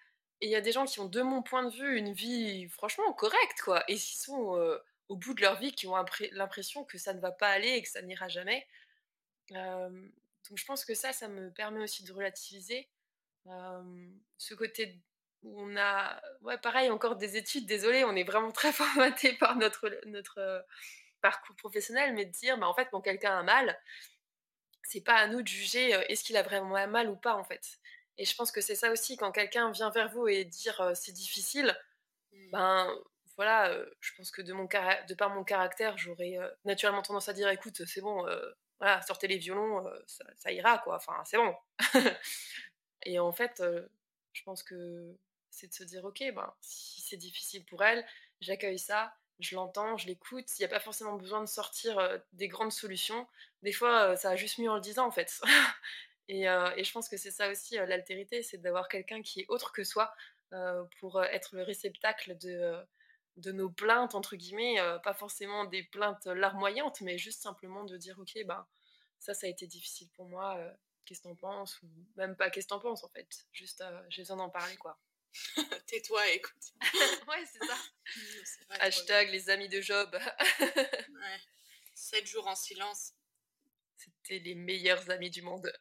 Et 0.41 0.47
il 0.47 0.51
y 0.51 0.55
a 0.55 0.61
des 0.61 0.73
gens 0.73 0.85
qui 0.85 0.99
ont, 0.99 1.07
de 1.07 1.21
mon 1.21 1.41
point 1.41 1.63
de 1.63 1.73
vue, 1.73 1.97
une 1.97 2.11
vie 2.11 2.67
franchement 2.69 3.11
correcte, 3.13 3.61
quoi, 3.63 3.83
et 3.89 3.95
qui 3.95 4.17
sont 4.17 4.57
euh, 4.57 4.77
au 5.09 5.15
bout 5.15 5.33
de 5.33 5.41
leur 5.41 5.59
vie, 5.59 5.71
qui 5.71 5.87
ont 5.87 5.95
l'impression 6.31 6.83
que 6.83 6.97
ça 6.97 7.13
ne 7.13 7.19
va 7.19 7.31
pas 7.31 7.49
aller 7.49 7.69
et 7.69 7.81
que 7.81 7.89
ça 7.89 8.01
n'ira 8.01 8.27
jamais. 8.27 8.67
Euh, 9.51 9.89
donc 10.49 10.57
je 10.57 10.65
pense 10.65 10.85
que 10.85 10.95
ça, 10.95 11.13
ça 11.13 11.27
me 11.27 11.51
permet 11.51 11.83
aussi 11.83 12.03
de 12.03 12.11
relativiser 12.11 12.89
ce 14.37 14.53
côté 14.55 14.99
on 15.45 15.77
a, 15.77 16.19
ouais, 16.41 16.57
pareil, 16.57 16.89
encore 16.89 17.15
des 17.15 17.37
études, 17.37 17.65
désolé, 17.65 18.03
on 18.03 18.15
est 18.15 18.23
vraiment 18.23 18.51
très 18.51 18.71
formaté 18.73 19.33
par 19.33 19.55
notre, 19.55 19.91
notre 20.05 20.65
parcours 21.21 21.55
professionnel, 21.55 22.13
mais 22.13 22.25
de 22.25 22.31
dire, 22.31 22.57
bah, 22.57 22.67
en 22.67 22.73
fait, 22.73 22.87
quand 22.91 23.01
quelqu'un 23.01 23.37
a 23.39 23.43
mal, 23.43 23.79
c'est 24.83 25.01
pas 25.01 25.15
à 25.15 25.27
nous 25.27 25.41
de 25.41 25.47
juger 25.47 25.89
est-ce 26.09 26.23
qu'il 26.23 26.37
a 26.37 26.43
vraiment 26.43 26.87
mal 26.87 27.09
ou 27.09 27.15
pas, 27.15 27.35
en 27.35 27.43
fait. 27.43 27.79
Et 28.17 28.25
je 28.25 28.35
pense 28.35 28.51
que 28.51 28.61
c'est 28.61 28.75
ça 28.75 28.91
aussi, 28.91 29.17
quand 29.17 29.31
quelqu'un 29.31 29.71
vient 29.71 29.89
vers 29.89 30.09
vous 30.09 30.27
et 30.27 30.45
dire 30.45 30.79
euh, 30.81 30.93
c'est 30.95 31.11
difficile, 31.11 31.75
mmh. 32.31 32.51
ben 32.51 32.87
voilà, 33.37 33.75
je 33.99 34.13
pense 34.15 34.31
que 34.31 34.41
de, 34.41 35.13
par 35.15 35.29
mon 35.29 35.43
caractère, 35.43 35.97
j'aurais 35.97 36.37
naturellement 36.63 37.01
tendance 37.01 37.29
à 37.29 37.33
dire 37.33 37.49
écoute, 37.49 37.85
c'est 37.85 38.01
bon, 38.01 38.25
voilà, 38.79 39.01
sortez 39.01 39.27
les 39.27 39.37
violons, 39.37 39.85
ça, 40.37 40.51
ira, 40.51 40.77
quoi, 40.79 40.95
enfin, 40.95 41.21
c'est 41.25 41.37
bon. 41.37 41.55
et 43.03 43.19
en 43.19 43.31
fait, 43.33 43.61
je 44.33 44.43
pense 44.43 44.63
que 44.63 45.15
c'est 45.49 45.67
de 45.67 45.73
se 45.73 45.83
dire 45.83 46.05
ok, 46.05 46.23
ben, 46.33 46.53
si 46.61 47.01
c'est 47.01 47.17
difficile 47.17 47.65
pour 47.65 47.83
elle, 47.83 48.05
j'accueille 48.41 48.79
ça, 48.79 49.13
je 49.39 49.55
l'entends, 49.55 49.97
je 49.97 50.07
l'écoute. 50.07 50.45
Il 50.57 50.61
n'y 50.61 50.65
a 50.65 50.69
pas 50.69 50.79
forcément 50.79 51.15
besoin 51.15 51.41
de 51.41 51.47
sortir 51.47 52.21
des 52.33 52.47
grandes 52.47 52.71
solutions. 52.71 53.27
Des 53.63 53.73
fois, 53.73 54.15
ça 54.15 54.31
a 54.31 54.35
juste 54.35 54.59
mieux 54.59 54.69
en 54.69 54.75
le 54.75 54.81
disant 54.81 55.07
en 55.07 55.11
fait. 55.11 55.41
Et, 56.27 56.43
je 56.43 56.91
pense 56.91 57.09
que 57.09 57.17
c'est 57.17 57.31
ça 57.31 57.49
aussi 57.49 57.75
l'altérité, 57.75 58.43
c'est 58.43 58.57
d'avoir 58.57 58.87
quelqu'un 58.87 59.21
qui 59.21 59.41
est 59.41 59.45
autre 59.49 59.71
que 59.71 59.83
soi 59.83 60.13
pour 60.99 61.23
être 61.23 61.55
le 61.55 61.63
réceptacle 61.63 62.37
de, 62.37 62.75
de 63.37 63.51
nos 63.51 63.69
plaintes, 63.69 64.15
entre 64.15 64.35
guillemets, 64.35 64.77
pas 65.03 65.13
forcément 65.13 65.65
des 65.65 65.83
plaintes 65.83 66.25
larmoyantes, 66.25 67.01
mais 67.01 67.17
juste 67.17 67.41
simplement 67.41 67.83
de 67.83 67.97
dire 67.97 68.17
ok, 68.19 68.37
ben, 68.45 68.65
ça, 69.19 69.33
ça 69.33 69.47
a 69.47 69.49
été 69.49 69.67
difficile 69.67 70.09
pour 70.11 70.27
moi. 70.27 70.57
Qu'est-ce 71.05 71.21
que 71.21 71.27
t'en 71.27 71.35
penses? 71.35 71.81
Ou 71.83 71.87
même 72.15 72.35
pas 72.35 72.49
qu'est-ce 72.49 72.67
que 72.67 72.69
t'en 72.69 72.79
penses 72.79 73.03
en 73.03 73.09
fait? 73.09 73.45
Juste, 73.51 73.83
j'ai 74.09 74.21
besoin 74.21 74.37
d'en 74.37 74.49
parler 74.49 74.77
quoi. 74.77 74.97
Tais-toi, 75.87 76.27
écoute. 76.31 76.73
ouais, 77.27 77.43
c'est 77.45 77.65
ça. 77.65 77.77
Hashtag 78.79 79.29
les 79.29 79.49
amis 79.49 79.69
de 79.69 79.81
Job. 79.81 80.17
ouais. 80.59 81.39
7 81.93 82.25
jours 82.25 82.47
en 82.47 82.55
silence. 82.55 83.13
C'était 83.97 84.39
les 84.39 84.55
meilleurs 84.55 85.09
amis 85.09 85.29
du 85.29 85.41
monde. 85.41 85.71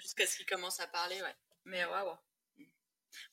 Jusqu'à 0.00 0.26
ce 0.26 0.36
qu'ils 0.36 0.46
commencent 0.46 0.80
à 0.80 0.86
parler, 0.86 1.20
ouais. 1.20 1.34
Mais 1.64 1.84
ouais. 1.84 2.66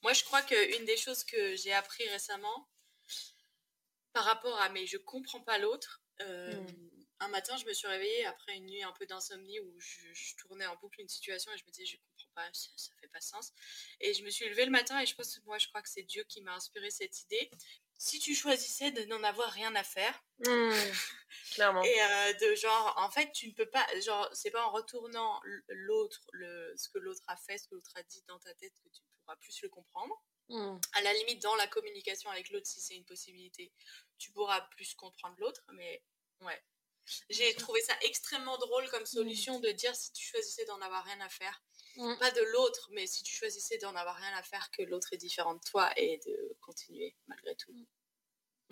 Moi, 0.02 0.14
je 0.14 0.24
crois 0.24 0.42
qu'une 0.42 0.86
des 0.86 0.98
choses 0.98 1.24
que 1.24 1.56
j'ai 1.56 1.74
appris 1.74 2.08
récemment, 2.10 2.70
par 4.14 4.26
rapport 4.26 4.60
à 4.60 4.70
mais 4.70 4.86
je 4.86 4.98
comprends 4.98 5.42
pas 5.42 5.58
l'autre, 5.58 6.02
euh, 6.22 6.54
hmm. 6.54 7.04
un 7.22 7.28
matin, 7.30 7.56
je 7.58 7.66
me 7.66 7.74
suis 7.74 7.88
réveillée 7.88 8.26
après 8.26 8.56
une 8.56 8.66
nuit 8.66 8.84
un 8.84 8.92
peu 8.94 9.06
d'insomnie 9.06 9.60
où 9.60 9.80
je, 9.80 10.14
je, 10.14 10.36
tournais 10.38 10.66
en 10.66 10.76
boucle 10.78 11.02
une 11.02 11.10
situation 11.10 11.52
et 11.52 11.58
je 11.58 11.66
me 11.66 11.72
disais, 11.72 11.86
je 11.86 11.98
pas, 12.34 12.48
ça, 12.54 12.70
ça, 12.76 12.92
fait 13.00 13.08
pas 13.08 13.22
sens. 13.22 13.54
Et 14.00 14.14
je 14.14 14.24
me 14.24 14.30
suis 14.30 14.48
levée 14.50 14.66
le 14.66 14.72
matin 14.72 15.00
et 15.00 15.06
je 15.06 15.16
pense, 15.16 15.40
moi, 15.46 15.58
je 15.58 15.68
crois 15.68 15.82
que 15.82 15.90
c'est 15.90 16.04
Dieu 16.04 16.24
qui 16.28 16.42
m'a 16.42 16.56
inspiré 16.56 16.90
cette 16.90 17.22
idée. 17.24 17.50
Si 17.98 18.20
tu 18.20 18.34
choisissais 18.34 18.92
de 18.92 19.04
n'en 19.06 19.22
avoir 19.24 19.52
rien 19.52 19.76
à 19.76 19.84
faire, 19.84 20.24
mmh, 20.40 20.72
clairement. 21.52 21.84
Et 21.84 22.02
euh, 22.02 22.34
de 22.34 22.56
genre, 22.56 22.96
en 22.98 23.12
fait, 23.12 23.32
tu 23.32 23.48
ne 23.48 23.54
peux 23.54 23.70
pas, 23.70 23.86
genre, 24.02 24.28
c'est 24.34 24.52
pas 24.52 24.66
en 24.66 24.72
retournant 24.72 25.40
l'autre, 25.68 26.22
le, 26.32 26.74
ce 26.78 26.90
que 26.90 26.98
l'autre 26.98 27.24
a 27.28 27.38
fait, 27.38 27.58
ce 27.58 27.68
que 27.68 27.76
l'autre 27.76 27.92
a 27.96 28.04
dit 28.04 28.24
dans 28.28 28.40
ta 28.40 28.54
tête 28.56 28.74
que 28.84 28.90
tu 28.90 29.02
pourras 29.20 29.36
plus 29.36 29.62
le 29.62 29.70
comprendre. 29.70 30.20
Mmh. 30.52 30.80
À 30.94 31.02
la 31.02 31.14
limite, 31.14 31.42
dans 31.42 31.56
la 31.56 31.68
communication 31.68 32.30
avec 32.30 32.50
l'autre, 32.50 32.68
si 32.68 32.82
c'est 32.82 32.96
une 32.96 33.06
possibilité, 33.06 33.72
tu 34.18 34.32
pourras 34.32 34.62
plus 34.76 34.94
comprendre 34.96 35.36
l'autre, 35.40 35.64
mais 35.74 36.04
ouais. 36.42 36.62
J'ai 37.30 37.54
trouvé 37.56 37.82
ça 37.82 37.94
extrêmement 38.04 38.58
drôle 38.58 38.88
comme 38.90 39.06
solution 39.06 39.60
de 39.60 39.72
dire 39.72 39.96
si 39.96 40.12
tu 40.14 40.26
choisissais 40.26 40.66
d'en 40.66 40.80
avoir 40.82 41.04
rien 41.04 41.20
à 41.22 41.30
faire, 41.30 41.62
pas 42.20 42.32
de 42.32 42.42
l'autre, 42.54 42.90
mais 42.92 43.08
si 43.08 43.24
tu 43.24 43.34
choisissais 43.34 43.78
d'en 43.80 43.96
avoir 43.96 44.16
rien 44.16 44.34
à 44.38 44.44
faire, 44.44 44.70
que 44.72 44.84
l'autre 44.84 45.12
est 45.14 45.18
différent 45.18 45.56
de 45.56 45.62
toi 45.70 45.92
et 45.98 46.20
de 46.26 46.56
continuer 46.62 47.16
malgré 47.28 47.56
tout. 47.56 47.74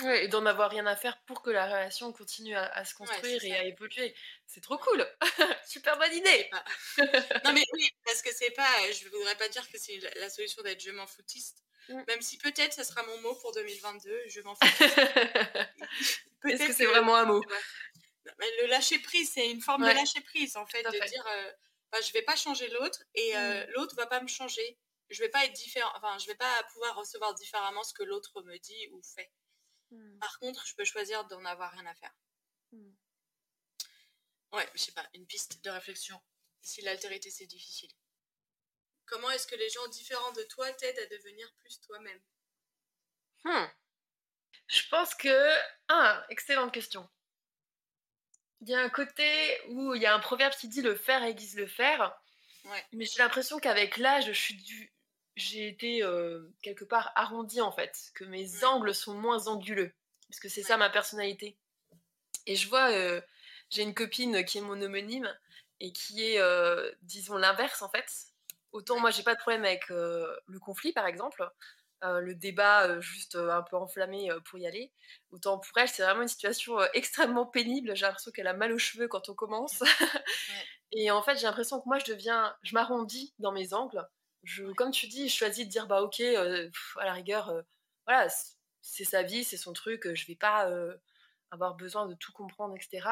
Ouais, 0.01 0.25
et 0.25 0.27
d'en 0.29 0.45
avoir 0.45 0.69
rien 0.69 0.85
à 0.85 0.95
faire 0.95 1.19
pour 1.23 1.41
que 1.41 1.49
la 1.49 1.65
relation 1.65 2.13
continue 2.13 2.55
à, 2.55 2.85
se 2.85 2.93
construire 2.93 3.43
et 3.43 3.51
à 3.51 3.63
évoluer. 3.63 4.15
C'est 4.45 4.61
trop 4.61 4.77
cool. 4.77 5.05
Super 5.67 5.97
bonne 5.97 6.13
idée. 6.13 6.49
non 7.43 7.53
mais 7.53 7.65
oui, 7.73 7.89
parce 8.05 8.21
que 8.21 8.33
c'est 8.33 8.51
pas, 8.51 8.91
je 8.91 9.09
voudrais 9.09 9.35
pas 9.35 9.49
dire 9.49 9.69
que 9.69 9.77
c'est 9.77 9.99
la 10.15 10.29
solution 10.29 10.61
d'être 10.61 10.81
je 10.81 10.91
m'en 10.91 11.07
foutiste. 11.07 11.65
Mm. 11.89 12.03
Même 12.07 12.21
si 12.21 12.37
peut-être 12.37 12.73
ça 12.73 12.83
sera 12.83 13.03
mon 13.03 13.21
mot 13.21 13.35
pour 13.35 13.51
2022, 13.53 14.23
je 14.27 14.41
m'en 14.41 14.55
foutiste. 14.55 14.97
Est-ce 16.45 16.67
que 16.67 16.73
c'est 16.73 16.85
vraiment 16.85 17.15
un 17.15 17.25
mot? 17.25 17.41
Le 18.37 18.67
lâcher 18.67 18.99
prise, 18.99 19.31
c'est 19.33 19.49
une 19.49 19.61
forme 19.61 19.81
de 19.81 19.87
lâcher 19.91 20.21
prise 20.21 20.55
en 20.55 20.65
fait, 20.67 20.83
de 20.83 21.07
dire 21.07 21.25
euh, 21.27 21.51
bah, 21.91 21.99
je 22.01 22.13
vais 22.13 22.21
pas 22.21 22.35
changer 22.35 22.69
l'autre 22.69 23.03
et 23.15 23.35
euh, 23.35 23.65
mm. 23.65 23.71
l'autre 23.71 23.95
va 23.95 24.05
pas 24.05 24.21
me 24.21 24.27
changer. 24.27 24.77
Je 25.09 25.19
vais 25.19 25.29
pas 25.29 25.43
être 25.45 25.53
différent, 25.53 25.91
enfin 25.95 26.15
je 26.19 26.27
vais 26.27 26.35
pas 26.35 26.63
pouvoir 26.71 26.95
recevoir 26.95 27.33
différemment 27.33 27.83
ce 27.83 27.93
que 27.95 28.03
l'autre 28.03 28.43
me 28.43 28.57
dit 28.59 28.87
ou 28.91 29.01
fait. 29.01 29.31
Hmm. 29.89 30.19
Par 30.19 30.37
contre, 30.37 30.67
je 30.67 30.75
peux 30.75 30.85
choisir 30.85 31.25
d'en 31.25 31.43
avoir 31.45 31.71
rien 31.71 31.87
à 31.87 31.95
faire. 31.95 32.13
Ouais, 34.53 34.69
je 34.75 34.81
sais 34.81 34.91
pas, 34.91 35.07
une 35.15 35.25
piste 35.25 35.63
de 35.63 35.69
réflexion. 35.71 36.21
Si 36.61 36.81
l'altérité 36.81 37.31
c'est 37.31 37.47
difficile. 37.47 37.89
Comment 39.09 39.29
est-ce 39.31 39.47
que 39.47 39.55
les 39.55 39.69
gens 39.69 39.87
différents 39.87 40.31
de 40.33 40.43
toi 40.43 40.71
t'aident 40.73 40.99
à 40.99 41.05
devenir 41.07 41.51
plus 41.55 41.81
toi-même? 41.81 42.21
Hmm. 43.43 43.67
Je 44.67 44.87
pense 44.89 45.15
que. 45.15 45.57
Ah, 45.87 46.23
excellente 46.29 46.73
question. 46.73 47.09
Il 48.61 48.69
y 48.69 48.75
a 48.75 48.79
un 48.79 48.89
côté 48.89 49.61
où 49.69 49.95
il 49.95 50.01
y 50.01 50.05
a 50.05 50.13
un 50.13 50.19
proverbe 50.19 50.53
qui 50.53 50.67
dit 50.67 50.81
le 50.81 50.95
faire 50.95 51.23
aiguise 51.23 51.55
le 51.55 51.65
faire. 51.65 52.15
Ouais. 52.65 52.85
Mais 52.91 53.05
j'ai 53.05 53.19
l'impression 53.19 53.57
qu'avec 53.59 53.97
l'âge, 53.97 54.27
je 54.27 54.33
suis 54.33 54.55
du 54.55 54.93
j'ai 55.35 55.67
été 55.69 56.01
quelque 56.61 56.83
part 56.83 57.11
arrondie 57.15 57.61
en 57.61 57.71
fait, 57.71 58.11
que 58.13 58.25
mes 58.25 58.45
mmh. 58.45 58.65
angles 58.65 58.93
sont 58.93 59.13
moins 59.13 59.47
anguleux, 59.47 59.93
parce 60.27 60.39
que 60.39 60.49
c'est 60.49 60.63
ça 60.63 60.75
ma 60.75 60.89
personnalité. 60.89 61.57
Et 62.45 62.55
je 62.55 62.67
vois, 62.67 62.91
j'ai 63.69 63.83
une 63.83 63.93
copine 63.93 64.43
qui 64.43 64.57
est 64.57 64.61
mon 64.61 64.81
homonyme 64.81 65.33
et 65.79 65.93
qui 65.93 66.25
est, 66.25 66.41
disons, 67.03 67.37
l'inverse 67.37 67.81
en 67.81 67.89
fait. 67.89 68.11
Autant 68.71 68.99
moi 68.99 69.11
j'ai 69.11 69.23
pas 69.23 69.35
de 69.35 69.39
problème 69.39 69.65
avec 69.65 69.89
le 69.89 70.59
conflit 70.59 70.93
par 70.93 71.07
exemple, 71.07 71.47
le 72.01 72.33
débat 72.33 72.99
juste 72.99 73.35
un 73.35 73.63
peu 73.63 73.75
enflammé 73.77 74.29
pour 74.45 74.59
y 74.59 74.67
aller. 74.67 74.91
Autant 75.31 75.59
pour 75.59 75.77
elle, 75.77 75.89
c'est 75.89 76.03
vraiment 76.03 76.21
une 76.21 76.27
situation 76.27 76.79
extrêmement 76.93 77.45
pénible. 77.45 77.95
J'ai 77.95 78.05
l'impression 78.05 78.31
qu'elle 78.31 78.47
a 78.47 78.53
mal 78.53 78.71
aux 78.71 78.77
cheveux 78.77 79.07
quand 79.07 79.29
on 79.29 79.33
commence. 79.33 79.83
Et 80.91 81.11
en 81.11 81.21
fait, 81.21 81.35
j'ai 81.37 81.45
l'impression 81.45 81.79
que 81.79 81.87
moi, 81.87 81.99
je 81.99 82.05
deviens, 82.05 82.55
je 82.63 82.73
m'arrondis 82.73 83.33
dans 83.37 83.51
mes 83.51 83.73
angles 83.73 84.07
comme 84.75 84.91
tu 84.91 85.07
dis, 85.07 85.29
je 85.29 85.35
choisis 85.35 85.65
de 85.65 85.71
dire 85.71 85.87
bah 85.87 86.01
ok, 86.01 86.19
euh, 86.21 86.69
à 86.97 87.05
la 87.05 87.13
rigueur, 87.13 87.49
euh, 87.49 87.61
voilà, 88.05 88.27
c'est 88.81 89.05
sa 89.05 89.23
vie, 89.23 89.43
c'est 89.43 89.57
son 89.57 89.73
truc, 89.73 90.13
je 90.13 90.27
vais 90.27 90.35
pas 90.35 90.69
euh, 90.69 90.95
avoir 91.51 91.75
besoin 91.75 92.07
de 92.07 92.15
tout 92.15 92.31
comprendre, 92.31 92.75
etc. 92.75 93.07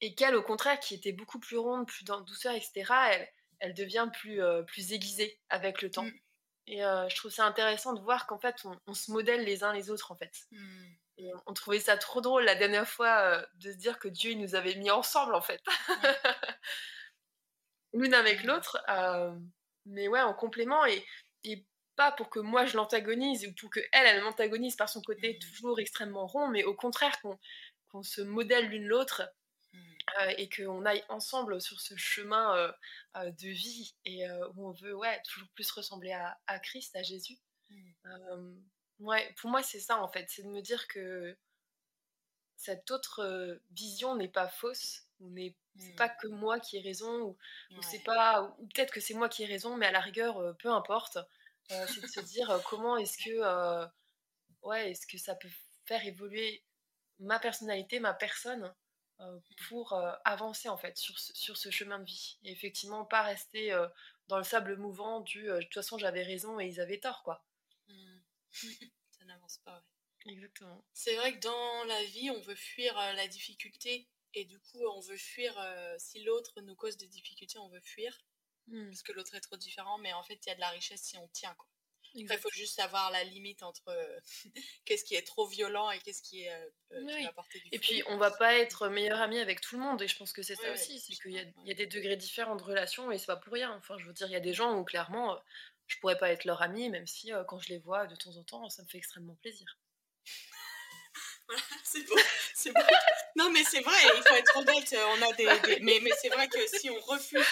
Et 0.00 0.14
qu'elle, 0.14 0.34
au 0.36 0.42
contraire, 0.42 0.80
qui 0.80 0.94
était 0.94 1.12
beaucoup 1.12 1.38
plus 1.38 1.58
ronde, 1.58 1.86
plus 1.86 2.04
dans 2.04 2.20
douceur, 2.20 2.54
etc., 2.54 2.84
elle, 3.10 3.28
elle 3.62 3.74
devient 3.74 4.08
plus, 4.12 4.40
plus 4.66 4.92
aiguisée 4.92 5.40
avec 5.48 5.82
le 5.82 5.90
temps. 5.90 6.04
Mmh. 6.04 6.20
Et 6.66 6.78
je 6.78 7.16
trouve 7.16 7.30
ça 7.30 7.46
intéressant 7.46 7.92
de 7.92 8.00
voir 8.00 8.26
qu'en 8.26 8.38
fait, 8.38 8.56
on, 8.86 8.94
se 8.94 9.10
modèle 9.10 9.44
les 9.44 9.64
uns 9.64 9.72
les 9.72 9.90
autres, 9.90 10.12
en 10.12 10.16
fait. 10.16 10.32
Mmh. 10.50 10.84
Et 11.18 11.30
on, 11.46 11.54
trouvait 11.54 11.80
ça 11.80 11.96
trop 11.96 12.20
drôle 12.20 12.44
la 12.44 12.54
dernière 12.54 12.88
fois 12.88 13.44
de 13.54 13.72
se 13.72 13.76
dire 13.76 13.98
que 13.98 14.08
Dieu 14.08 14.32
il 14.32 14.40
nous 14.40 14.54
avait 14.54 14.74
mis 14.74 14.90
ensemble, 14.90 15.34
en 15.34 15.42
fait. 15.42 15.62
L'une 17.92 18.14
avec 18.14 18.44
l'autre 18.44 18.78
mais 19.86 20.08
ouais, 20.08 20.20
en 20.20 20.34
complément 20.34 20.84
et, 20.86 21.04
et 21.44 21.64
pas 21.96 22.12
pour 22.12 22.30
que 22.30 22.40
moi 22.40 22.66
je 22.66 22.76
l'antagonise 22.76 23.46
ou 23.46 23.52
pour 23.54 23.70
que 23.70 23.80
elle, 23.92 24.06
elle 24.06 24.22
m'antagonise 24.22 24.76
par 24.76 24.88
son 24.88 25.02
côté 25.02 25.38
toujours 25.38 25.80
extrêmement 25.80 26.26
rond, 26.26 26.48
mais 26.48 26.64
au 26.64 26.74
contraire 26.74 27.20
qu'on 27.20 28.02
se 28.02 28.22
modèle 28.22 28.68
l'une 28.68 28.86
l'autre. 28.86 29.22
Euh, 30.20 30.34
et 30.36 30.48
qu'on 30.48 30.84
aille 30.84 31.04
ensemble 31.08 31.60
sur 31.60 31.80
ce 31.80 31.96
chemin 31.96 32.56
euh, 32.56 32.72
euh, 33.16 33.30
de 33.30 33.48
vie 33.48 33.94
et 34.04 34.28
où 34.54 34.68
on 34.68 34.72
veut 34.72 34.94
ouais, 34.94 35.20
toujours 35.22 35.48
plus 35.50 35.70
ressembler 35.70 36.12
à, 36.12 36.38
à 36.46 36.58
Christ, 36.58 36.96
à 36.96 37.02
Jésus. 37.02 37.38
Mmh. 37.70 38.60
ouais, 39.00 39.34
pour 39.38 39.50
moi 39.50 39.62
c'est 39.62 39.80
ça 39.80 40.02
en 40.02 40.08
fait, 40.08 40.26
c'est 40.28 40.42
de 40.42 40.48
me 40.48 40.60
dire 40.60 40.86
que 40.88 41.36
cette 42.56 42.90
autre 42.90 43.58
vision 43.70 44.14
n'est 44.14 44.28
pas 44.28 44.48
fausse, 44.48 45.06
n'est 45.20 45.56
c'est 45.78 45.96
pas 45.96 46.10
que 46.10 46.26
moi 46.26 46.60
qui 46.60 46.76
ai 46.76 46.82
raison 46.82 47.34
ou, 47.70 47.82
c'est 47.82 48.02
pas 48.04 48.42
ou 48.58 48.66
peut-être 48.66 48.92
que 48.92 49.00
c'est 49.00 49.14
moi 49.14 49.30
qui 49.30 49.42
ai 49.44 49.46
raison 49.46 49.78
mais 49.78 49.86
à 49.86 49.90
la 49.90 50.00
rigueur 50.00 50.54
peu 50.58 50.68
importe 50.68 51.16
c'est 51.66 52.02
de 52.02 52.06
se 52.06 52.20
dire 52.20 52.60
comment 52.68 52.98
est-ce 52.98 53.16
que 53.16 53.88
ouais 54.60 54.90
est-ce 54.90 55.06
que 55.06 55.16
ça 55.16 55.34
peut 55.34 55.48
faire 55.86 56.04
évoluer 56.04 56.62
ma 57.20 57.38
personnalité 57.38 58.00
ma 58.00 58.12
personne 58.12 58.70
pour 59.68 59.94
avancer 60.24 60.68
en 60.68 60.76
fait 60.76 60.98
sur, 60.98 61.18
sur 61.18 61.56
ce 61.56 61.70
chemin 61.70 61.98
de 61.98 62.04
vie 62.04 62.38
et 62.44 62.52
effectivement 62.52 63.04
pas 63.04 63.22
rester 63.22 63.70
dans 64.28 64.38
le 64.38 64.44
sable 64.44 64.76
mouvant 64.76 65.20
du 65.20 65.44
de 65.44 65.60
toute 65.62 65.74
façon 65.74 65.98
j'avais 65.98 66.22
raison 66.22 66.58
et 66.58 66.66
ils 66.66 66.80
avaient 66.80 66.98
tort 66.98 67.22
quoi 67.22 67.44
mmh. 67.88 68.18
ça 69.10 69.24
n'avance 69.24 69.58
pas 69.64 69.84
exactement 70.26 70.84
c'est 70.92 71.16
vrai 71.16 71.34
que 71.34 71.40
dans 71.40 71.84
la 71.84 72.04
vie 72.04 72.30
on 72.30 72.40
veut 72.40 72.54
fuir 72.54 72.94
la 72.94 73.28
difficulté 73.28 74.08
et 74.34 74.44
du 74.44 74.58
coup, 74.58 74.84
on 74.86 75.00
veut 75.00 75.16
fuir. 75.16 75.54
Euh, 75.58 75.96
si 75.98 76.22
l'autre 76.22 76.60
nous 76.62 76.74
cause 76.74 76.96
des 76.96 77.08
difficultés, 77.08 77.58
on 77.58 77.68
veut 77.68 77.80
fuir. 77.80 78.24
Hmm. 78.68 78.88
Parce 78.88 79.02
que 79.02 79.12
l'autre 79.12 79.34
est 79.34 79.40
trop 79.40 79.56
différent. 79.56 79.98
Mais 79.98 80.12
en 80.12 80.22
fait, 80.22 80.38
il 80.44 80.48
y 80.48 80.52
a 80.52 80.54
de 80.54 80.60
la 80.60 80.70
richesse 80.70 81.02
si 81.02 81.16
on 81.18 81.28
tient. 81.28 81.54
Quoi. 81.54 81.68
Il 82.14 82.28
faut 82.38 82.50
juste 82.52 82.76
savoir 82.76 83.10
la 83.10 83.24
limite 83.24 83.62
entre 83.62 83.88
euh, 83.88 84.20
qu'est-ce 84.84 85.04
qui 85.04 85.14
est 85.14 85.26
trop 85.26 85.46
violent 85.46 85.90
et 85.90 85.98
qu'est-ce 86.00 86.22
qui, 86.22 86.42
est, 86.42 86.52
euh, 86.52 87.00
va 87.04 87.42
du 87.54 87.68
Et 87.72 87.78
puis, 87.78 88.02
on 88.06 88.16
va 88.16 88.30
pas 88.30 88.54
être 88.56 88.88
meilleur 88.88 89.20
ami 89.20 89.38
avec 89.38 89.60
tout 89.60 89.76
le 89.76 89.82
monde. 89.82 90.00
Et 90.02 90.08
je 90.08 90.16
pense 90.16 90.32
que 90.32 90.42
c'est 90.42 90.56
ça 90.56 90.72
aussi. 90.72 91.00
C'est 91.00 91.14
qu'il 91.14 91.32
y, 91.32 91.68
y, 91.68 91.70
a 91.70 91.74
des 91.74 91.86
degrés 91.86 92.16
différents 92.16 92.56
de 92.56 92.62
relations 92.62 93.10
et 93.10 93.18
c'est 93.18 93.26
pas 93.26 93.36
pour 93.36 93.52
rien. 93.52 93.72
Enfin, 93.76 93.96
je 93.98 94.06
veux 94.06 94.12
dire, 94.12 94.26
il 94.26 94.32
y 94.32 94.36
a 94.36 94.40
des 94.40 94.54
gens 94.54 94.76
où 94.78 94.84
clairement, 94.84 95.40
je 95.86 95.98
pourrais 95.98 96.18
pas 96.18 96.30
être 96.30 96.44
leur 96.44 96.62
ami, 96.62 96.88
même 96.88 97.06
si 97.06 97.32
quand 97.48 97.58
je 97.58 97.68
les 97.68 97.78
vois 97.78 98.06
de 98.06 98.16
temps 98.16 98.36
en 98.36 98.44
temps, 98.44 98.68
ça 98.68 98.82
me 98.82 98.88
fait 98.88 98.98
extrêmement 98.98 99.36
plaisir. 99.36 99.78
c'est 101.84 102.06
bon, 102.06 102.16
c'est 102.54 102.72
Non, 103.36 103.50
mais 103.50 103.64
c'est 103.64 103.80
vrai, 103.80 103.96
il 104.16 104.22
faut 104.22 104.34
être 104.34 104.56
honnête. 104.56 104.96
On 105.08 105.22
a 105.22 105.32
des, 105.34 105.80
Mais, 105.80 106.00
mais 106.02 106.10
c'est 106.20 106.28
vrai 106.28 106.48
que 106.48 106.66
si 106.66 106.90
on 106.90 107.00
refuse, 107.00 107.44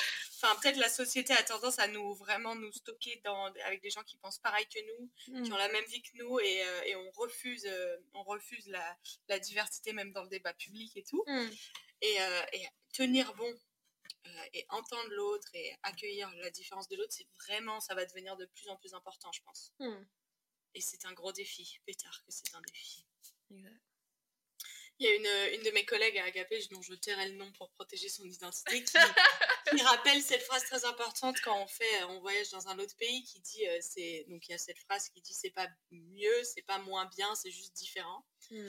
enfin 0.43 0.59
peut-être 0.61 0.77
la 0.77 0.89
société 0.89 1.33
a 1.33 1.43
tendance 1.43 1.79
à 1.79 1.89
nous 1.89 2.15
vraiment 2.15 2.55
nous 2.55 2.73
stocker 2.73 3.21
dans 3.25 3.47
avec 3.65 3.83
des 3.83 3.91
gens 3.91 4.03
qui 4.03 4.17
pensent 4.17 4.39
pareil 4.39 4.67
que 4.67 4.79
nous, 4.87 5.11
qui 5.17 5.51
mm. 5.51 5.53
ont 5.53 5.57
la 5.57 5.69
même 5.69 5.85
vie 5.87 6.03
que 6.03 6.17
nous, 6.17 6.39
et, 6.41 6.65
euh, 6.65 6.83
et 6.87 6.97
on 6.97 7.11
refuse, 7.13 7.67
euh, 7.67 7.97
on 8.15 8.23
refuse 8.23 8.67
la, 8.69 8.99
la, 9.29 9.39
diversité 9.39 9.93
même 9.93 10.13
dans 10.13 10.23
le 10.23 10.29
débat 10.29 10.55
public 10.55 10.97
et 10.97 11.03
tout. 11.03 11.23
Mm. 11.27 11.49
Et, 12.03 12.21
euh, 12.21 12.43
et, 12.53 12.67
tenir 12.93 13.35
bon. 13.35 13.55
et 14.53 14.65
entendre 14.71 15.11
l'autre 15.11 15.49
et 15.55 15.77
accueillir 15.83 16.31
la 16.37 16.51
différence 16.51 16.89
de 16.89 16.97
l'autre, 16.97 17.13
c'est 17.13 17.29
vraiment, 17.47 17.79
ça 17.81 17.95
va 17.95 18.05
devenir 18.05 18.37
de 18.37 18.47
plus 18.47 18.69
en 18.69 18.77
plus 18.77 18.95
important, 18.95 19.31
je 19.33 19.43
pense. 19.43 19.73
Mm. 19.79 20.03
Et 20.75 20.81
c'est 20.81 21.05
un 21.05 21.13
gros 21.13 21.33
défi, 21.33 21.81
pétard 21.87 22.23
que 22.25 22.33
c'est 22.33 22.55
un 22.55 22.61
défi. 22.63 23.07
Exact. 23.51 23.90
Il 25.01 25.07
y 25.07 25.09
a 25.09 25.15
une, 25.15 25.55
une 25.55 25.63
de 25.63 25.71
mes 25.71 25.87
collègues 25.87 26.19
à 26.19 26.25
Agapé, 26.25 26.63
dont 26.71 26.83
je 26.83 26.93
tairai 26.93 27.31
le 27.31 27.37
nom 27.37 27.51
pour 27.53 27.71
protéger 27.71 28.11
son 28.11 28.25
identité, 28.27 28.85
qui, 28.85 28.93
rappelle 29.83 30.21
cette 30.23 30.43
phrase 30.43 30.63
très 30.65 30.85
importante 30.85 31.41
quand 31.43 31.59
on 31.59 31.67
fait, 31.67 32.05
on 32.05 32.21
voyage 32.21 32.51
dans 32.51 32.69
un 32.69 32.79
autre 32.79 32.95
pays, 32.99 33.23
qui 33.25 33.41
dit, 33.41 33.67
euh, 33.67 33.79
c'est 33.81 34.27
donc 34.29 34.47
il 34.47 34.53
y 34.53 34.55
a 34.55 34.59
cette 34.59 34.79
phrase 34.79 35.09
qui 35.09 35.23
dit, 35.23 35.33
c'est 35.33 35.51
pas 35.51 35.69
mieux, 35.91 36.45
c'est 36.45 36.67
pas 36.67 36.79
moins 36.79 37.07
bien, 37.17 37.35
c'est 37.35 37.51
juste 37.51 37.73
différent. 37.73 38.27
Hmm. 38.51 38.69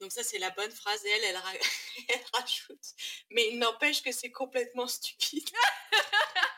Donc 0.00 0.12
ça, 0.12 0.22
c'est 0.22 0.38
la 0.38 0.50
bonne 0.50 0.70
phrase. 0.70 1.04
Et 1.04 1.10
elle, 1.10 1.24
elle, 1.24 1.40
elle 2.08 2.24
rajoute, 2.32 2.86
mais 3.30 3.48
il 3.48 3.58
n'empêche 3.58 4.02
que 4.02 4.12
c'est 4.12 4.30
complètement 4.30 4.86
stupide. 4.86 5.48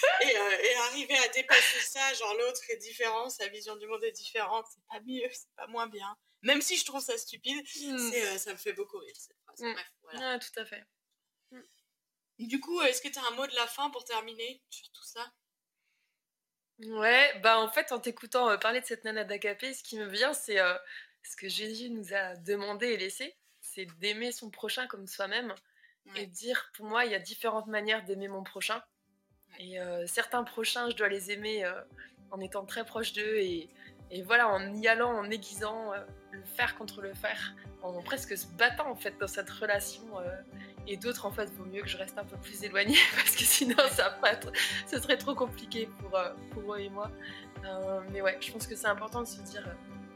et, 0.22 0.36
euh, 0.36 0.58
et, 0.62 0.74
arriver 0.74 1.16
à 1.18 1.28
dépasser 1.28 1.80
ça, 1.80 2.14
genre 2.14 2.34
l'autre 2.34 2.62
est 2.70 2.76
différent, 2.76 3.30
sa 3.30 3.48
vision 3.48 3.76
du 3.76 3.86
monde 3.86 4.04
est 4.04 4.12
différente, 4.12 4.66
c'est 4.72 4.84
pas 4.88 5.00
mieux, 5.04 5.28
c'est 5.32 5.54
pas 5.56 5.66
moins 5.66 5.86
bien 5.86 6.16
même 6.42 6.60
si 6.60 6.76
je 6.76 6.84
trouve 6.84 7.00
ça 7.00 7.16
stupide, 7.16 7.64
mmh. 7.80 8.12
euh, 8.14 8.38
ça 8.38 8.52
me 8.52 8.58
fait 8.58 8.72
beaucoup 8.72 8.98
rire 8.98 9.14
cette 9.16 9.38
phrase. 9.44 9.60
Mmh. 9.60 9.72
Bref, 9.72 9.92
voilà. 10.02 10.32
Ah, 10.32 10.38
tout 10.38 10.60
à 10.60 10.64
fait. 10.64 10.84
Du 12.38 12.60
coup, 12.60 12.80
est-ce 12.82 13.00
que 13.00 13.08
tu 13.08 13.18
as 13.18 13.26
un 13.26 13.36
mot 13.36 13.46
de 13.46 13.54
la 13.54 13.66
fin 13.66 13.90
pour 13.90 14.04
terminer 14.04 14.60
sur 14.68 14.90
tout 14.90 15.04
ça? 15.04 15.32
Ouais, 16.80 17.38
bah 17.40 17.60
en 17.60 17.70
fait, 17.70 17.92
en 17.92 18.00
t'écoutant 18.00 18.50
euh, 18.50 18.56
parler 18.56 18.80
de 18.80 18.86
cette 18.86 19.04
nana 19.04 19.22
d'Agapé, 19.22 19.72
ce 19.72 19.84
qui 19.84 19.96
me 19.96 20.06
vient, 20.06 20.32
c'est 20.32 20.58
euh, 20.58 20.76
ce 21.22 21.36
que 21.36 21.48
Jésus 21.48 21.90
nous 21.90 22.12
a 22.12 22.34
demandé 22.36 22.88
et 22.88 22.96
laissé, 22.96 23.36
c'est 23.60 23.86
d'aimer 24.00 24.32
son 24.32 24.50
prochain 24.50 24.88
comme 24.88 25.06
soi-même 25.06 25.54
et 26.16 26.26
dire, 26.26 26.72
pour 26.74 26.86
moi, 26.86 27.04
il 27.04 27.12
y 27.12 27.14
a 27.14 27.20
différentes 27.20 27.68
manières 27.68 28.04
d'aimer 28.04 28.26
mon 28.26 28.42
prochain. 28.42 28.82
Et 29.58 29.78
certains 30.06 30.42
prochains, 30.44 30.90
je 30.90 30.96
dois 30.96 31.08
les 31.08 31.30
aimer 31.30 31.64
en 32.30 32.40
étant 32.40 32.64
très 32.64 32.84
proche 32.84 33.12
d'eux 33.12 33.36
et, 33.36 33.68
et, 34.10 34.22
voilà, 34.22 34.48
en 34.48 34.74
y 34.74 34.88
allant, 34.88 35.10
en 35.10 35.30
aiguisant 35.30 35.92
le 36.32 36.42
faire 36.42 36.76
contre 36.76 37.00
le 37.00 37.14
faire, 37.14 37.54
en 37.82 38.00
presque 38.02 38.36
se 38.36 38.46
battant 38.58 38.90
en 38.90 38.96
fait 38.96 39.14
dans 39.20 39.28
cette 39.28 39.50
relation. 39.50 40.02
et 40.88 40.96
d'autres, 40.96 41.26
en 41.26 41.30
fait, 41.30 41.48
vaut 41.52 41.64
mieux 41.64 41.82
que 41.82 41.88
je 41.88 41.96
reste 41.96 42.18
un 42.18 42.24
peu 42.24 42.36
plus 42.38 42.64
éloignée 42.64 42.98
parce 43.16 43.36
que 43.36 43.44
sinon, 43.44 43.76
ça 43.90 44.10
pas 44.10 44.32
être, 44.32 44.50
ce 44.90 44.98
serait 44.98 45.18
trop 45.18 45.34
compliqué 45.34 45.88
pour, 46.00 46.18
pour 46.50 46.74
eux 46.74 46.80
et 46.80 46.88
moi. 46.88 47.10
mais 48.10 48.20
ouais, 48.20 48.38
je 48.40 48.50
pense 48.50 48.66
que 48.66 48.74
c'est 48.74 48.88
important 48.88 49.22
de 49.22 49.28
se 49.28 49.40
dire 49.42 49.64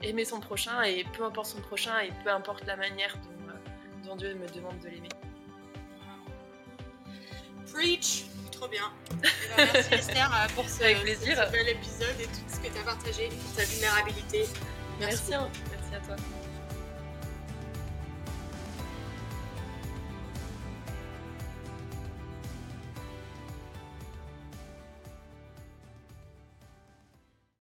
aimer 0.03 0.25
son 0.25 0.41
prochain 0.41 0.83
et 0.83 1.05
peu 1.17 1.25
importe 1.25 1.49
son 1.49 1.61
prochain 1.61 1.99
et 2.01 2.11
peu 2.25 2.31
importe 2.31 2.67
la 2.67 2.77
manière 2.77 3.17
dont, 3.19 4.09
dont 4.09 4.17
Dieu 4.17 4.35
me 4.35 4.47
demande 4.49 4.79
de 4.81 4.89
l'aimer. 4.89 5.09
Preach 7.73 8.25
Trop 8.57 8.69
bien. 8.69 8.91
Ben, 9.57 9.69
merci 9.73 9.95
Esther 9.95 10.31
euh, 10.33 10.49
pour 10.55 10.69
ce, 10.69 10.83
Avec 10.83 11.01
plaisir. 11.03 11.45
ce 11.47 11.53
bel 11.53 11.69
épisode 11.69 12.21
et 12.21 12.25
tout 12.25 12.41
ce 12.49 12.57
que 12.57 12.73
tu 12.73 12.79
as 12.81 12.85
partagé, 12.85 13.29
pour 13.29 13.53
ta 13.55 13.65
vulnérabilité. 13.65 14.47
Merci. 14.99 15.23
Merci, 15.31 15.35
hein. 15.35 15.49
merci 15.71 15.95
à 15.95 16.01
toi. 16.07 16.17